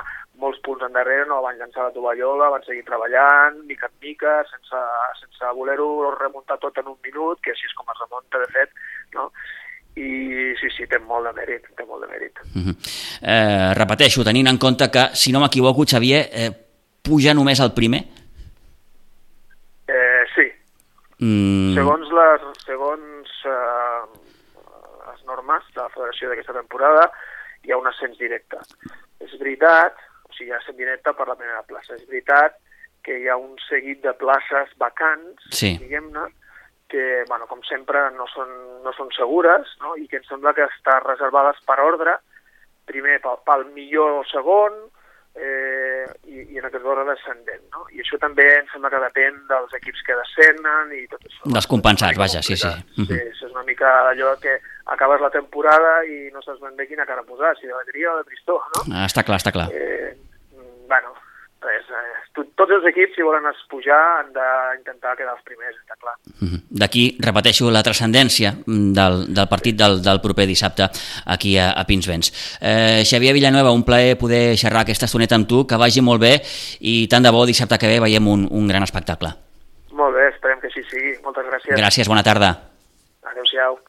molts 0.42 0.60
punts 0.64 0.84
endarrere, 0.86 1.28
no 1.28 1.42
van 1.44 1.58
llançar 1.60 1.86
la 1.86 1.94
tovallola, 1.94 2.50
van 2.54 2.64
seguir 2.66 2.84
treballant, 2.88 3.62
mica 3.68 3.90
en 3.90 3.94
mica, 4.02 4.34
sense, 4.50 4.82
sense 5.20 5.52
voler-ho 5.58 6.10
remuntar 6.16 6.58
tot 6.62 6.78
en 6.82 6.90
un 6.92 6.98
minut, 7.04 7.40
que 7.44 7.54
així 7.54 7.68
és 7.68 7.76
com 7.78 7.88
es 7.94 8.02
remunta, 8.04 8.42
de 8.42 8.50
fet, 8.56 8.74
no? 9.14 9.30
I 9.96 10.52
sí, 10.60 10.68
sí, 10.74 10.84
té 10.90 10.98
molt 11.00 11.24
de 11.24 11.32
mèrit, 11.38 11.70
té 11.76 11.86
molt 11.88 12.04
de 12.04 12.10
mèrit. 12.10 12.42
Mhm. 12.52 12.76
eh, 13.22 13.72
repeteixo, 13.78 14.24
tenint 14.24 14.48
en 14.48 14.58
compte 14.58 14.90
que, 14.90 15.08
si 15.14 15.32
no 15.32 15.40
m'equivoco, 15.40 15.86
Xavier, 15.88 16.28
eh, 16.32 16.50
puja 17.02 17.32
només 17.32 17.60
el 17.60 17.72
primer? 17.72 18.04
Eh, 19.88 20.24
sí, 20.34 20.50
Mm, 21.18 21.72
Segons 21.72 22.10
les, 22.12 22.42
segons 22.66 23.36
eh, 23.48 24.00
normes 25.36 25.64
de 25.74 25.82
la 25.82 25.92
federació 25.92 26.30
d'aquesta 26.30 26.56
temporada, 26.56 27.10
hi 27.64 27.72
ha 27.72 27.78
un 27.80 27.88
ascens 27.90 28.18
directe. 28.18 28.58
És 29.20 29.34
veritat, 29.40 29.98
o 30.28 30.32
sigui, 30.32 30.50
hi 30.50 30.54
ha 30.54 30.60
ascens 30.62 30.78
directe 30.80 31.12
per 31.16 31.28
la 31.28 31.36
primera 31.36 31.62
plaça. 31.68 31.94
És 31.96 32.06
veritat 32.08 32.58
que 33.06 33.20
hi 33.20 33.28
ha 33.30 33.36
un 33.38 33.54
seguit 33.68 34.02
de 34.02 34.12
places 34.18 34.72
vacants, 34.82 35.44
Sí. 35.54 35.76
diguem-ne, 35.78 36.26
que, 36.88 37.24
bueno, 37.28 37.46
com 37.50 37.62
sempre, 37.66 38.10
no 38.14 38.26
són, 38.30 38.50
no 38.84 38.92
són 38.94 39.10
segures, 39.14 39.76
no? 39.80 39.96
i 39.96 40.06
que 40.08 40.20
em 40.20 40.24
sembla 40.24 40.54
que 40.54 40.66
estan 40.70 41.02
reservades 41.04 41.58
per 41.66 41.80
ordre, 41.82 42.16
primer 42.86 43.20
pel, 43.20 43.40
pel 43.46 43.64
millor 43.74 44.26
segon, 44.30 44.72
eh, 45.36 46.04
i, 46.26 46.42
i 46.54 46.58
en 46.58 46.66
aquest 46.68 46.84
ordre 46.84 47.04
descendent. 47.10 47.64
No? 47.74 47.84
I 47.92 48.00
això 48.02 48.18
també 48.22 48.46
em 48.58 48.70
sembla 48.72 48.90
que 48.92 49.02
depèn 49.04 49.38
dels 49.50 49.76
equips 49.80 50.04
que 50.06 50.16
descenen 50.20 50.94
i 50.96 51.04
tot 51.12 51.22
això. 51.22 51.52
Dels 51.56 51.68
compensats, 51.70 52.18
vaja, 52.20 52.42
sí, 52.42 52.56
sí. 52.56 52.72
Mhm. 52.96 53.06
sí. 53.10 53.20
És 53.32 53.42
una 53.50 53.64
mica 53.68 53.92
allò 54.10 54.34
que 54.40 54.56
acabes 54.96 55.20
la 55.20 55.32
temporada 55.34 55.98
i 56.06 56.30
no 56.32 56.42
saps 56.42 56.60
ben 56.62 56.76
bé 56.78 56.86
quina 56.88 57.06
cara 57.06 57.26
posar, 57.26 57.54
si 57.58 57.66
d'alegria 57.66 58.14
o 58.14 58.18
de 58.20 58.28
tristor, 58.30 58.62
no? 58.76 58.84
Ah, 58.94 59.06
està 59.06 59.24
clar, 59.26 59.40
està 59.42 59.52
clar. 59.52 59.68
Eh, 59.72 60.14
mm, 60.54 60.86
bueno, 60.88 61.14
res, 61.62 61.86
eh, 61.90 62.16
to- 62.34 62.44
tots 62.54 62.72
els 62.72 62.84
equips, 62.86 63.14
si 63.16 63.22
volen 63.22 63.42
pujar, 63.68 64.20
han 64.20 64.32
d'intentar 64.32 65.16
quedar 65.16 65.34
els 65.34 65.42
primers, 65.44 65.74
està 65.76 65.96
clar. 65.98 66.14
Mhm. 66.40 66.60
D'aquí, 66.70 67.16
repeteixo, 67.18 67.70
la 67.70 67.82
transcendència 67.82 68.54
del, 68.66 69.34
del 69.34 69.48
partit 69.48 69.76
del, 69.76 70.02
del 70.02 70.20
proper 70.20 70.46
dissabte 70.46 70.86
aquí 71.26 71.56
a, 71.58 71.70
a 71.72 71.84
Pinsbens. 71.86 72.58
Eh, 72.60 73.02
Xavier 73.04 73.32
Villanueva, 73.34 73.72
un 73.72 73.84
plaer 73.84 74.16
poder 74.18 74.56
xerrar 74.56 74.82
aquesta 74.82 75.06
estoneta 75.06 75.34
amb 75.34 75.48
tu, 75.48 75.66
que 75.66 75.76
vagi 75.76 76.00
molt 76.00 76.20
bé 76.20 76.42
i 76.80 77.08
tant 77.08 77.22
de 77.22 77.30
bo 77.30 77.46
dissabte 77.46 77.78
que 77.78 77.88
ve 77.88 78.00
veiem 78.00 78.28
un, 78.28 78.46
un 78.50 78.68
gran 78.68 78.82
espectacle. 78.82 79.32
Molt 79.92 80.14
bé, 80.14 80.28
esperem 80.28 80.60
que 80.60 80.68
així 80.68 80.82
sigui. 80.90 81.16
Moltes 81.24 81.46
gràcies. 81.46 81.76
Gràcies, 81.76 82.08
bona 82.08 82.22
tarda. 82.22 82.52
Adéu-siau. 83.24 83.80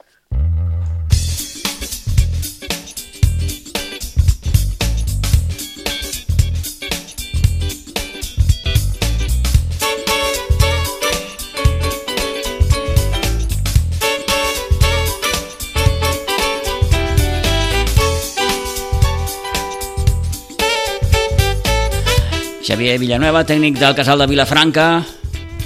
Xavier 22.67 22.97
Villanueva, 22.99 23.45
tècnic 23.47 23.77
del 23.79 23.95
Casal 23.95 24.19
de 24.19 24.25
Vilafranca, 24.27 24.99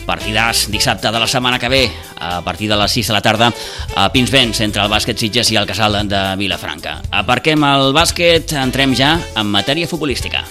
partidàs 0.05 0.67
dissabte 0.69 1.09
de 1.09 1.21
la 1.23 1.25
setmana 1.25 1.57
que 1.57 1.71
ve 1.71 1.81
a 2.21 2.43
partir 2.45 2.69
de 2.69 2.77
les 2.77 2.93
6 2.93 3.09
de 3.09 3.15
la 3.17 3.23
tarda 3.25 3.49
a 3.95 4.07
Pinsbens 4.13 4.61
entre 4.61 4.85
el 4.85 4.93
bàsquet 4.93 5.17
Sitges 5.17 5.49
i 5.49 5.57
el 5.57 5.65
Casal 5.65 5.97
de 6.05 6.23
Vilafranca. 6.37 6.99
Aparquem 7.09 7.65
el 7.73 7.89
bàsquet, 7.97 8.53
entrem 8.53 8.93
ja 8.93 9.15
en 9.33 9.49
matèria 9.49 9.89
futbolística. 9.89 10.45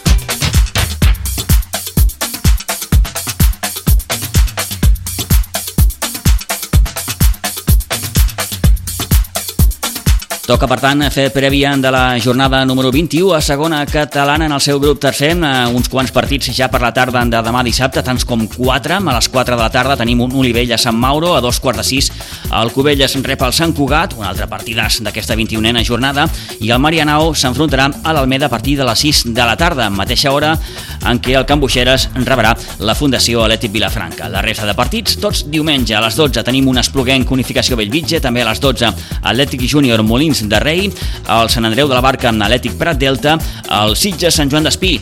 Toca, 10.51 10.66
per 10.66 10.80
tant, 10.82 11.05
fer 11.14 11.28
prèvia 11.30 11.76
de 11.78 11.90
la 11.94 12.16
jornada 12.18 12.64
número 12.66 12.90
21 12.90 13.36
a 13.36 13.40
segona 13.40 13.84
catalana 13.86 14.48
en 14.48 14.53
el 14.57 14.61
seu 14.61 14.80
grup 14.82 14.98
tercer. 14.98 15.28
Eh, 15.36 15.51
uns 15.70 15.86
quants 15.88 16.11
partits 16.11 16.51
ja 16.57 16.66
per 16.66 16.80
la 16.82 16.90
tarda 16.90 17.22
de 17.22 17.42
demà 17.46 17.62
dissabte, 17.62 18.03
tants 18.03 18.26
com 18.26 18.42
4. 18.48 18.96
A 18.98 19.14
les 19.14 19.28
4 19.30 19.55
de 19.55 19.62
la 19.62 19.70
tarda 19.70 19.96
tenim 20.01 20.24
un 20.24 20.34
Olivella 20.34 20.76
Sant 20.76 20.98
Mauro, 20.98 21.36
a 21.36 21.40
dos 21.40 21.61
quarts 21.62 21.78
de 21.78 21.84
6 21.84 22.11
el 22.51 22.72
Cubelles 22.74 23.14
rep 23.22 23.42
el 23.46 23.53
Sant 23.55 23.72
Cugat, 23.76 24.16
un 24.18 24.26
altre 24.26 24.48
partidàs 24.51 24.98
d'aquesta 25.07 25.36
21a 25.38 25.84
jornada, 25.86 26.26
i 26.59 26.72
el 26.74 26.82
Marianao 26.82 27.30
s'enfrontarà 27.30 27.86
a 28.03 28.12
l'Almeda 28.12 28.46
a 28.46 28.51
partir 28.51 28.76
de 28.76 28.84
les 28.88 28.98
6 29.07 29.22
de 29.30 29.46
la 29.46 29.55
tarda, 29.57 29.86
mateixa 29.90 30.32
hora 30.34 30.57
en 31.07 31.20
què 31.22 31.36
el 31.38 31.46
Can 31.46 31.61
Buixeres 31.62 32.09
rebrà 32.26 32.57
la 32.80 32.96
Fundació 32.98 33.44
Atlètic 33.44 33.70
Vilafranca. 33.70 34.28
La 34.28 34.42
resta 34.42 34.66
de 34.66 34.74
partits, 34.74 35.14
tots 35.22 35.44
diumenge 35.46 35.94
a 35.94 36.03
les 36.03 36.18
12 36.18 36.42
tenim 36.42 36.66
un 36.68 36.82
Espluguenc 36.82 37.30
Unificació 37.30 37.78
Bellvitge, 37.78 38.18
també 38.20 38.42
a 38.42 38.51
les 38.51 38.61
12 38.61 38.90
Atlètic 39.22 39.62
Júnior 39.70 40.03
Molins 40.03 40.39
de 40.49 40.61
Rei, 40.62 40.88
el 41.28 41.51
Sant 41.53 41.68
Andreu 41.68 41.88
de 41.91 41.99
la 41.99 42.05
Barca 42.05 42.30
amb 42.30 42.47
Atlètic 42.47 42.78
Prat 42.80 43.01
Delta, 43.01 43.36
el 43.82 43.97
Sitges 43.97 44.41
Sant 44.41 44.51
Joan 44.51 44.64
d'Espí, 44.64 44.99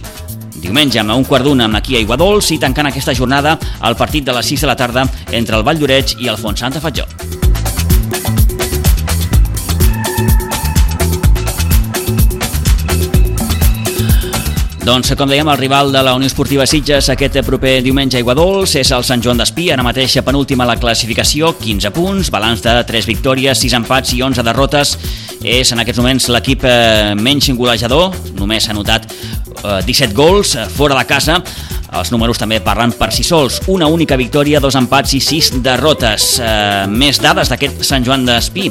Diumenge, 0.58 0.98
a 0.98 1.14
un 1.14 1.24
quart 1.24 1.46
d'una, 1.46 1.68
amb 1.68 1.78
aquí 1.78 1.96
a 1.96 2.02
Iguadols 2.02 2.50
i 2.50 2.58
tancant 2.58 2.90
aquesta 2.90 3.14
jornada 3.14 3.58
el 3.86 3.96
partit 3.96 4.26
de 4.26 4.34
les 4.34 4.54
6 4.54 4.66
de 4.66 4.72
la 4.72 4.76
tarda 4.76 5.06
entre 5.30 5.56
el 5.56 5.62
Vall 5.62 5.78
d'Oreig 5.78 6.18
i 6.18 6.32
el 6.32 6.40
Font 6.40 6.58
Santa 6.58 6.82
Fatjó. 6.82 7.47
Doncs, 14.88 15.10
com 15.20 15.28
dèiem, 15.28 15.44
el 15.52 15.58
rival 15.60 15.90
de 15.92 16.00
la 16.00 16.14
Unió 16.16 16.30
Esportiva 16.30 16.64
Sitges 16.64 17.10
aquest 17.12 17.34
proper 17.44 17.74
diumenge 17.84 18.16
a 18.16 18.22
Iguadols 18.22 18.72
és 18.80 18.88
el 18.96 19.02
Sant 19.04 19.20
Joan 19.20 19.36
d'Espí, 19.36 19.66
ara 19.68 19.84
mateix 19.84 20.14
penúltima 20.24 20.64
a 20.64 20.70
la 20.70 20.78
classificació, 20.80 21.50
15 21.60 21.90
punts, 21.92 22.30
balanç 22.32 22.62
de 22.64 22.72
3 22.88 23.08
victòries, 23.10 23.60
6 23.60 23.74
empats 23.82 24.14
i 24.16 24.22
11 24.24 24.46
derrotes. 24.46 24.94
És 25.44 25.74
en 25.74 25.82
aquests 25.82 26.00
moments 26.00 26.30
l'equip 26.32 26.64
eh, 26.64 27.12
menys 27.20 27.50
golejador, 27.58 28.16
només 28.40 28.64
ha 28.64 28.72
anotat 28.72 29.12
eh, 29.12 29.82
17 29.84 30.16
gols 30.16 30.54
eh, 30.56 30.64
fora 30.72 30.96
de 30.96 31.04
casa. 31.10 31.36
Els 31.98 32.08
números 32.12 32.40
també 32.40 32.62
parlen 32.64 32.96
per 32.96 33.10
si 33.12 33.26
sols. 33.26 33.60
Una 33.68 33.92
única 33.92 34.16
victòria, 34.16 34.60
dos 34.60 34.76
empats 34.80 35.12
i 35.12 35.20
sis 35.20 35.52
derrotes. 35.60 36.38
Eh, 36.40 36.86
més 36.88 37.20
dades 37.20 37.52
d'aquest 37.52 37.84
Sant 37.84 38.08
Joan 38.08 38.24
d'Espí. 38.24 38.70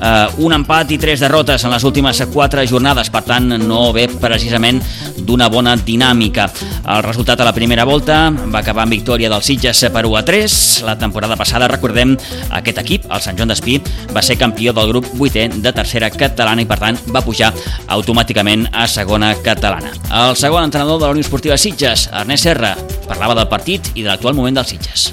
Eh, 0.00 0.26
un 0.40 0.54
empat 0.56 0.94
i 0.94 0.98
tres 0.98 1.20
derrotes 1.20 1.64
en 1.64 1.74
les 1.74 1.84
últimes 1.84 2.22
quatre 2.32 2.64
jornades, 2.66 3.10
per 3.12 3.20
tant 3.26 3.50
no 3.60 3.90
ve 3.92 4.06
precisament 4.08 4.80
d'una 5.20 5.50
bona 5.52 5.74
dinàmica. 5.76 6.48
El 6.88 7.02
resultat 7.04 7.40
a 7.40 7.48
la 7.48 7.52
primera 7.52 7.84
volta 7.84 8.30
va 8.30 8.62
acabar 8.62 8.86
amb 8.86 8.96
victòria 8.96 9.28
del 9.28 9.44
Sitges 9.44 9.84
per 9.92 10.06
1 10.08 10.16
a 10.16 10.24
3. 10.24 10.56
La 10.88 10.96
temporada 10.98 11.36
passada, 11.36 11.68
recordem, 11.68 12.16
aquest 12.56 12.80
equip, 12.80 13.10
el 13.12 13.20
Sant 13.20 13.36
Joan 13.36 13.52
d'Espí, 13.52 13.76
va 14.14 14.24
ser 14.24 14.38
campió 14.40 14.72
del 14.72 14.88
grup 14.88 15.12
8è 15.18 15.60
de 15.60 15.74
tercera 15.76 16.10
catalana 16.10 16.64
i 16.64 16.70
per 16.70 16.80
tant 16.80 16.98
va 17.12 17.24
pujar 17.24 17.52
automàticament 17.92 18.70
a 18.72 18.88
segona 18.88 19.34
catalana. 19.44 19.92
El 20.24 20.36
segon 20.40 20.64
entrenador 20.64 20.98
de 21.00 21.06
la 21.06 21.12
Unió 21.12 21.26
Esportiva 21.26 21.60
Sitges, 21.60 22.08
Ernest 22.12 22.48
Serra, 22.48 22.74
parlava 23.06 23.36
del 23.36 23.50
partit 23.52 23.92
i 23.94 24.02
de 24.02 24.08
l'actual 24.08 24.38
moment 24.38 24.56
dels 24.56 24.72
Sitges. 24.72 25.10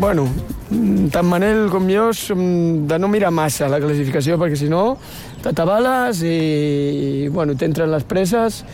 Bueno, 0.00 0.26
tant 0.66 1.26
Manel 1.26 1.68
com 1.70 1.86
jo 1.90 2.08
som 2.16 2.40
de 2.88 2.98
no 2.98 3.10
mirar 3.10 3.30
massa 3.34 3.68
la 3.70 3.78
classificació 3.82 4.38
perquè 4.40 4.58
si 4.58 4.70
no 4.70 4.96
t'atabales 5.44 6.22
i 6.26 7.28
bueno, 7.30 7.54
t'entren 7.54 7.92
les 7.92 8.06
presses 8.08 8.64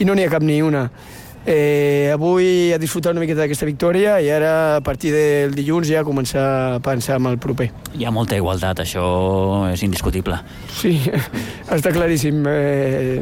i 0.00 0.08
no 0.08 0.16
n'hi 0.16 0.24
ha 0.24 0.32
cap 0.32 0.42
ni 0.42 0.62
una. 0.64 0.86
Eh, 1.44 2.08
avui 2.14 2.70
a 2.72 2.78
disfrutar 2.78 3.10
una 3.10 3.20
miqueta 3.20 3.40
d'aquesta 3.42 3.66
victòria 3.66 4.14
i 4.22 4.28
ara 4.30 4.76
a 4.76 4.80
partir 4.80 5.10
del 5.10 5.56
dilluns 5.56 5.88
ja 5.90 6.04
començar 6.06 6.44
a 6.76 6.78
pensar 6.78 7.18
en 7.18 7.26
el 7.32 7.38
proper. 7.42 7.72
Hi 7.98 8.06
ha 8.06 8.12
molta 8.14 8.38
igualtat, 8.38 8.84
això 8.84 9.02
és 9.72 9.82
indiscutible. 9.82 10.38
Sí, 10.78 10.94
està 11.76 11.90
claríssim. 11.90 12.46
Eh, 12.46 13.18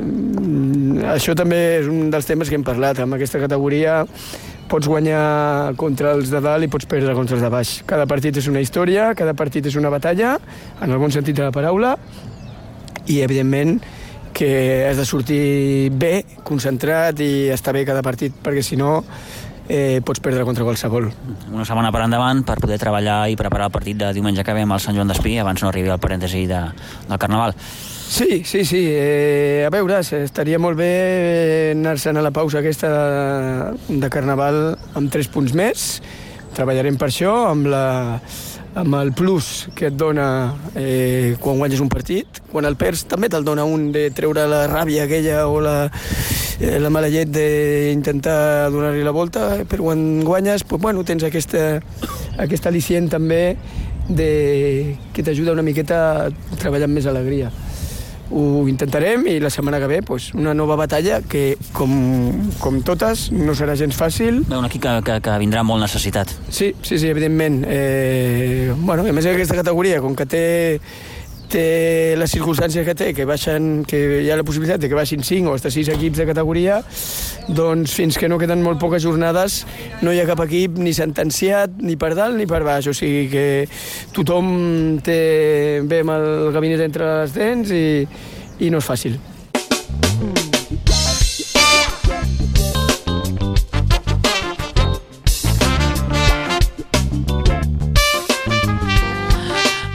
això 1.17 1.35
també 1.35 1.63
és 1.81 1.89
un 1.89 2.13
dels 2.13 2.29
temes 2.29 2.53
que 2.53 2.61
hem 2.61 2.67
parlat. 2.67 3.01
Amb 3.01 3.17
aquesta 3.17 3.41
categoria 3.41 4.03
pots 4.71 4.87
guanyar 4.87 5.75
contra 5.81 6.15
els 6.15 6.31
de 6.31 6.41
dalt 6.43 6.65
i 6.65 6.71
pots 6.71 6.87
perdre 6.91 7.15
contra 7.19 7.37
els 7.37 7.43
de 7.45 7.51
baix. 7.51 7.73
Cada 7.91 8.07
partit 8.11 8.39
és 8.39 8.47
una 8.51 8.63
història, 8.63 9.11
cada 9.19 9.35
partit 9.35 9.67
és 9.67 9.77
una 9.81 9.91
batalla, 9.91 10.37
en 10.81 10.91
el 10.91 11.01
bon 11.03 11.11
sentit 11.11 11.37
de 11.37 11.49
la 11.49 11.55
paraula, 11.55 11.97
i 13.11 13.21
evidentment 13.25 13.81
que 14.33 14.87
has 14.87 14.97
de 14.97 15.05
sortir 15.05 15.91
bé, 15.91 16.23
concentrat 16.47 17.19
i 17.21 17.51
estar 17.51 17.75
bé 17.75 17.85
cada 17.85 18.03
partit, 18.07 18.37
perquè 18.45 18.63
si 18.63 18.79
no 18.79 19.01
eh, 19.69 20.01
pots 20.07 20.23
perdre 20.23 20.47
contra 20.47 20.65
qualsevol. 20.65 21.11
Una 21.51 21.67
setmana 21.67 21.91
per 21.95 22.05
endavant 22.07 22.45
per 22.47 22.61
poder 22.63 22.79
treballar 22.83 23.25
i 23.31 23.39
preparar 23.39 23.69
el 23.71 23.75
partit 23.75 23.99
de 23.99 24.15
diumenge 24.15 24.47
que 24.47 24.55
ve 24.55 24.67
amb 24.67 24.79
el 24.79 24.83
Sant 24.83 24.97
Joan 24.97 25.11
d'Espí 25.11 25.37
abans 25.43 25.63
no 25.63 25.71
arribi 25.71 25.91
el 25.91 26.03
parèntesi 26.03 26.47
de, 26.51 26.63
del 27.11 27.19
Carnaval. 27.19 27.59
Sí, 28.11 28.43
sí, 28.45 28.65
sí. 28.65 28.87
Eh, 28.91 29.63
a 29.65 29.71
veure, 29.71 30.01
estaria 30.03 30.59
molt 30.59 30.75
bé 30.75 31.71
anar-se'n 31.77 32.19
a 32.19 32.25
la 32.27 32.33
pausa 32.35 32.59
aquesta 32.59 32.89
de, 32.91 33.99
de 34.03 34.09
Carnaval 34.11 34.57
amb 34.99 35.13
tres 35.15 35.29
punts 35.31 35.55
més. 35.55 35.85
Treballarem 36.57 36.99
per 36.99 37.07
això, 37.07 37.31
amb, 37.53 37.69
la, 37.71 38.19
amb 38.83 38.99
el 38.99 39.13
plus 39.15 39.69
que 39.79 39.93
et 39.93 39.95
dona 39.95 40.27
eh, 40.75 41.39
quan 41.39 41.63
guanyes 41.63 41.85
un 41.87 41.93
partit. 41.93 42.43
Quan 42.51 42.67
el 42.67 42.75
perds 42.75 43.07
també 43.15 43.31
te'l 43.31 43.47
dona 43.47 43.63
un 43.63 43.93
de 43.95 44.09
treure 44.11 44.49
la 44.51 44.65
ràbia 44.67 45.07
aquella 45.07 45.47
o 45.47 45.63
la, 45.63 45.79
eh, 46.59 46.81
la 46.83 46.91
mala 46.91 47.15
llet 47.15 47.31
d'intentar 47.31 48.75
donar-li 48.75 49.07
la 49.07 49.15
volta, 49.15 49.53
però 49.71 49.87
quan 49.87 50.25
guanyes, 50.27 50.67
pues, 50.67 50.83
bueno, 50.83 51.07
tens 51.07 51.31
aquesta, 51.31 51.77
aquesta 52.43 52.75
al·licient 52.75 53.07
també 53.15 53.45
de, 54.11 54.31
que 55.15 55.23
t'ajuda 55.23 55.55
una 55.55 55.63
miqueta 55.63 56.05
a 56.27 56.31
treballar 56.59 56.91
amb 56.91 56.99
més 56.99 57.07
alegria 57.07 57.55
ho 58.31 58.67
intentarem 58.71 59.27
i 59.29 59.39
la 59.43 59.51
setmana 59.51 59.81
que 59.83 59.91
ve 59.91 60.01
pues, 60.07 60.31
una 60.35 60.55
nova 60.55 60.77
batalla 60.79 61.21
que, 61.23 61.57
com, 61.77 61.93
com 62.63 62.81
totes, 62.87 63.29
no 63.35 63.55
serà 63.59 63.77
gens 63.79 63.99
fàcil. 63.99 64.45
Un 64.49 64.69
equip 64.69 64.85
que, 64.87 64.97
que, 65.07 65.19
que 65.27 65.39
vindrà 65.43 65.65
molt 65.67 65.83
necessitat. 65.85 66.33
Sí, 66.49 66.73
sí, 66.83 66.99
sí, 66.99 67.11
evidentment. 67.11 67.63
Eh, 67.67 68.73
bueno, 68.77 69.07
a 69.07 69.17
més 69.17 69.27
aquesta 69.27 69.59
categoria, 69.59 70.01
com 70.05 70.17
que 70.17 70.29
té 70.31 70.45
té 71.51 72.17
les 72.19 72.31
circumstàncies 72.33 72.87
que 72.87 72.95
té, 72.97 73.11
que, 73.17 73.27
baixen, 73.29 73.85
que 73.89 74.01
hi 74.25 74.31
ha 74.31 74.39
la 74.39 74.47
possibilitat 74.47 74.83
de 74.83 74.91
que 74.91 74.99
baixin 74.99 75.25
5 75.27 75.51
o 75.51 75.57
hasta 75.59 75.73
6 75.73 75.91
equips 75.97 76.23
de 76.23 76.27
categoria, 76.29 76.81
doncs 77.49 77.95
fins 77.97 78.19
que 78.21 78.31
no 78.31 78.39
queden 78.41 78.63
molt 78.65 78.81
poques 78.83 79.03
jornades 79.03 79.65
no 80.05 80.15
hi 80.15 80.21
ha 80.23 80.29
cap 80.29 80.45
equip 80.47 80.79
ni 80.79 80.95
sentenciat 80.97 81.81
ni 81.83 81.97
per 82.01 82.15
dalt 82.19 82.39
ni 82.39 82.47
per 82.51 82.63
baix, 82.67 82.91
o 82.91 82.95
sigui 82.97 83.27
que 83.33 83.47
tothom 84.17 85.01
té 85.05 85.81
bé 85.85 86.05
amb 86.05 86.17
el 86.17 86.31
gabinet 86.57 86.87
entre 86.87 87.11
les 87.23 87.37
dents 87.37 87.75
i, 87.75 87.85
i 88.61 88.71
no 88.71 88.81
és 88.81 88.91
fàcil. 88.93 89.19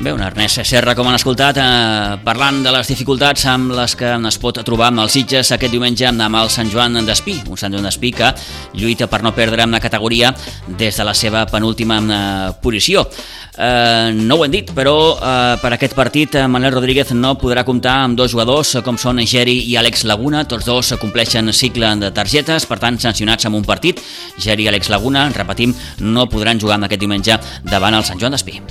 Bé, 0.05 0.11
un 0.13 0.21
Ernest 0.21 0.59
Serra, 0.69 0.93
com 0.93 1.07
han 1.09 1.15
escoltat, 1.17 1.57
eh, 1.57 2.17
parlant 2.21 2.59
de 2.61 2.69
les 2.69 2.85
dificultats 2.91 3.47
amb 3.49 3.71
les 3.73 3.95
que 3.97 4.11
es 4.29 4.37
pot 4.37 4.59
trobar 4.61 4.91
amb 4.91 5.01
els 5.01 5.15
Sitges 5.17 5.49
aquest 5.55 5.73
diumenge 5.73 6.05
amb 6.05 6.37
el 6.37 6.51
Sant 6.53 6.69
Joan 6.69 6.99
d'Espí, 7.07 7.39
un 7.49 7.57
Sant 7.57 7.73
Joan 7.73 7.87
d'Espí 7.89 8.11
que 8.13 8.29
lluita 8.75 9.07
per 9.07 9.23
no 9.23 9.33
perdre 9.33 9.63
en 9.63 9.71
la 9.71 9.79
categoria 9.79 10.29
des 10.67 10.95
de 10.95 11.03
la 11.03 11.15
seva 11.15 11.47
penúltima 11.47 11.97
eh, 11.97 12.53
posició. 12.61 13.07
Eh, 13.57 14.13
no 14.13 14.35
ho 14.35 14.45
hem 14.45 14.51
dit, 14.51 14.69
però 14.77 15.17
eh, 15.17 15.57
per 15.57 15.73
aquest 15.73 15.95
partit 15.95 16.35
eh, 16.35 16.45
Manuel 16.45 16.77
Rodríguez 16.77 17.11
no 17.17 17.33
podrà 17.33 17.65
comptar 17.65 18.03
amb 18.03 18.15
dos 18.15 18.29
jugadors 18.29 18.77
com 18.85 19.01
són 19.01 19.25
Geri 19.25 19.57
i 19.71 19.75
Àlex 19.75 20.05
Laguna, 20.05 20.45
tots 20.45 20.69
dos 20.69 20.93
compleixen 21.01 21.49
cicle 21.51 21.95
de 21.97 22.13
targetes, 22.13 22.69
per 22.69 22.77
tant 22.77 23.01
sancionats 23.01 23.49
amb 23.49 23.57
un 23.57 23.65
partit. 23.65 24.05
Geri 24.37 24.69
i 24.69 24.69
Àlex 24.69 24.93
Laguna, 24.93 25.31
repetim, 25.33 25.73
no 25.97 26.29
podran 26.29 26.61
jugar 26.61 26.77
amb 26.77 26.85
aquest 26.85 27.01
diumenge 27.01 27.41
davant 27.63 27.97
el 27.97 28.05
Sant 28.05 28.21
Joan 28.21 28.37
d'Espí. 28.37 28.61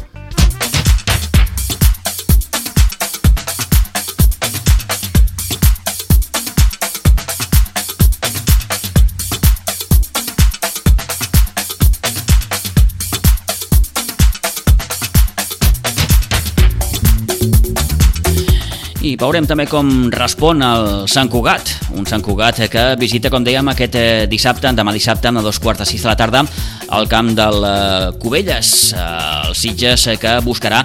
I 19.04 19.18
veurem 19.20 19.44
també 19.44 19.66
com 19.68 19.88
respon 20.14 20.62
el 20.64 20.86
Sant 21.12 21.28
Cugat, 21.28 21.68
un 21.98 22.06
Sant 22.08 22.22
Cugat 22.24 22.62
que 22.72 22.84
visita, 22.96 23.28
com 23.28 23.44
dèiem, 23.44 23.68
aquest 23.68 23.98
eh, 24.00 24.04
dissabte, 24.30 24.70
demà 24.72 24.94
dissabte, 24.96 25.28
a 25.28 25.42
dos 25.44 25.58
quarts 25.60 25.82
de 25.82 25.86
sis 25.90 26.00
de 26.00 26.08
la 26.08 26.16
tarda, 26.16 26.40
al 26.88 27.04
camp 27.10 27.34
del 27.36 27.66
eh, 27.68 28.12
Cubelles, 28.22 28.70
el 28.96 29.52
Sitges 29.60 30.08
que 30.20 30.38
buscarà 30.46 30.80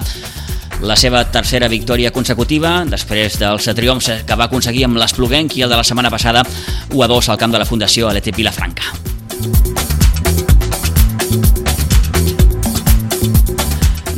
la 0.83 0.97
seva 0.99 1.23
tercera 1.31 1.69
victòria 1.71 2.11
consecutiva 2.11 2.81
després 2.87 3.37
dels 3.39 3.69
triomfs 3.75 4.25
que 4.27 4.39
va 4.39 4.49
aconseguir 4.49 4.83
amb 4.87 4.99
l'Espluguenc 4.99 5.55
i 5.55 5.63
el 5.63 5.71
de 5.71 5.79
la 5.79 5.87
setmana 5.87 6.11
passada 6.11 6.43
1 6.91 6.99
a 7.03 7.07
2 7.07 7.31
al 7.31 7.39
camp 7.39 7.55
de 7.55 7.63
la 7.63 7.69
Fundació 7.71 8.11
Alete 8.11 8.35
Vilafranca. 8.35 9.08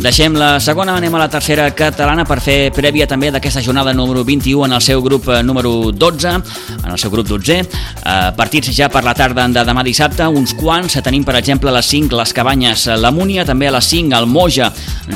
Deixem 0.01 0.33
la 0.33 0.55
segona, 0.57 0.95
anem 0.97 1.13
a 1.13 1.19
la 1.21 1.27
tercera 1.29 1.67
catalana 1.77 2.23
per 2.25 2.39
fer 2.41 2.71
prèvia 2.73 3.05
també 3.05 3.27
d'aquesta 3.29 3.61
jornada 3.61 3.91
número 3.93 4.23
21 4.25 4.63
en 4.65 4.73
el 4.73 4.81
seu 4.81 5.03
grup 5.05 5.27
eh, 5.29 5.43
número 5.45 5.91
12, 5.93 6.31
en 6.79 6.89
el 6.89 6.97
seu 6.97 7.11
grup 7.13 7.27
12. 7.29 7.59
Eh, 7.61 8.15
partits 8.33 8.71
ja 8.73 8.89
per 8.89 9.03
la 9.05 9.13
tarda 9.13 9.45
de 9.45 9.61
demà 9.67 9.85
dissabte, 9.85 10.25
uns 10.25 10.55
quants. 10.57 10.97
Tenim, 11.05 11.21
per 11.21 11.37
exemple, 11.37 11.69
a 11.69 11.75
les 11.77 11.93
5 11.93 12.17
les 12.17 12.33
Cabanyes, 12.33 12.87
la 12.97 13.13
Múnia, 13.13 13.45
també 13.45 13.69
a 13.69 13.75
les 13.77 13.93
5 13.93 14.17
el 14.17 14.25
Moja 14.25 14.71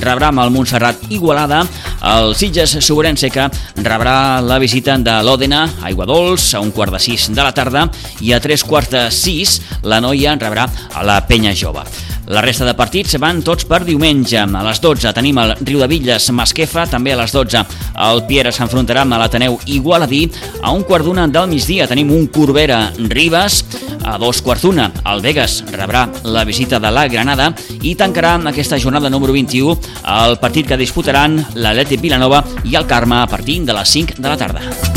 rebrà 0.06 0.30
amb 0.30 0.46
el 0.46 0.54
Montserrat 0.54 1.10
Igualada, 1.10 1.64
el 2.14 2.36
Sitges 2.38 2.78
Sobrense 2.86 3.34
que 3.34 3.50
rebrà 3.82 4.38
la 4.46 4.62
visita 4.62 5.00
de 5.02 5.18
l'Òdena, 5.26 5.66
Aigua 5.90 6.06
Dols, 6.06 6.52
a 6.54 6.62
un 6.62 6.70
quart 6.70 6.94
de 6.94 7.02
6 7.02 7.32
de 7.34 7.42
la 7.42 7.58
tarda, 7.58 7.88
i 8.22 8.38
a 8.38 8.44
tres 8.44 8.62
quarts 8.62 8.94
de 8.94 9.08
6 9.10 9.62
la 9.90 10.04
Noia 10.06 10.38
rebrà 10.38 10.70
a 10.94 11.02
la 11.02 11.24
Penya 11.26 11.58
Jove. 11.58 11.90
La 12.26 12.42
resta 12.42 12.66
de 12.66 12.74
partits 12.74 13.20
van 13.22 13.44
tots 13.46 13.68
per 13.70 13.84
diumenge. 13.86 14.40
A 14.42 14.64
les 14.66 14.75
12 14.82 15.12
tenim 15.16 15.38
el 15.42 15.54
Riu 15.62 15.80
de 15.82 15.88
Villes 15.92 16.30
Masquefa, 16.36 16.86
també 16.90 17.14
a 17.14 17.20
les 17.20 17.34
12 17.36 17.62
el 18.06 18.24
Piera 18.28 18.52
s'enfrontarà 18.56 19.04
amb 19.06 19.18
l'Ateneu 19.20 19.60
Igualadí. 19.66 20.24
A 20.62 20.72
un 20.72 20.84
quart 20.88 21.06
d'una 21.06 21.28
del 21.28 21.50
migdia 21.52 21.88
tenim 21.88 22.12
un 22.16 22.28
Corbera 22.28 22.92
Ribes. 22.98 23.64
A 24.06 24.18
dos 24.22 24.42
quarts 24.46 24.66
d'una 24.66 24.92
el 25.12 25.24
Vegas 25.24 25.64
rebrà 25.74 26.06
la 26.24 26.44
visita 26.46 26.80
de 26.80 26.92
la 26.94 27.08
Granada 27.10 27.52
i 27.82 27.96
tancarà 27.98 28.36
aquesta 28.52 28.80
jornada 28.80 29.10
número 29.10 29.34
21 29.34 29.80
el 30.16 30.38
partit 30.42 30.68
que 30.70 30.78
disputaran 30.78 31.40
l'Atlètic 31.56 32.04
Vilanova 32.06 32.44
i 32.64 32.78
el 32.78 32.86
Carme 32.86 33.24
a 33.24 33.28
partir 33.28 33.64
de 33.66 33.74
les 33.74 33.98
5 33.98 34.22
de 34.22 34.30
la 34.30 34.38
tarda. 34.38 34.95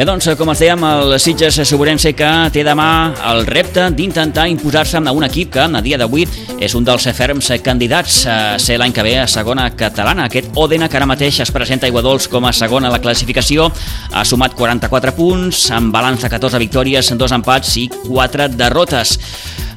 Bé, 0.00 0.06
doncs, 0.08 0.30
com 0.32 0.48
els 0.48 0.60
dèiem, 0.62 0.84
el 0.88 1.10
Sitges 1.20 1.58
Soburense 1.68 2.14
que 2.16 2.28
té 2.54 2.62
demà 2.64 2.86
el 3.34 3.42
repte 3.44 3.82
d'intentar 3.92 4.46
imposar-se 4.48 4.96
a 4.96 5.12
un 5.12 5.26
equip 5.26 5.50
que, 5.52 5.66
a 5.76 5.82
dia 5.84 5.98
d'avui, 6.00 6.24
és 6.56 6.72
un 6.72 6.86
dels 6.88 7.04
ferms 7.12 7.50
candidats 7.60 8.22
a 8.24 8.38
ser 8.56 8.78
l'any 8.80 8.96
que 8.96 9.04
ve 9.04 9.18
a 9.20 9.28
segona 9.28 9.68
catalana. 9.76 10.24
Aquest 10.24 10.56
Òdena, 10.56 10.88
que 10.88 10.96
ara 10.96 11.04
mateix 11.04 11.42
es 11.44 11.52
presenta 11.52 11.84
a 11.84 11.92
Iguadols 11.92 12.30
com 12.32 12.48
a 12.48 12.56
segona 12.56 12.88
a 12.88 12.96
la 12.96 13.04
classificació, 13.04 13.68
ha 14.16 14.24
sumat 14.24 14.56
44 14.56 15.12
punts, 15.20 15.66
amb 15.76 15.92
balanç 15.92 16.24
de 16.24 16.32
14 16.32 16.64
victòries, 16.64 17.12
dos 17.20 17.36
empats 17.36 17.76
i 17.76 17.90
4 18.06 18.54
derrotes 18.56 19.18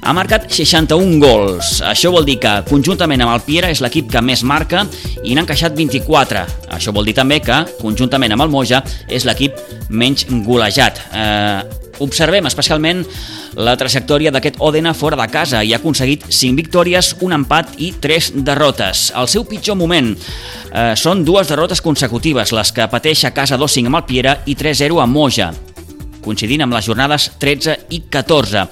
ha 0.04 0.14
marcat 0.14 0.50
61 0.52 1.20
gols. 1.22 1.78
Això 1.88 2.12
vol 2.12 2.26
dir 2.28 2.36
que, 2.44 2.52
conjuntament 2.68 3.24
amb 3.24 3.34
el 3.38 3.44
Piera, 3.46 3.70
és 3.72 3.80
l'equip 3.84 4.10
que 4.12 4.22
més 4.26 4.44
marca 4.44 4.84
i 5.24 5.34
n'ha 5.34 5.46
encaixat 5.46 5.76
24. 5.78 6.44
Això 6.76 6.92
vol 6.96 7.08
dir 7.08 7.16
també 7.16 7.40
que, 7.44 7.62
conjuntament 7.80 8.36
amb 8.36 8.46
el 8.46 8.52
Moja, 8.52 8.84
és 9.08 9.24
l'equip 9.28 9.58
menys 9.90 10.26
golejat. 10.44 11.00
Eh, 11.16 11.80
observem 12.04 12.50
especialment 12.50 13.04
la 13.56 13.76
trajectòria 13.80 14.34
d'aquest 14.34 14.58
Òdena 14.66 14.96
fora 14.98 15.20
de 15.20 15.28
casa 15.32 15.62
i 15.64 15.72
ha 15.72 15.80
aconseguit 15.80 16.26
5 16.28 16.58
victòries, 16.58 17.14
un 17.24 17.38
empat 17.38 17.78
i 17.78 17.94
3 18.04 18.34
derrotes. 18.44 19.12
El 19.16 19.30
seu 19.32 19.46
pitjor 19.48 19.78
moment 19.80 20.12
eh, 20.16 20.94
són 21.00 21.24
dues 21.24 21.48
derrotes 21.48 21.84
consecutives, 21.86 22.52
les 22.52 22.74
que 22.76 22.90
pateix 22.92 23.24
a 23.24 23.32
casa 23.32 23.62
2-5 23.62 23.94
amb 23.94 24.02
el 24.02 24.10
Piera 24.10 24.36
i 24.50 24.58
3-0 24.60 25.00
a 25.00 25.08
Moja, 25.08 25.54
coincidint 26.24 26.66
amb 26.66 26.76
les 26.76 26.92
jornades 26.92 27.32
13 27.40 27.80
i 27.96 28.04
14 28.12 28.68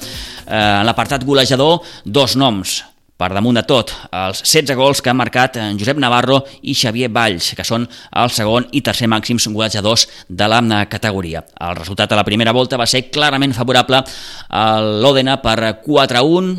eh, 0.52 0.80
en 0.82 0.86
l'apartat 0.88 1.24
golejador 1.26 1.80
dos 2.06 2.36
noms, 2.36 2.82
per 3.22 3.30
damunt 3.36 3.60
de 3.60 3.62
tot, 3.70 3.92
els 4.18 4.42
16 4.42 4.78
gols 4.80 5.02
que 5.02 5.12
han 5.12 5.20
marcat 5.20 5.60
Josep 5.78 6.00
Navarro 6.02 6.40
i 6.66 6.74
Xavier 6.74 7.12
Valls, 7.14 7.52
que 7.58 7.66
són 7.68 7.86
el 8.18 8.32
segon 8.34 8.66
i 8.74 8.82
tercer 8.82 9.10
màxims 9.12 9.46
golejadors 9.54 10.08
de 10.28 10.48
la 10.50 10.62
categoria. 10.90 11.44
El 11.62 11.78
resultat 11.78 12.12
a 12.12 12.18
la 12.18 12.26
primera 12.26 12.54
volta 12.56 12.80
va 12.82 12.90
ser 12.90 13.08
clarament 13.14 13.54
favorable 13.54 14.02
a 14.50 14.66
l'Òdena 14.82 15.38
per 15.44 15.84
4-1, 15.86 16.56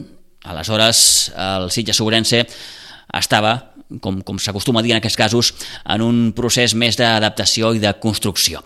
aleshores 0.53 1.03
el 1.35 1.69
Sitges 1.75 1.99
Sobrense 1.99 2.47
estava 3.13 3.72
com, 4.01 4.21
com 4.23 4.39
s'acostuma 4.39 4.81
a 4.81 4.83
dir 4.85 4.95
en 4.95 5.01
aquests 5.01 5.19
casos, 5.19 5.53
en 5.85 6.05
un 6.05 6.21
procés 6.37 6.75
més 6.79 6.97
d'adaptació 6.99 7.73
i 7.77 7.83
de 7.83 7.93
construcció. 8.03 8.63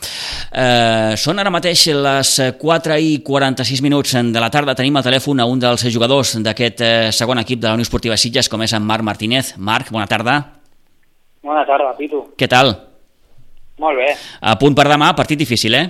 Eh, 0.53 1.17
són 1.19 1.41
ara 1.43 1.53
mateix 1.55 1.87
les 1.97 2.33
4 2.61 2.99
i 3.03 3.19
46 3.27 3.83
minuts 3.83 4.17
de 4.17 4.43
la 4.43 4.51
tarda. 4.53 4.77
Tenim 4.79 4.97
al 4.97 5.07
telèfon 5.07 5.41
a 5.41 5.49
un 5.51 5.63
dels 5.63 5.87
jugadors 5.93 6.37
d'aquest 6.45 6.83
eh, 6.85 6.93
segon 7.13 7.43
equip 7.43 7.63
de 7.63 7.71
la 7.71 7.75
Unió 7.79 7.87
Esportiva 7.87 8.17
Sitges, 8.21 8.51
com 8.53 8.63
és 8.63 8.75
en 8.77 8.85
Marc 8.87 9.05
Martínez. 9.07 9.55
Marc, 9.59 9.91
bona 9.91 10.07
tarda. 10.11 10.39
Bona 11.47 11.67
tarda, 11.67 11.93
Pitu. 11.99 12.23
Què 12.39 12.49
tal? 12.51 12.75
Molt 13.83 14.01
bé. 14.01 14.09
A 14.41 14.57
punt 14.61 14.75
per 14.75 14.89
demà, 14.89 15.13
partit 15.17 15.39
difícil, 15.39 15.77
eh? 15.77 15.87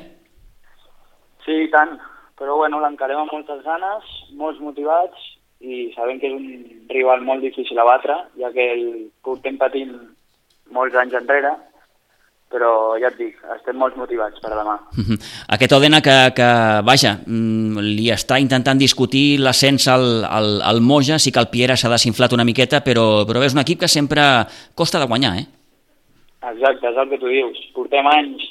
Sí, 1.47 1.67
tant. 1.73 1.95
Però 2.37 2.59
bueno, 2.59 2.81
l'encarem 2.83 3.23
amb 3.23 3.33
moltes 3.33 3.63
ganes, 3.65 4.11
molts 4.37 4.61
motivats 4.61 5.36
i 5.67 5.87
sabem 5.97 6.21
que 6.23 6.31
és 6.31 6.37
un 6.37 6.47
rival 6.93 7.25
molt 7.27 7.43
difícil 7.43 7.79
a 7.83 7.87
batre, 7.89 8.17
ja 8.41 8.53
que 8.55 8.67
el 8.77 8.85
portem 9.27 9.59
patint 9.59 9.95
molts 10.75 10.95
anys 10.99 11.17
enrere, 11.19 11.53
però 12.53 12.71
ja 13.03 13.11
et 13.11 13.17
dic, 13.19 13.39
estem 13.57 13.79
molt 13.79 13.97
motivats 13.99 14.39
per 14.43 14.53
demà. 14.55 14.77
Aquest 15.57 15.75
Odena 15.75 15.99
que, 16.05 16.15
que 16.37 16.51
vaja, 16.87 17.17
mm, 17.27 17.83
li 17.99 18.07
està 18.15 18.39
intentant 18.43 18.79
discutir 18.79 19.41
l'ascens 19.43 19.89
al, 19.91 20.07
al, 20.25 20.51
al 20.63 20.81
Moja, 20.81 21.19
sí 21.19 21.35
que 21.35 21.43
el 21.43 21.51
Piera 21.51 21.77
s'ha 21.77 21.91
desinflat 21.91 22.37
una 22.37 22.47
miqueta, 22.47 22.83
però, 22.87 23.27
però 23.27 23.43
és 23.43 23.57
un 23.57 23.65
equip 23.65 23.83
que 23.83 23.91
sempre 23.91 24.23
costa 24.79 25.03
de 25.03 25.11
guanyar, 25.11 25.35
eh? 25.43 25.47
Exacte, 26.53 26.93
és 26.93 27.03
el 27.03 27.11
que 27.11 27.19
tu 27.19 27.33
dius. 27.33 27.59
Portem 27.75 28.07
anys 28.13 28.47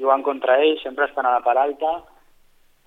jugant 0.00 0.22
contra 0.24 0.58
ells, 0.60 0.84
sempre 0.84 1.08
estan 1.08 1.28
a 1.28 1.38
la 1.38 1.44
part 1.44 1.60
alta, 1.64 1.96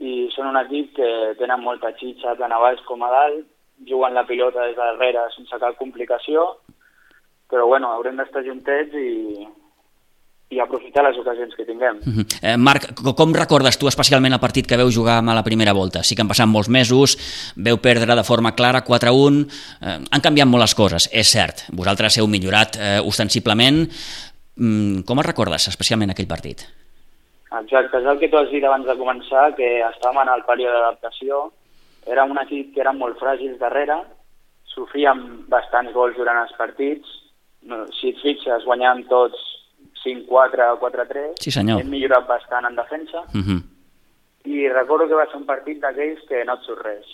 i 0.03 0.27
són 0.35 0.51
un 0.51 0.59
equip 0.61 0.93
que 0.97 1.09
tenen 1.39 1.61
molta 1.65 1.93
xitxa 1.97 2.37
tant 2.37 2.53
a 2.53 2.61
baix 2.61 2.81
com 2.85 3.01
a 3.05 3.09
dalt, 3.09 3.49
juguen 3.87 4.13
la 4.13 4.25
pilota 4.27 4.67
des 4.67 4.75
de 4.75 4.81
darrere 4.81 5.27
sense 5.35 5.59
cap 5.59 5.77
complicació, 5.79 6.45
però 7.49 7.67
bueno, 7.67 7.91
haurem 7.93 8.17
d'estar 8.17 8.43
juntets 8.45 8.95
i, 8.97 9.45
i 10.53 10.59
aprofitar 10.61 11.03
les 11.05 11.17
ocasions 11.19 11.55
que 11.55 11.65
tinguem. 11.65 11.97
Uh 11.97 12.13
-huh. 12.13 12.25
eh, 12.41 12.57
Marc, 12.57 12.93
com 13.15 13.33
recordes 13.33 13.77
tu 13.77 13.87
especialment 13.87 14.33
el 14.33 14.39
partit 14.39 14.67
que 14.67 14.77
veu 14.77 14.89
jugar 14.91 15.17
a 15.19 15.35
la 15.35 15.43
primera 15.43 15.73
volta? 15.73 16.03
Sí 16.03 16.15
que 16.15 16.21
han 16.21 16.27
passat 16.27 16.47
molts 16.47 16.69
mesos, 16.69 17.17
veu 17.55 17.77
perdre 17.77 18.15
de 18.15 18.23
forma 18.23 18.55
clara 18.55 18.83
4-1, 18.83 19.47
eh, 19.81 19.99
han 20.11 20.21
canviat 20.21 20.47
molt 20.47 20.61
les 20.61 20.75
coses, 20.75 21.09
és 21.11 21.27
cert. 21.27 21.65
Vosaltres 21.71 22.17
heu 22.17 22.27
millorat 22.27 22.77
eh, 22.79 22.99
ostensiblement. 23.03 23.89
Mm, 24.55 25.01
com 25.01 25.17
el 25.17 25.25
recordes 25.25 25.67
especialment 25.67 26.11
aquell 26.11 26.27
partit? 26.27 26.61
Exacte, 27.61 27.97
és 27.97 28.05
el 28.05 28.19
que 28.19 28.29
tu 28.29 28.37
has 28.37 28.49
dit 28.49 28.63
abans 28.63 28.85
de 28.85 28.95
començar, 28.97 29.55
que 29.55 29.81
estàvem 29.81 30.21
en 30.21 30.29
el 30.29 30.43
període 30.43 30.73
d'adaptació, 30.73 31.51
era 32.05 32.23
un 32.23 32.37
equip 32.41 32.73
que 32.73 32.81
eren 32.81 32.97
molt 32.97 33.17
fràgils 33.19 33.59
darrere, 33.59 33.97
sofríem 34.73 35.45
bastants 35.49 35.93
gols 35.93 36.15
durant 36.17 36.39
els 36.41 36.53
partits, 36.57 37.07
no, 37.63 37.85
si 37.99 38.09
et 38.09 38.17
fixes 38.21 38.65
guanyàvem 38.65 39.05
tots 39.07 39.37
5-4 40.03 40.71
o 40.73 40.79
4-3, 40.81 41.35
sí, 41.39 41.51
senyor. 41.51 41.79
hem 41.81 41.89
millorat 41.89 42.27
bastant 42.27 42.65
en 42.65 42.75
defensa, 42.75 43.23
Uh 43.33 43.41
-huh. 43.41 43.61
i 44.45 44.67
recordo 44.69 45.07
que 45.07 45.15
va 45.15 45.25
ser 45.27 45.37
un 45.37 45.45
partit 45.45 45.79
d'aquells 45.79 46.19
que 46.27 46.43
no 46.45 46.53
et 46.53 46.61
surt 46.61 46.81
res. 46.85 47.05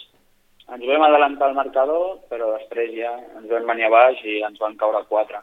Ens 0.73 0.85
vam 0.85 1.01
adelantar 1.03 1.49
el 1.49 1.55
marcador, 1.55 2.19
però 2.29 2.57
després 2.57 2.91
ja 2.95 3.13
ens 3.37 3.49
vam 3.49 3.65
venir 3.67 3.85
a 3.85 3.89
baix 3.89 4.23
i 4.23 4.41
ens 4.41 4.59
van 4.59 4.75
caure 4.77 5.03
4. 5.07 5.39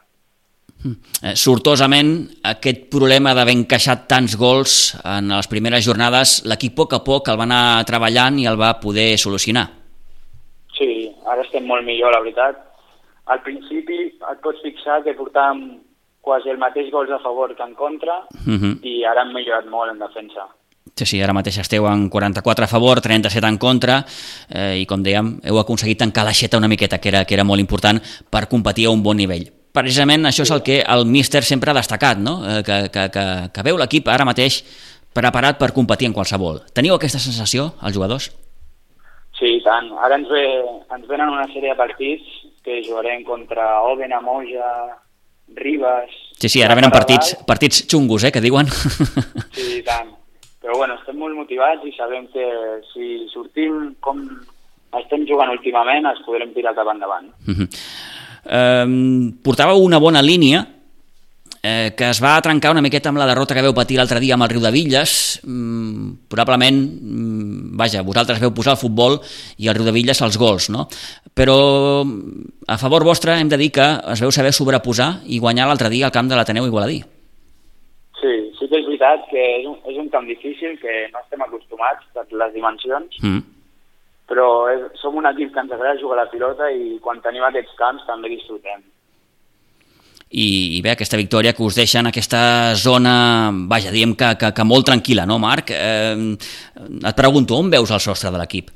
Eh, 0.85 1.33
sortosament, 1.35 2.11
aquest 2.43 2.85
problema 2.93 3.33
d'haver 3.33 3.55
encaixat 3.57 4.05
tants 4.07 4.35
gols 4.37 4.95
en 5.03 5.33
les 5.33 5.49
primeres 5.49 5.83
jornades, 5.85 6.43
l'equip 6.45 6.73
a 6.73 6.83
poc 6.83 6.93
a 6.93 6.99
poc 7.03 7.31
el 7.31 7.39
va 7.39 7.47
anar 7.47 7.83
treballant 7.89 8.37
i 8.39 8.45
el 8.47 8.59
va 8.59 8.79
poder 8.79 9.17
solucionar. 9.17 9.65
Sí, 10.77 11.09
ara 11.25 11.41
estem 11.41 11.65
molt 11.65 11.83
millor, 11.83 12.13
la 12.13 12.21
veritat. 12.21 12.61
Al 13.25 13.41
principi 13.43 13.97
et 14.13 14.43
pots 14.43 14.61
fixar 14.63 15.01
que 15.03 15.17
portàvem 15.17 15.79
quasi 16.21 16.51
el 16.53 16.61
mateix 16.61 16.91
gols 16.91 17.11
a 17.11 17.19
favor 17.23 17.55
que 17.55 17.63
en 17.63 17.73
contra 17.73 18.21
Uh 18.45 18.53
-huh. 18.53 18.79
i 18.83 19.03
ara 19.03 19.23
hem 19.23 19.33
millorat 19.33 19.65
molt 19.65 19.91
en 19.91 19.99
defensa. 19.99 20.47
Sí, 20.95 21.05
sí, 21.05 21.21
ara 21.21 21.33
mateix 21.33 21.57
esteu 21.57 21.85
en 21.87 22.09
44 22.09 22.65
a 22.65 22.67
favor, 22.67 23.01
37 23.01 23.47
en 23.47 23.57
contra, 23.57 24.05
eh, 24.49 24.79
i 24.79 24.85
com 24.85 25.03
dèiem, 25.03 25.39
heu 25.43 25.59
aconseguit 25.59 25.97
tancar 25.97 26.23
l'aixeta 26.23 26.57
una 26.57 26.67
miqueta, 26.67 26.99
que 26.99 27.09
era, 27.09 27.25
que 27.25 27.33
era 27.33 27.43
molt 27.43 27.59
important 27.59 28.01
per 28.29 28.47
competir 28.47 28.87
a 28.87 28.91
un 28.91 29.03
bon 29.03 29.17
nivell. 29.17 29.56
Precisament 29.77 30.25
això 30.25 30.45
és 30.47 30.51
el 30.55 30.63
que 30.65 30.81
el 30.81 31.05
míster 31.05 31.43
sempre 31.45 31.71
ha 31.71 31.77
destacat, 31.77 32.17
no? 32.17 32.39
eh, 32.41 32.61
que, 32.65 32.77
que, 32.93 33.07
que, 33.13 33.25
que 33.53 33.65
veu 33.67 33.77
l'equip 33.77 34.09
ara 34.09 34.25
mateix 34.27 34.63
preparat 35.13 35.57
per 35.61 35.73
competir 35.75 36.09
en 36.09 36.15
qualsevol. 36.17 36.61
Teniu 36.73 36.97
aquesta 36.97 37.21
sensació, 37.21 37.71
els 37.85 37.95
jugadors? 37.95 38.29
Sí, 39.37 39.59
tant. 39.65 39.91
Ara 40.01 40.17
ens, 40.17 40.29
ve, 40.33 40.45
ens 40.95 41.09
venen 41.09 41.29
una 41.29 41.45
sèrie 41.51 41.71
de 41.73 41.77
partits 41.77 42.37
que 42.65 42.81
jugarem 42.85 43.23
contra 43.25 43.77
Òdena, 43.85 44.21
Moja, 44.21 44.71
Ribes... 45.55 46.13
Sí, 46.37 46.49
sí, 46.49 46.61
ara 46.61 46.75
venen 46.77 46.93
partits, 46.93 47.35
partits 47.47 47.85
xungos, 47.89 48.25
eh, 48.27 48.33
que 48.33 48.43
diuen. 48.43 48.69
Sí, 49.57 49.81
tant. 49.85 50.11
Però 50.61 50.75
bueno, 50.77 50.97
estem 50.99 51.17
molt 51.17 51.37
motivats 51.37 51.85
i 51.87 51.93
sabem 51.95 52.27
que 52.33 52.45
si 52.91 53.23
sortim 53.31 53.93
com 54.03 54.19
estem 54.99 55.23
jugant 55.29 55.53
últimament 55.53 56.09
es 56.11 56.19
podrem 56.25 56.51
tirar 56.55 56.75
cap 56.77 56.89
endavant. 56.91 57.29
Mhm. 57.47 57.69
Eh, 58.47 58.87
portàveu 59.43 59.83
una 59.83 59.99
bona 59.99 60.21
línia 60.21 60.65
eh, 61.63 61.93
que 61.97 62.09
es 62.09 62.21
va 62.23 62.37
trencar 62.41 62.71
una 62.71 62.83
miqueta 62.85 63.09
amb 63.09 63.19
la 63.19 63.27
derrota 63.27 63.55
que 63.55 63.63
veu 63.65 63.75
patir 63.75 63.97
l'altre 63.97 64.21
dia 64.23 64.35
amb 64.37 64.45
el 64.45 64.51
Riu 64.53 64.61
de 64.63 64.71
Villes. 64.71 65.41
Mm, 65.43 66.29
probablement, 66.31 66.77
mm, 66.77 67.75
vaja, 67.77 68.03
vosaltres 68.07 68.39
veu 68.39 68.53
posar 68.53 68.75
el 68.77 68.81
futbol 68.81 69.19
i 69.57 69.67
el 69.67 69.75
Riu 69.75 69.85
de 69.87 69.95
Villes 69.95 70.21
els 70.21 70.37
gols, 70.37 70.69
no? 70.69 70.87
Però 71.35 71.57
a 72.67 72.77
favor 72.77 73.03
vostre 73.03 73.37
hem 73.39 73.49
de 73.49 73.57
dir 73.57 73.71
que 73.71 73.87
es 74.13 74.21
veu 74.21 74.31
saber 74.31 74.53
sobreposar 74.53 75.21
i 75.25 75.39
guanyar 75.39 75.67
l'altre 75.67 75.89
dia 75.89 76.07
al 76.07 76.15
camp 76.15 76.29
de 76.29 76.35
l'Ateneu 76.35 76.65
Igualadí. 76.65 77.03
Sí, 78.21 78.33
sí 78.57 78.67
que 78.67 78.79
és 78.79 78.85
veritat 78.85 79.27
que 79.29 79.43
és 79.59 79.67
un, 79.67 79.77
és 79.85 79.97
un 79.97 80.09
camp 80.09 80.25
difícil, 80.25 80.79
que 80.79 81.09
no 81.13 81.19
estem 81.21 81.41
acostumats 81.41 82.05
per 82.13 82.25
les 82.31 82.53
dimensions, 82.53 83.21
Mm. 83.21 83.56
Però 84.27 84.67
és, 84.73 84.85
som 85.01 85.15
un 85.15 85.25
equip 85.29 85.53
que 85.53 85.59
ens 85.63 85.71
agrada 85.71 85.99
jugar 86.01 86.19
a 86.19 86.23
la 86.25 86.29
pilota 86.31 86.69
i 86.71 86.97
quan 87.03 87.21
tenim 87.23 87.43
aquests 87.47 87.75
camps 87.79 88.05
també 88.07 88.29
disfrutem. 88.33 88.83
I, 90.27 90.75
i 90.75 90.81
bé, 90.83 90.91
aquesta 90.91 91.15
victòria 91.15 91.53
que 91.55 91.63
us 91.63 91.77
deixa 91.79 92.01
en 92.01 92.09
aquesta 92.09 92.75
zona, 92.75 93.13
vaja, 93.71 93.93
diguem 93.95 94.11
que, 94.19 94.33
que, 94.41 94.49
que 94.51 94.65
molt 94.67 94.83
tranquil·la, 94.89 95.23
no, 95.29 95.37
Marc? 95.39 95.71
Eh, 95.71 96.35
et 97.07 97.15
pregunto, 97.15 97.55
on 97.55 97.71
veus 97.71 97.93
el 97.95 98.03
sostre 98.03 98.33
de 98.35 98.41
l'equip? 98.41 98.73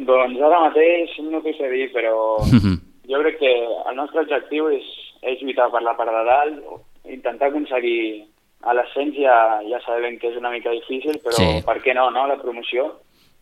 Doncs 0.00 0.40
ara 0.42 0.58
mateix 0.64 1.12
no 1.28 1.38
t'ho 1.44 1.52
sé 1.54 1.68
dir, 1.70 1.86
però 1.94 2.40
Mhm. 2.50 2.74
jo 3.06 3.20
crec 3.22 3.38
que 3.38 3.52
el 3.90 3.94
nostre 3.96 4.22
objectiu 4.22 4.68
és, 4.74 4.82
és 5.22 5.38
lluitar 5.42 5.70
per 5.70 5.82
la 5.82 5.94
part 5.96 6.10
de 6.10 6.24
dalt, 6.24 6.58
intentar 7.06 7.48
aconseguir 7.48 8.24
a 8.62 8.74
l'ascens 8.74 9.14
ja, 9.16 9.60
ja 9.70 9.78
sabem 9.86 10.18
que 10.18 10.28
és 10.28 10.36
una 10.36 10.50
mica 10.50 10.70
difícil, 10.70 11.20
però 11.22 11.36
Sí. 11.36 11.62
per 11.64 11.78
què 11.80 11.94
no, 11.94 12.10
no, 12.10 12.26
la 12.26 12.36
promoció? 12.42 12.90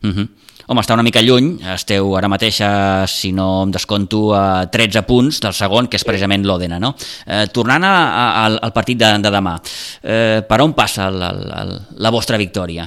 Uh 0.03 0.11
-huh. 0.11 0.29
Home, 0.69 0.81
està 0.81 0.93
una 0.93 1.03
mica 1.03 1.23
lluny, 1.25 1.63
esteu 1.73 2.11
ara 2.19 2.29
mateix, 2.29 2.61
a, 2.61 3.07
si 3.07 3.33
no 3.33 3.63
em 3.63 3.71
desconto, 3.71 4.35
a 4.35 4.69
13 4.71 5.03
punts 5.09 5.41
del 5.41 5.55
segon, 5.57 5.89
que 5.89 5.97
és 5.97 6.05
precisament 6.05 6.45
l'Òdena, 6.45 6.79
no? 6.79 6.95
Eh, 7.27 7.47
tornant 7.55 7.85
a, 7.85 7.93
a, 8.09 8.45
al, 8.45 8.59
al 8.61 8.73
partit 8.73 8.99
de, 8.99 9.19
de 9.19 9.31
demà, 9.31 9.55
eh, 10.03 10.43
per 10.49 10.61
on 10.61 10.75
passa 10.75 11.09
el, 11.09 11.23
el, 11.23 11.41
el, 11.63 11.73
la 11.97 12.11
vostra 12.11 12.37
victòria? 12.37 12.85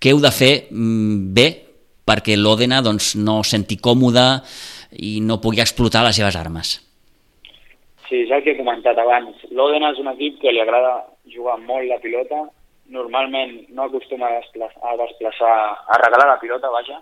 Què 0.00 0.10
heu 0.10 0.18
de 0.18 0.32
fer 0.34 0.66
mm, 0.70 1.34
bé 1.34 1.46
perquè 2.04 2.34
l'Òdena 2.36 2.82
doncs, 2.82 3.14
no 3.14 3.38
es 3.40 3.54
senti 3.54 3.78
còmode 3.78 4.42
i 4.98 5.20
no 5.20 5.38
pugui 5.40 5.62
explotar 5.62 6.02
les 6.02 6.16
seves 6.16 6.34
armes? 6.34 6.80
Sí, 8.08 8.24
és 8.26 8.30
el 8.34 8.42
que 8.42 8.52
he 8.52 8.58
comentat 8.58 8.98
abans. 8.98 9.38
L'Òdena 9.54 9.94
és 9.94 10.02
un 10.02 10.10
equip 10.12 10.42
que 10.42 10.52
li 10.52 10.60
agrada 10.60 10.96
jugar 11.30 11.56
molt 11.62 11.86
la 11.88 12.02
pilota, 12.02 12.42
normalment 12.94 13.56
no 13.74 13.88
acostuma 13.88 14.30
a 14.30 14.94
desplaçar, 15.02 15.56
a, 15.88 15.98
regalar 16.04 16.30
la 16.30 16.40
pilota, 16.40 16.70
vaja, 16.70 17.00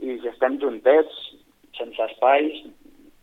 i 0.00 0.18
si 0.20 0.28
estem 0.28 0.58
juntets, 0.60 1.16
sense 1.76 2.04
espais, 2.10 2.60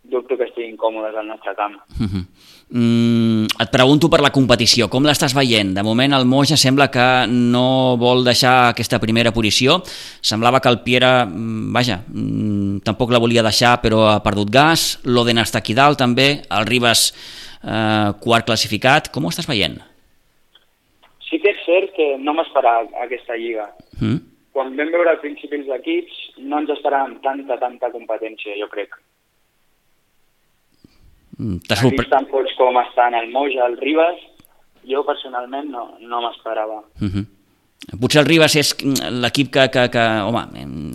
dubto 0.08 0.38
que 0.40 0.48
estiguin 0.48 0.78
còmodes 0.80 1.16
al 1.20 1.28
nostre 1.28 1.54
camp. 1.56 1.76
Uh 2.00 2.08
-huh. 2.08 2.24
mm, 2.70 3.46
et 3.60 3.72
pregunto 3.72 4.10
per 4.10 4.22
la 4.22 4.32
competició, 4.32 4.90
com 4.90 5.04
l'estàs 5.04 5.34
veient? 5.36 5.74
De 5.76 5.84
moment 5.84 6.14
el 6.14 6.26
Moja 6.26 6.58
sembla 6.58 6.90
que 6.90 7.28
no 7.28 7.98
vol 7.98 8.24
deixar 8.24 8.70
aquesta 8.70 9.00
primera 9.00 9.32
posició, 9.32 9.84
semblava 10.22 10.60
que 10.60 10.70
el 10.70 10.82
Piera, 10.82 11.26
mm, 11.26 11.74
vaja, 11.74 12.04
mm, 12.08 12.80
tampoc 12.84 13.12
la 13.12 13.20
volia 13.20 13.44
deixar 13.44 13.82
però 13.82 14.08
ha 14.10 14.24
perdut 14.24 14.50
gas, 14.50 15.00
l'Oden 15.04 15.38
està 15.38 15.58
aquí 15.58 15.74
dalt 15.74 15.98
també, 15.98 16.42
el 16.50 16.66
Ribas 16.66 17.14
eh, 17.64 18.14
quart 18.20 18.46
classificat, 18.46 19.10
com 19.12 19.26
ho 19.26 19.30
estàs 19.30 19.48
veient? 19.48 19.82
Sí 21.28 21.40
que 21.44 21.52
és 21.52 21.62
cert 21.66 21.94
que 21.98 22.16
no 22.24 22.34
m'esperava 22.38 22.88
aquesta 23.04 23.36
lliga. 23.36 23.68
Mm? 24.00 24.22
Quan 24.56 24.74
vam 24.78 24.94
veure 24.94 25.12
al 25.12 25.22
principi 25.22 25.60
els 25.60 25.70
equips, 25.76 26.16
no 26.40 26.62
ens 26.64 26.72
esperàvem 26.78 27.18
tanta, 27.26 27.60
tanta 27.62 27.92
competència, 27.94 28.56
jo 28.58 28.70
crec. 28.72 28.96
Mm, 31.38 31.62
T'ha 31.68 31.78
sorprès? 31.78 32.10
tan 32.10 32.26
forts 32.32 32.56
com 32.58 32.80
estan 32.82 33.14
el 33.14 33.30
Moja, 33.34 33.68
el 33.68 33.78
Ribas, 33.78 34.22
jo 34.88 35.04
personalment 35.06 35.70
no, 35.70 35.90
no 36.00 36.22
m'esperava. 36.24 36.82
Uh 37.02 37.12
-huh. 37.12 37.26
Potser 38.02 38.22
el 38.22 38.28
Ribas 38.28 38.56
és 38.56 38.74
l'equip 39.12 39.52
que, 39.54 39.70
que, 39.70 39.90
que, 39.94 40.04
home, 40.28 40.42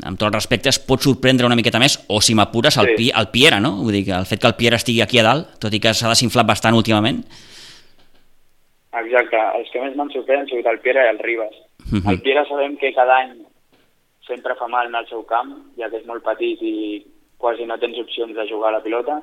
amb 0.02 0.18
tot 0.18 0.26
el 0.28 0.34
respecte, 0.34 0.68
es 0.68 0.78
pot 0.78 1.00
sorprendre 1.00 1.46
una 1.46 1.56
miqueta 1.56 1.78
més, 1.78 2.04
o 2.08 2.20
si 2.20 2.34
m'apures, 2.34 2.76
el, 2.82 2.96
sí. 2.98 3.10
el 3.14 3.28
Piera, 3.28 3.60
no? 3.60 3.76
Vull 3.76 3.92
dir 3.92 4.04
que 4.04 4.12
el 4.12 4.26
fet 4.26 4.40
que 4.40 4.50
el 4.50 4.56
Piera 4.58 4.76
estigui 4.76 5.00
aquí 5.00 5.18
a 5.18 5.22
dalt, 5.22 5.58
tot 5.62 5.72
i 5.72 5.80
que 5.80 5.94
s'ha 5.94 6.08
desinflat 6.08 6.46
bastant 6.46 6.74
últimament. 6.74 7.22
Exacte, 8.92 9.38
els 9.58 9.70
que 9.72 9.80
més 9.80 9.94
m'han 9.96 10.10
sorprès 10.12 10.42
han 10.42 10.50
sigut 10.50 10.68
el 10.68 10.80
Piera 10.84 11.06
i 11.06 11.12
el 11.14 11.18
Ribas. 11.18 11.54
Uh 11.80 11.98
-huh. 11.98 12.10
El 12.12 12.20
Piera 12.20 12.44
sabem 12.46 12.76
que 12.76 12.92
cada 12.92 13.16
any 13.16 13.32
sempre 14.26 14.54
fa 14.54 14.68
mal 14.68 14.86
en 14.86 14.94
el 14.94 15.06
seu 15.08 15.24
camp, 15.24 15.52
ja 15.78 15.88
que 15.90 15.96
és 15.96 16.06
molt 16.06 16.22
petit 16.24 16.58
i 16.62 17.06
quasi 17.38 17.66
no 17.66 17.78
tens 17.78 17.98
opcions 17.98 18.34
de 18.34 18.48
jugar 18.48 18.68
a 18.68 18.76
la 18.78 18.82
pilota, 18.82 19.22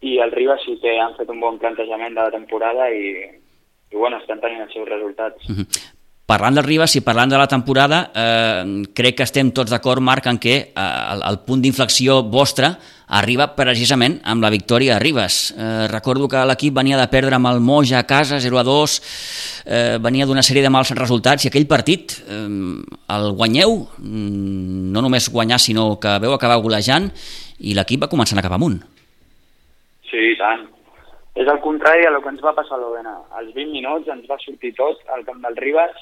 i 0.00 0.18
el 0.18 0.32
Ribas 0.32 0.62
sí 0.64 0.78
que 0.80 0.98
han 1.00 1.14
fet 1.16 1.28
un 1.28 1.40
bon 1.40 1.58
plantejament 1.58 2.14
de 2.14 2.22
la 2.22 2.30
temporada 2.30 2.90
i, 2.90 3.24
i 3.90 3.96
bueno, 3.96 4.16
estan 4.18 4.40
tenint 4.40 4.62
els 4.62 4.72
seus 4.72 4.88
resultats. 4.88 5.48
Uh 5.48 5.56
-huh. 5.56 5.97
Parlant 6.28 6.58
del 6.58 6.66
Ribas 6.66 6.92
i 6.98 7.00
parlant 7.00 7.30
de 7.32 7.38
la 7.40 7.46
temporada, 7.48 8.02
eh, 8.12 8.84
crec 8.92 9.14
que 9.16 9.24
estem 9.24 9.48
tots 9.56 9.72
d'acord, 9.72 10.02
Marc, 10.04 10.26
en 10.28 10.36
què 10.36 10.56
eh, 10.60 10.82
el, 11.14 11.22
el 11.24 11.38
punt 11.46 11.62
d'inflexió 11.64 12.18
vostre 12.28 12.68
arriba 13.16 13.46
precisament 13.56 14.18
amb 14.28 14.44
la 14.44 14.50
victòria 14.52 14.98
a 14.98 14.98
Ribas. 15.00 15.38
Eh, 15.56 15.86
recordo 15.88 16.28
que 16.28 16.42
l'equip 16.50 16.76
venia 16.76 16.98
de 17.00 17.06
perdre 17.08 17.38
amb 17.38 17.48
el 17.48 17.62
Moja 17.64 18.02
a 18.02 18.04
casa, 18.04 18.42
0 18.44 18.60
a 18.60 18.64
2, 18.68 18.96
eh, 19.64 19.96
venia 20.04 20.26
d'una 20.28 20.44
sèrie 20.44 20.66
de 20.66 20.68
mals 20.68 20.92
resultats 20.98 21.46
i 21.46 21.48
aquell 21.48 21.64
partit 21.70 22.18
eh, 22.20 22.44
el 23.16 23.32
guanyeu, 23.40 23.78
mm, 23.96 24.92
no 24.92 25.06
només 25.08 25.30
guanyar, 25.32 25.56
sinó 25.64 25.94
que 25.96 26.12
veu 26.20 26.36
acabar 26.36 26.60
golejant 26.60 27.08
i 27.64 27.72
l'equip 27.72 28.04
va 28.04 28.12
començar 28.12 28.36
a 28.36 28.44
cap 28.44 28.58
amunt. 28.58 28.76
Sí, 30.12 30.36
tant. 30.36 30.68
És 31.40 31.48
el 31.48 31.64
contrari 31.64 32.04
del 32.04 32.20
que 32.20 32.36
ens 32.36 32.44
va 32.44 32.52
passar 32.52 32.76
a 32.76 32.84
l'Ovena. 32.84 33.16
Als 33.32 33.48
20 33.56 33.72
minuts 33.72 34.12
ens 34.12 34.28
va 34.28 34.36
sortir 34.44 34.74
tot 34.76 35.00
al 35.16 35.24
camp 35.24 35.40
del 35.40 35.56
Ribas, 35.56 35.96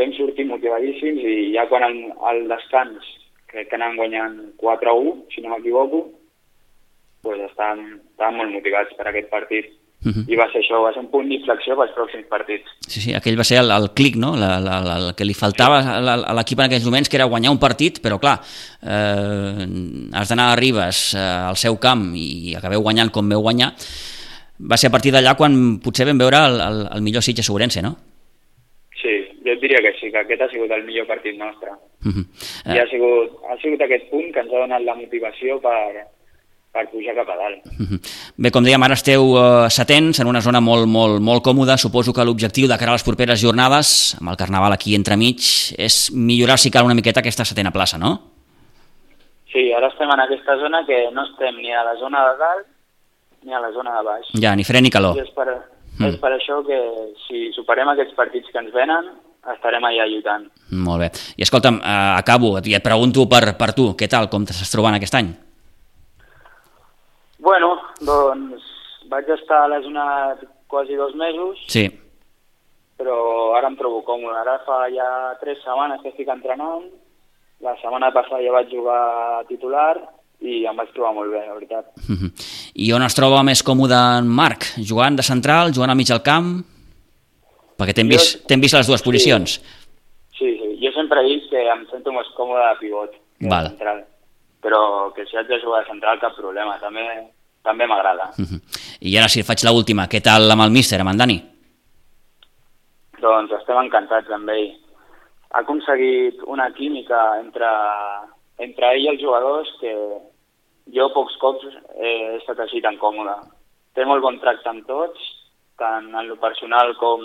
vam 0.00 0.14
sortir 0.16 0.48
motivadíssims 0.48 1.20
i 1.22 1.52
ja 1.54 1.66
quan 1.70 1.84
al, 1.86 1.98
al 2.30 2.46
descans 2.50 3.04
crec 3.50 3.68
que 3.70 3.76
anàvem 3.78 3.98
guanyant 4.00 4.40
4 4.60 4.90
a 4.90 4.96
1, 4.96 5.14
si 5.34 5.42
no 5.42 5.52
m'equivoco, 5.52 6.06
pues 7.24 7.42
estàvem, 7.50 8.00
estàvem 8.12 8.40
molt 8.40 8.56
motivats 8.56 8.96
per 8.96 9.08
aquest 9.10 9.30
partit. 9.32 9.70
Uh 10.00 10.08
mhm. 10.08 10.14
-huh. 10.16 10.32
I 10.32 10.36
va 10.36 10.46
ser 10.48 10.60
això, 10.62 10.82
va 10.82 10.92
ser 10.94 11.00
un 11.00 11.10
punt 11.10 11.28
d'inflexió 11.28 11.76
pels 11.76 11.92
pròxims 11.92 12.28
partits. 12.28 12.68
Sí, 12.88 13.00
sí, 13.00 13.14
aquell 13.14 13.38
va 13.38 13.44
ser 13.44 13.58
el, 13.58 13.70
el 13.70 13.90
clic, 13.92 14.16
no? 14.16 14.34
La, 14.34 14.58
la, 14.58 14.80
la, 14.80 14.96
el 14.96 15.14
que 15.14 15.26
li 15.26 15.34
faltava 15.34 15.82
sí. 15.82 15.88
a 15.88 16.32
l'equip 16.32 16.58
en 16.58 16.64
aquells 16.64 16.86
moments, 16.86 17.08
que 17.08 17.16
era 17.16 17.26
guanyar 17.26 17.50
un 17.50 17.58
partit, 17.58 18.00
però 18.00 18.18
clar, 18.18 18.40
eh, 18.82 19.66
has 20.14 20.28
d'anar 20.28 20.52
a 20.52 20.56
Ribes, 20.56 21.14
eh, 21.14 21.18
al 21.50 21.56
seu 21.56 21.76
camp, 21.76 22.14
i 22.14 22.54
acabeu 22.56 22.80
guanyant 22.80 23.10
com 23.10 23.28
veu 23.28 23.42
guanyar. 23.42 23.74
Va 24.70 24.76
ser 24.76 24.88
a 24.88 24.90
partir 24.90 25.12
d'allà 25.12 25.36
quan 25.36 25.80
potser 25.80 26.06
vam 26.06 26.18
veure 26.18 26.46
el, 26.46 26.60
el, 26.60 26.88
el 26.94 27.02
millor 27.02 27.22
Sitges 27.22 27.44
Sobrense, 27.44 27.82
no? 27.82 28.09
Jo 29.50 29.58
diria 29.60 29.82
que 29.82 29.92
sí, 29.98 30.10
que 30.12 30.22
aquest 30.22 30.42
ha 30.42 30.48
sigut 30.52 30.70
el 30.70 30.86
millor 30.86 31.06
partit 31.10 31.36
nostre. 31.38 31.74
Uh 32.04 32.12
-huh. 32.12 32.24
uh... 32.66 32.74
I 32.74 32.78
ha 32.78 32.86
sigut, 32.86 33.36
ha 33.50 33.56
sigut 33.62 33.82
aquest 33.82 34.10
punt 34.10 34.32
que 34.32 34.40
ens 34.40 34.52
ha 34.52 34.62
donat 34.64 34.82
la 34.82 34.94
motivació 34.94 35.60
per, 35.60 36.06
per 36.72 36.86
pujar 36.90 37.14
cap 37.14 37.28
a 37.28 37.36
dalt. 37.36 37.66
Uh 37.66 37.86
-huh. 37.86 38.00
Bé, 38.36 38.50
com 38.50 38.64
dèiem, 38.64 38.82
ara 38.82 38.94
esteu 38.94 39.22
uh, 39.34 39.68
setents 39.68 40.20
en 40.20 40.26
una 40.26 40.40
zona 40.40 40.60
molt, 40.60 40.86
molt, 40.86 41.20
molt 41.20 41.42
còmoda. 41.42 41.76
Suposo 41.76 42.12
que 42.12 42.24
l'objectiu 42.24 42.66
de 42.68 42.78
cara 42.78 42.90
a 42.92 42.94
les 42.94 43.04
properes 43.04 43.42
jornades, 43.42 44.16
amb 44.20 44.30
el 44.30 44.36
Carnaval 44.36 44.72
aquí 44.72 44.94
entremig, 44.94 45.40
és 45.78 46.10
millorar, 46.14 46.58
si 46.58 46.70
cal, 46.70 46.84
una 46.84 46.94
miqueta 46.94 47.20
aquesta 47.20 47.44
setena 47.44 47.72
plaça, 47.72 47.98
no? 47.98 48.20
Sí, 49.52 49.72
ara 49.72 49.88
estem 49.88 50.10
en 50.10 50.20
aquesta 50.20 50.56
zona 50.58 50.86
que 50.86 51.10
no 51.10 51.24
estem 51.24 51.56
ni 51.56 51.72
a 51.72 51.82
la 51.82 51.96
zona 51.96 52.20
de 52.30 52.38
dalt 52.38 52.66
ni 53.42 53.54
a 53.54 53.60
la 53.60 53.72
zona 53.72 53.96
de 53.96 54.02
baix. 54.04 54.26
Ja, 54.40 54.54
ni 54.56 54.64
fred 54.64 54.82
ni 54.82 54.90
calor. 54.90 55.16
I 55.16 55.24
és 55.24 55.32
per, 55.34 55.48
mm. 55.98 56.06
és 56.06 56.16
per 56.22 56.32
això 56.36 56.60
que 56.66 56.78
si 57.26 57.50
superem 57.56 57.88
aquests 57.88 58.14
partits 58.18 58.50
que 58.52 58.60
ens 58.62 58.72
venen, 58.72 59.10
estarem 59.54 59.84
allà 59.84 60.06
lluitant. 60.08 60.46
Molt 60.86 61.00
bé. 61.04 61.10
I 61.36 61.46
escolta'm, 61.46 61.80
eh, 61.80 62.14
acabo, 62.18 62.56
i 62.58 62.74
et 62.76 62.84
pregunto 62.84 63.26
per, 63.28 63.56
per 63.56 63.72
tu, 63.76 63.92
què 63.96 64.08
tal, 64.08 64.28
com 64.32 64.44
t'estàs 64.44 64.72
trobant 64.72 64.96
aquest 64.96 65.16
any? 65.16 65.32
Bueno, 67.40 67.72
doncs 68.04 68.66
vaig 69.10 69.28
estar 69.32 69.64
a 69.64 69.68
la 69.72 69.80
zona 69.82 70.04
quasi 70.68 70.96
dos 70.96 71.14
mesos. 71.16 71.58
Sí. 71.68 71.88
Però 73.00 73.56
ara 73.56 73.70
em 73.72 73.76
trobo 73.80 74.04
còmode. 74.04 74.36
Ara 74.42 74.58
fa 74.66 74.84
ja 74.92 75.08
tres 75.40 75.62
setmanes 75.64 76.02
que 76.02 76.12
estic 76.12 76.28
entrenant. 76.28 76.84
La 77.64 77.74
setmana 77.80 78.12
passada 78.12 78.42
ja 78.44 78.52
vaig 78.52 78.70
jugar 78.72 79.44
titular 79.48 79.96
i 80.40 80.62
em 80.68 80.76
vaig 80.76 80.92
trobar 80.94 81.12
molt 81.16 81.32
bé, 81.32 81.42
la 81.48 81.56
veritat. 81.56 81.90
I 82.84 82.92
on 82.96 83.04
es 83.04 83.16
troba 83.16 83.42
més 83.44 83.64
còmode 83.64 83.96
en 84.20 84.28
Marc? 84.28 84.70
Jugant 84.78 85.16
de 85.16 85.24
central, 85.26 85.74
jugant 85.76 85.92
a 85.92 85.98
mig 85.98 86.12
al 86.12 86.22
camp? 86.24 86.60
Perquè 87.80 87.96
t'hem 87.96 88.12
vist, 88.12 88.44
vist 88.60 88.76
les 88.76 88.92
dues 88.92 89.02
posicions. 89.02 89.58
Sí, 90.36 90.54
sí, 90.60 90.76
jo 90.84 90.92
sempre 90.96 91.24
he 91.24 91.32
dit 91.32 91.50
que 91.50 91.66
em 91.72 91.84
sento 91.90 92.12
més 92.12 92.28
còmode 92.36 92.62
de 92.68 92.80
pivot 92.84 93.12
que 93.16 93.48
Val. 93.48 93.70
de 93.72 93.76
central 93.76 94.06
però 94.60 95.12
que 95.14 95.24
si 95.26 95.36
haig 95.36 95.48
de 95.48 95.60
jugar 95.60 95.82
de 95.82 95.90
central 95.90 96.20
cap 96.20 96.36
problema, 96.36 96.76
també 96.80 97.04
també 97.62 97.86
m'agrada. 97.86 98.30
Uh 98.38 98.44
-huh. 98.44 98.60
I 99.00 99.16
ara 99.18 99.28
si 99.28 99.42
faig 99.42 99.64
l'última, 99.64 100.08
què 100.08 100.20
tal 100.22 100.50
amb 100.50 100.62
el 100.62 100.70
míster, 100.70 101.00
amb 101.00 101.10
en 101.10 101.18
Dani? 101.18 101.38
Doncs 103.20 103.52
estem 103.52 103.76
encantats 103.78 104.30
amb 104.30 104.48
ell. 104.48 104.76
Ha 105.50 105.60
aconseguit 105.60 106.36
una 106.46 106.70
química 106.72 107.38
entre, 107.40 107.70
entre 108.58 108.92
ell 108.92 109.04
i 109.04 109.08
els 109.08 109.20
jugadors 109.20 109.68
que 109.80 109.92
jo 110.94 111.08
pocs 111.12 111.36
cops 111.36 111.66
he 111.98 112.36
estat 112.36 112.58
així 112.60 112.80
tan 112.80 112.96
còmode. 112.96 113.36
Té 113.94 114.04
molt 114.04 114.22
bon 114.22 114.38
tracte 114.40 114.68
amb 114.68 114.86
tots, 114.86 115.20
tant 115.76 116.14
en 116.14 116.28
lo 116.28 116.36
personal 116.36 116.96
com 116.96 117.20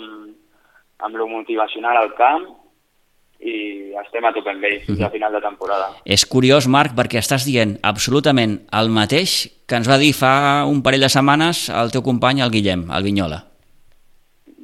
amb 1.04 1.16
lo 1.16 1.28
motivacional 1.28 1.98
al 2.00 2.14
camp, 2.16 2.46
i 3.40 3.92
estem 4.00 4.24
a 4.24 4.32
tope 4.32 4.50
amb 4.52 4.64
ell 4.64 4.78
fins 4.86 5.02
a 5.04 5.10
final 5.12 5.34
de 5.36 5.40
temporada. 5.44 5.90
És 6.08 6.24
curiós, 6.28 6.68
Marc, 6.72 6.94
perquè 6.96 7.20
estàs 7.20 7.44
dient 7.44 7.76
absolutament 7.84 8.58
el 8.78 8.88
mateix 8.92 9.42
que 9.68 9.76
ens 9.76 9.90
va 9.90 9.98
dir 10.00 10.14
fa 10.16 10.64
un 10.68 10.80
parell 10.86 11.04
de 11.04 11.12
setmanes 11.12 11.66
el 11.68 11.92
teu 11.92 12.04
company, 12.06 12.40
el 12.40 12.54
Guillem, 12.54 12.86
el 12.96 13.06
Vinyola. 13.06 13.42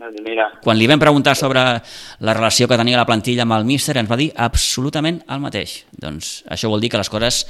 Doncs 0.03 0.25
mira. 0.25 0.49
Quan 0.65 0.79
li 0.79 0.89
vam 0.91 1.03
preguntar 1.03 1.37
sobre 1.39 1.61
la 1.63 2.35
relació 2.35 2.67
que 2.67 2.81
tenia 2.81 2.99
la 2.99 3.07
plantilla 3.07 3.45
amb 3.45 3.59
el 3.59 3.69
míster, 3.69 3.99
ens 4.01 4.11
va 4.11 4.19
dir 4.19 4.33
absolutament 4.35 5.21
el 5.29 5.45
mateix. 5.45 5.83
Doncs 5.93 6.41
això 6.51 6.73
vol 6.73 6.83
dir 6.83 6.91
que 6.91 7.03
les 7.03 7.13
coses 7.13 7.45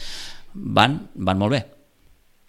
van, 0.53 0.99
van 1.15 1.41
molt 1.41 1.57
bé. 1.57 1.65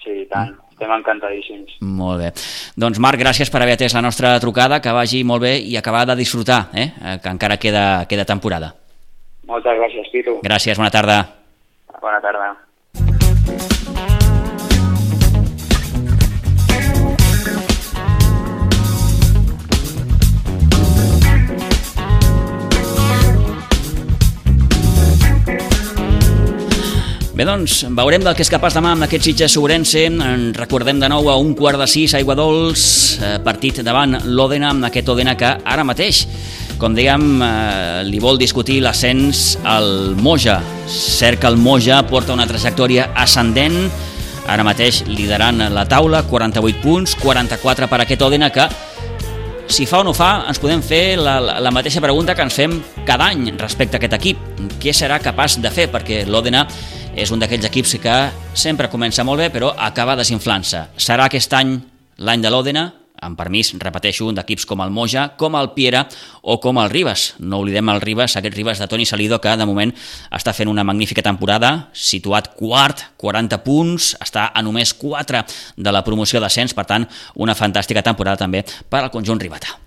Sí, 0.04 0.26
tant. 0.32 0.52
Mm 0.52 0.63
estem 0.74 0.92
encantadíssims. 0.98 1.78
Molt 1.86 2.22
bé. 2.22 2.32
Doncs 2.76 3.00
Marc, 3.04 3.22
gràcies 3.22 3.52
per 3.54 3.62
haver 3.64 3.78
atès 3.78 3.96
la 3.96 4.04
nostra 4.06 4.36
trucada, 4.44 4.82
que 4.84 4.94
vagi 4.94 5.24
molt 5.24 5.46
bé 5.46 5.56
i 5.62 5.78
acabar 5.80 6.06
de 6.10 6.18
disfrutar, 6.20 6.68
eh? 6.74 6.90
que 7.24 7.32
encara 7.32 7.58
queda, 7.62 8.06
queda 8.10 8.28
temporada. 8.28 8.74
Moltes 9.48 9.80
gràcies, 9.80 10.12
Pitu. 10.12 10.40
Gràcies, 10.44 10.78
bona 10.80 10.92
tarda. 10.94 11.22
Bona 12.02 12.20
tarda. 12.24 12.54
Bé, 27.44 27.48
doncs, 27.50 27.82
veurem 27.92 28.24
del 28.24 28.38
que 28.38 28.46
és 28.46 28.48
capaç 28.48 28.78
demà 28.78 28.94
amb 28.96 29.04
aquest 29.04 29.26
Sitges 29.28 29.52
Sourense. 29.52 30.06
En 30.08 30.54
recordem 30.56 31.02
de 31.02 31.10
nou 31.12 31.26
a 31.28 31.34
un 31.36 31.50
quart 31.60 31.76
de 31.76 31.88
sis, 31.92 32.14
Aigua 32.16 32.38
Dols, 32.40 32.84
eh, 33.20 33.34
partit 33.44 33.82
davant 33.84 34.16
l'Òdena, 34.24 34.70
amb 34.70 34.88
aquest 34.88 35.10
Òdena 35.12 35.34
que 35.36 35.50
ara 35.66 35.84
mateix, 35.84 36.22
com 36.80 36.96
dèiem, 36.96 37.26
eh, 37.44 38.04
li 38.06 38.20
vol 38.24 38.40
discutir 38.40 38.80
l'ascens 38.80 39.58
al 39.66 40.16
Moja. 40.16 40.62
Que 41.20 41.48
el 41.48 41.58
Moja 41.58 42.08
porta 42.08 42.32
una 42.32 42.48
trajectòria 42.48 43.10
ascendent, 43.14 43.92
ara 44.48 44.64
mateix 44.64 45.04
liderant 45.08 45.68
la 45.70 45.86
taula, 45.86 46.24
48 46.24 46.82
punts, 46.82 47.14
44 47.16 47.90
per 47.90 48.00
aquest 48.00 48.22
Òdena 48.22 48.54
que 48.54 48.70
si 49.68 49.86
fa 49.86 50.00
o 50.00 50.04
no 50.04 50.14
fa, 50.14 50.46
ens 50.48 50.60
podem 50.60 50.82
fer 50.82 51.18
la, 51.18 51.40
la, 51.42 51.60
la 51.60 51.72
mateixa 51.72 52.00
pregunta 52.00 52.36
que 52.36 52.42
ens 52.42 52.54
fem 52.54 52.82
cada 53.06 53.26
any 53.26 53.52
respecte 53.58 53.98
a 53.98 54.00
aquest 54.00 54.14
equip. 54.14 54.38
Què 54.80 54.94
serà 54.94 55.20
capaç 55.20 55.58
de 55.60 55.70
fer? 55.72 55.90
Perquè 55.92 56.26
l'Òdena 56.26 56.68
és 57.16 57.32
un 57.32 57.42
d'aquells 57.42 57.68
equips 57.70 57.96
que 58.02 58.16
sempre 58.58 58.90
comença 58.90 59.24
molt 59.26 59.42
bé, 59.44 59.50
però 59.54 59.72
acaba 59.78 60.18
desinflant-se. 60.18 60.88
Serà 60.98 61.28
aquest 61.30 61.54
any 61.54 61.78
l'any 62.18 62.42
de 62.42 62.50
l'Òdena, 62.50 62.88
amb 63.24 63.38
permís, 63.40 63.72
repeteixo, 63.80 64.32
d'equips 64.36 64.66
com 64.68 64.82
el 64.84 64.92
Moja, 64.92 65.30
com 65.40 65.56
el 65.56 65.72
Piera 65.78 66.04
o 66.42 66.60
com 66.60 66.82
el 66.82 66.90
Ribas. 66.92 67.36
No 67.40 67.62
oblidem 67.62 67.94
el 67.94 68.02
Ribas, 68.02 68.36
aquest 68.36 68.58
Ribas 68.58 68.82
de 68.82 68.90
Toni 68.92 69.06
Salido, 69.06 69.40
que 69.40 69.54
de 69.56 69.70
moment 69.70 69.94
està 70.34 70.54
fent 70.58 70.72
una 70.72 70.84
magnífica 70.84 71.24
temporada, 71.24 71.90
situat 71.94 72.52
quart, 72.58 73.06
40 73.22 73.62
punts, 73.64 74.14
està 74.20 74.50
a 74.52 74.66
només 74.66 74.94
4 74.98 75.46
de 75.78 75.96
la 75.96 76.04
promoció 76.04 76.42
d'ascens, 76.44 76.74
per 76.74 76.90
tant, 76.90 77.08
una 77.36 77.56
fantàstica 77.56 78.04
temporada 78.04 78.44
també 78.44 78.66
per 78.90 79.06
al 79.06 79.14
conjunt 79.14 79.40
ribata. 79.40 79.78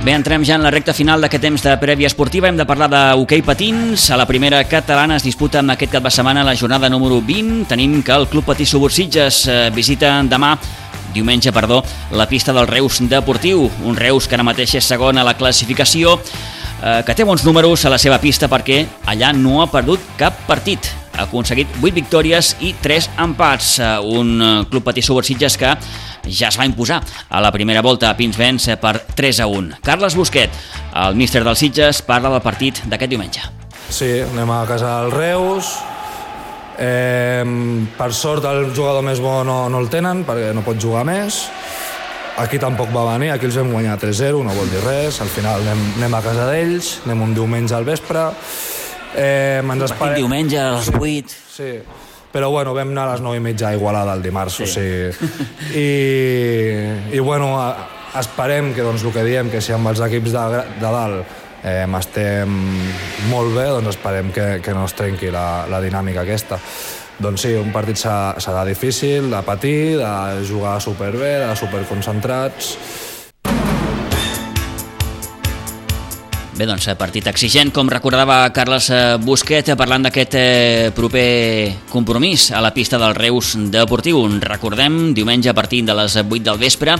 Bé, 0.00 0.14
entrem 0.16 0.40
ja 0.48 0.54
en 0.56 0.62
la 0.64 0.70
recta 0.72 0.94
final 0.96 1.20
d'aquest 1.20 1.42
temps 1.44 1.60
de 1.60 1.74
prèvia 1.76 2.08
esportiva. 2.08 2.48
Hem 2.48 2.56
de 2.56 2.64
parlar 2.64 2.86
d'hoquei 2.88 3.42
patins. 3.44 4.06
A 4.08 4.16
la 4.16 4.24
primera 4.24 4.62
catalana 4.64 5.18
es 5.20 5.26
disputa 5.26 5.58
amb 5.60 5.74
aquest 5.74 5.92
cap 5.92 6.06
de 6.06 6.12
setmana 6.14 6.44
la 6.46 6.54
jornada 6.56 6.88
número 6.88 7.18
20. 7.20 7.66
Tenim 7.68 7.98
que 8.02 8.14
el 8.16 8.24
Club 8.32 8.46
Patí 8.48 8.64
Subursitges 8.64 9.42
eh, 9.44 9.58
visita 9.76 10.14
demà 10.24 10.54
diumenge, 11.12 11.52
perdó, 11.52 11.82
la 12.16 12.28
pista 12.30 12.54
del 12.56 12.70
Reus 12.70 13.02
Deportiu, 13.10 13.66
un 13.84 13.98
Reus 13.98 14.24
que 14.24 14.38
ara 14.38 14.46
mateix 14.46 14.78
és 14.80 14.88
segon 14.88 15.20
a 15.20 15.26
la 15.26 15.36
classificació, 15.36 16.16
eh, 16.16 17.02
que 17.04 17.18
té 17.18 17.28
bons 17.28 17.44
números 17.44 17.84
a 17.84 17.92
la 17.92 18.00
seva 18.00 18.22
pista 18.22 18.48
perquè 18.48 18.86
allà 19.04 19.34
no 19.36 19.60
ha 19.60 19.68
perdut 19.68 20.00
cap 20.16 20.46
partit. 20.48 20.94
Ha 21.20 21.26
aconseguit 21.28 21.68
8 21.82 21.92
victòries 21.92 22.54
i 22.64 22.72
3 22.80 23.10
empats. 23.20 23.74
Eh, 23.78 23.90
un 24.00 24.32
eh, 24.40 24.52
club 24.70 24.86
patí 24.86 25.04
Subursitges 25.04 25.58
que 25.60 25.74
ja 26.24 26.48
es 26.48 26.56
va 26.56 26.64
imposar 26.68 27.02
a 27.28 27.40
la 27.44 27.52
primera 27.52 27.82
volta 27.84 28.08
a 28.08 28.16
Pinsbens 28.16 28.70
per 28.80 28.94
3 29.16 29.42
a 29.44 29.48
1. 29.50 29.80
Carles 29.84 30.16
Busquet, 30.16 30.56
el 31.04 31.18
míster 31.20 31.44
dels 31.44 31.60
Sitges, 31.60 32.00
parla 32.06 32.32
del 32.32 32.40
partit 32.44 32.80
d'aquest 32.88 33.12
diumenge. 33.12 33.44
Sí, 33.90 34.08
anem 34.24 34.50
a 34.54 34.64
casa 34.68 35.00
del 35.02 35.12
Reus. 35.12 35.74
Eh, 36.80 37.44
per 37.98 38.12
sort 38.16 38.46
el 38.48 38.70
jugador 38.72 39.04
més 39.04 39.20
bo 39.20 39.42
no, 39.44 39.66
no 39.68 39.84
el 39.84 39.90
tenen 39.92 40.24
perquè 40.24 40.54
no 40.56 40.64
pot 40.64 40.80
jugar 40.80 41.04
més. 41.04 41.44
Aquí 42.40 42.56
tampoc 42.56 42.88
va 42.94 43.04
venir, 43.10 43.34
aquí 43.34 43.44
els 43.50 43.58
vam 43.60 43.74
guanyar 43.74 43.98
3-0, 44.00 44.40
no 44.46 44.54
vol 44.56 44.70
dir 44.72 44.80
res. 44.86 45.20
Al 45.20 45.28
final 45.28 45.60
anem, 45.60 45.82
anem 45.98 46.14
a 46.16 46.22
casa 46.24 46.48
d'ells, 46.48 46.94
anem 47.04 47.26
un 47.26 47.34
diumenge 47.36 47.76
al 47.76 47.84
vespre. 47.84 48.30
Eh, 49.16 49.60
ens 49.62 49.86
esperem... 49.88 50.20
diumenge 50.20 50.58
a 50.60 50.70
les 50.76 50.90
8. 50.94 51.36
Sí, 51.56 51.70
però 52.30 52.50
bueno, 52.50 52.74
vam 52.76 52.92
anar 52.94 53.08
a 53.08 53.14
les 53.14 53.24
9 53.24 53.40
i 53.40 53.44
mitja 53.44 53.70
a 53.70 53.74
Igualada 53.74 54.14
el 54.14 54.22
dimarts, 54.22 54.60
sí. 54.60 54.66
o 54.66 54.70
sigui... 54.70 55.10
I, 55.74 57.16
i 57.16 57.22
bueno, 57.24 57.52
esperem 58.18 58.72
que 58.74 58.86
doncs, 58.86 59.04
el 59.04 59.14
que 59.14 59.26
diem, 59.26 59.50
que 59.50 59.62
si 59.62 59.74
amb 59.74 59.90
els 59.90 60.02
equips 60.06 60.34
de, 60.34 60.46
de 60.78 60.94
dalt 60.94 61.36
eh, 61.64 61.84
estem 61.98 62.54
molt 63.30 63.54
bé, 63.56 63.66
doncs 63.74 63.94
esperem 63.96 64.30
que, 64.34 64.48
que 64.64 64.74
no 64.76 64.86
es 64.88 64.96
trenqui 64.96 65.30
la, 65.34 65.66
la 65.70 65.82
dinàmica 65.82 66.24
aquesta. 66.24 66.60
Doncs 67.20 67.44
sí, 67.44 67.52
un 67.58 67.68
partit 67.74 67.98
serà 68.00 68.62
difícil, 68.64 69.28
de 69.28 69.42
patir, 69.44 69.98
de 70.00 70.44
jugar 70.48 70.78
superbé, 70.80 71.34
de 71.42 71.50
superconcentrats, 71.58 72.70
Bé, 76.60 76.66
doncs, 76.68 76.90
eh, 76.92 76.94
partit 76.94 77.24
exigent, 77.24 77.70
com 77.72 77.88
recordava 77.88 78.42
Carles 78.52 78.90
eh, 78.92 79.16
Busquet, 79.24 79.70
parlant 79.80 80.04
d'aquest 80.04 80.34
eh, 80.36 80.90
proper 80.92 81.86
compromís 81.88 82.50
a 82.52 82.60
la 82.60 82.74
pista 82.76 83.00
del 83.00 83.14
Reus 83.16 83.54
Deportiu. 83.72 84.20
Recordem, 84.44 85.14
diumenge 85.16 85.48
a 85.48 85.56
partir 85.56 85.86
de 85.88 85.96
les 85.96 86.18
8 86.20 86.42
del 86.44 86.60
vespre, 86.60 86.98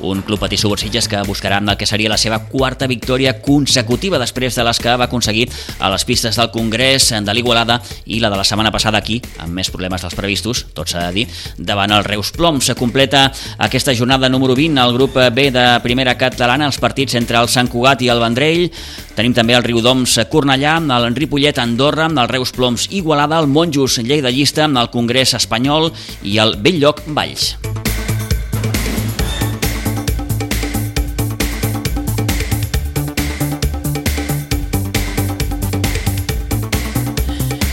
un 0.00 0.22
club 0.22 0.38
patí 0.40 0.56
Subursitges 0.56 1.08
que 1.10 1.18
buscarà 1.26 1.58
el 1.58 1.76
que 1.76 1.86
seria 1.86 2.08
la 2.08 2.16
seva 2.16 2.38
quarta 2.46 2.86
victòria 2.86 3.34
consecutiva 3.42 4.18
després 4.18 4.54
de 4.54 4.64
les 4.64 4.78
que 4.80 4.94
va 4.96 5.08
aconseguir 5.10 5.48
a 5.78 5.90
les 5.90 6.04
pistes 6.04 6.36
del 6.36 6.50
Congrés, 6.54 7.10
de 7.10 7.34
l'Igualada 7.34 7.80
i 8.06 8.20
la 8.20 8.30
de 8.30 8.38
la 8.38 8.46
setmana 8.46 8.70
passada 8.70 8.98
aquí, 8.98 9.20
amb 9.38 9.58
més 9.58 9.70
problemes 9.70 10.06
dels 10.06 10.14
previstos, 10.14 10.66
tot 10.72 10.88
s'ha 10.88 11.08
de 11.08 11.18
dir, 11.18 11.26
davant 11.58 11.90
el 11.90 12.06
Reus 12.06 12.30
Plom. 12.32 12.62
Se 12.62 12.78
completa 12.78 13.26
aquesta 13.58 13.94
jornada 13.94 14.30
número 14.30 14.54
20 14.54 14.80
al 14.80 14.94
grup 14.94 15.18
B 15.34 15.50
de 15.50 15.66
primera 15.82 16.16
catalana, 16.16 16.70
els 16.70 16.78
partits 16.78 17.18
entre 17.18 17.42
el 17.42 17.50
Sant 17.50 17.68
Cugat 17.68 18.06
i 18.06 18.14
el 18.14 18.22
Vendrell, 18.22 18.70
Tenim 19.16 19.34
també 19.36 19.56
el 19.58 19.66
Riudoms 19.66 20.18
Cornellà, 20.32 20.78
el 20.96 21.14
Ripollet 21.16 21.58
Andorra, 21.58 22.08
el 22.10 22.28
Reus 22.28 22.52
Ploms 22.56 22.88
Igualada, 22.90 23.38
el 23.40 23.46
Monjos 23.46 23.98
Lleida 23.98 24.30
Llista, 24.30 24.66
el 24.66 24.90
Congrés 24.90 25.34
Espanyol 25.34 25.92
i 26.22 26.38
el 26.38 26.56
Belllloc 26.60 27.04
Valls. 27.06 27.54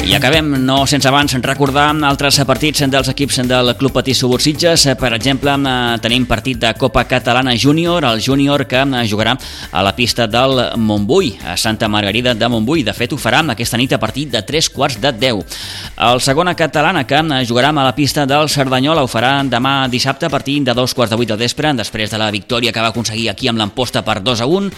I 0.07 0.13
acabem, 0.15 0.63
no 0.63 0.85
sense 0.87 1.03
abans, 1.09 1.33
recordar 1.43 1.89
altres 2.07 2.37
partits 2.47 2.85
dels 2.87 3.09
equips 3.11 3.41
del 3.43 3.73
Club 3.75 3.91
Patí 3.91 4.13
Subursitges. 4.15 4.85
Per 4.95 5.09
exemple, 5.17 5.51
tenim 5.99 6.23
partit 6.25 6.61
de 6.61 6.69
Copa 6.79 7.03
Catalana 7.03 7.51
Júnior, 7.59 8.05
el 8.07 8.21
júnior 8.23 8.63
que 8.71 8.85
jugarà 9.03 9.33
a 9.69 9.81
la 9.83 9.91
pista 9.97 10.23
del 10.25 10.61
Montbui, 10.79 11.33
a 11.43 11.57
Santa 11.57 11.89
Margarida 11.91 12.33
de 12.33 12.47
Montbui. 12.47 12.85
De 12.87 12.93
fet, 12.95 13.11
ho 13.11 13.19
farà 13.19 13.41
aquesta 13.51 13.75
nit 13.75 13.91
a 13.91 13.99
partir 13.99 14.29
de 14.31 14.41
3 14.41 14.69
quarts 14.69 15.01
de 15.01 15.11
10. 15.11 15.57
El 15.97 16.21
segona 16.21 16.55
catalana 16.55 17.03
que 17.03 17.19
jugarà 17.43 17.73
a 17.75 17.83
la 17.83 17.93
pista 17.93 18.25
del 18.25 18.47
Cerdanyola 18.47 19.03
ho 19.03 19.11
farà 19.11 19.43
demà 19.43 19.89
dissabte 19.89 20.27
a 20.27 20.29
partir 20.29 20.61
de 20.63 20.73
2 20.73 20.93
quarts 20.93 21.11
de 21.11 21.19
8 21.19 21.35
de 21.35 21.43
vespre, 21.43 21.73
després 21.73 22.09
de 22.09 22.17
la 22.17 22.31
victòria 22.31 22.71
que 22.71 22.79
va 22.79 22.93
aconseguir 22.95 23.27
aquí 23.29 23.49
amb 23.49 23.59
l'emposta 23.59 24.05
per 24.07 24.21
2 24.23 24.39
a 24.39 24.47
1. 24.47 24.71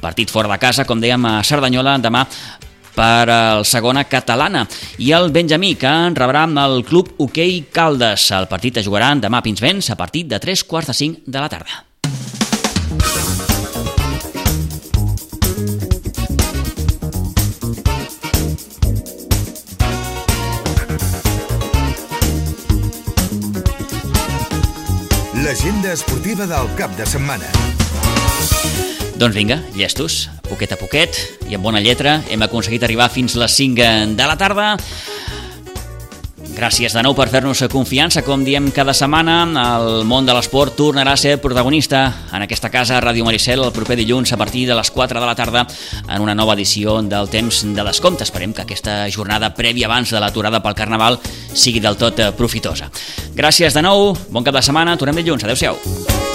Partit 0.00 0.30
fora 0.30 0.48
de 0.48 0.58
casa, 0.62 0.86
com 0.86 1.02
dèiem, 1.02 1.26
a 1.26 1.42
Cerdanyola 1.42 1.98
demà 1.98 2.22
per 2.96 3.28
al 3.30 3.66
segona 3.68 4.06
catalana 4.08 4.64
i 4.98 5.12
el 5.12 5.30
Benjamí 5.34 5.74
que 5.76 5.90
en 6.08 6.16
rebrà 6.16 6.46
amb 6.48 6.58
el 6.64 6.80
club 6.88 7.12
Hoquei 7.20 7.66
Caldes. 7.72 8.30
El 8.32 8.48
partit 8.48 8.80
es 8.80 8.88
jugarà 8.88 9.12
demà 9.20 9.42
a 9.42 9.44
Pinsbens 9.44 9.92
a 9.92 10.00
partir 10.00 10.24
de 10.26 10.40
3 10.40 10.64
quarts 10.64 10.90
de 10.90 10.96
5 11.04 11.20
de 11.26 11.40
la 11.40 11.48
tarda. 11.52 11.84
L'agenda 25.44 25.92
esportiva 25.92 26.48
del 26.50 26.72
cap 26.74 26.96
de 26.98 27.06
setmana. 27.06 27.75
Doncs 29.16 29.34
vinga, 29.34 29.62
llestos, 29.72 30.26
poquet 30.44 30.74
a 30.74 30.76
poquet 30.76 31.16
i 31.48 31.56
amb 31.56 31.64
bona 31.64 31.80
lletra 31.80 32.18
hem 32.28 32.42
aconseguit 32.44 32.82
arribar 32.84 33.08
fins 33.08 33.32
les 33.40 33.54
5 33.56 33.86
de 34.12 34.26
la 34.28 34.36
tarda. 34.36 34.74
Gràcies 36.56 36.92
de 36.92 37.02
nou 37.04 37.12
per 37.16 37.26
fer-nos 37.32 37.62
confiança. 37.72 38.22
Com 38.24 38.44
diem 38.44 38.70
cada 38.72 38.94
setmana, 38.96 39.38
el 39.76 40.04
món 40.08 40.28
de 40.28 40.36
l'esport 40.36 40.76
tornarà 40.76 41.12
a 41.16 41.20
ser 41.20 41.34
protagonista 41.40 42.02
en 42.32 42.44
aquesta 42.44 42.70
casa, 42.72 43.00
Ràdio 43.00 43.24
Maricel, 43.24 43.64
el 43.64 43.72
proper 43.76 43.96
dilluns 43.96 44.32
a 44.32 44.40
partir 44.40 44.66
de 44.68 44.76
les 44.76 44.90
4 44.92 45.20
de 45.20 45.26
la 45.26 45.36
tarda 45.36 45.66
en 46.08 46.20
una 46.20 46.34
nova 46.36 46.52
edició 46.56 47.00
del 47.00 47.32
Temps 47.32 47.64
de 47.72 47.88
Descompte. 47.88 48.24
Esperem 48.24 48.52
que 48.52 48.64
aquesta 48.64 49.02
jornada 49.08 49.54
prèvia 49.56 49.88
abans 49.88 50.12
de 50.12 50.20
l'aturada 50.20 50.60
pel 50.64 50.76
Carnaval 50.76 51.20
sigui 51.52 51.80
del 51.80 51.96
tot 51.96 52.20
profitosa. 52.36 52.92
Gràcies 53.36 53.76
de 53.76 53.84
nou, 53.84 54.14
bon 54.28 54.44
cap 54.44 54.56
de 54.56 54.64
setmana, 54.64 54.96
tornem 54.96 55.24
dilluns. 55.24 55.44
Adéu-siau. 55.44 56.25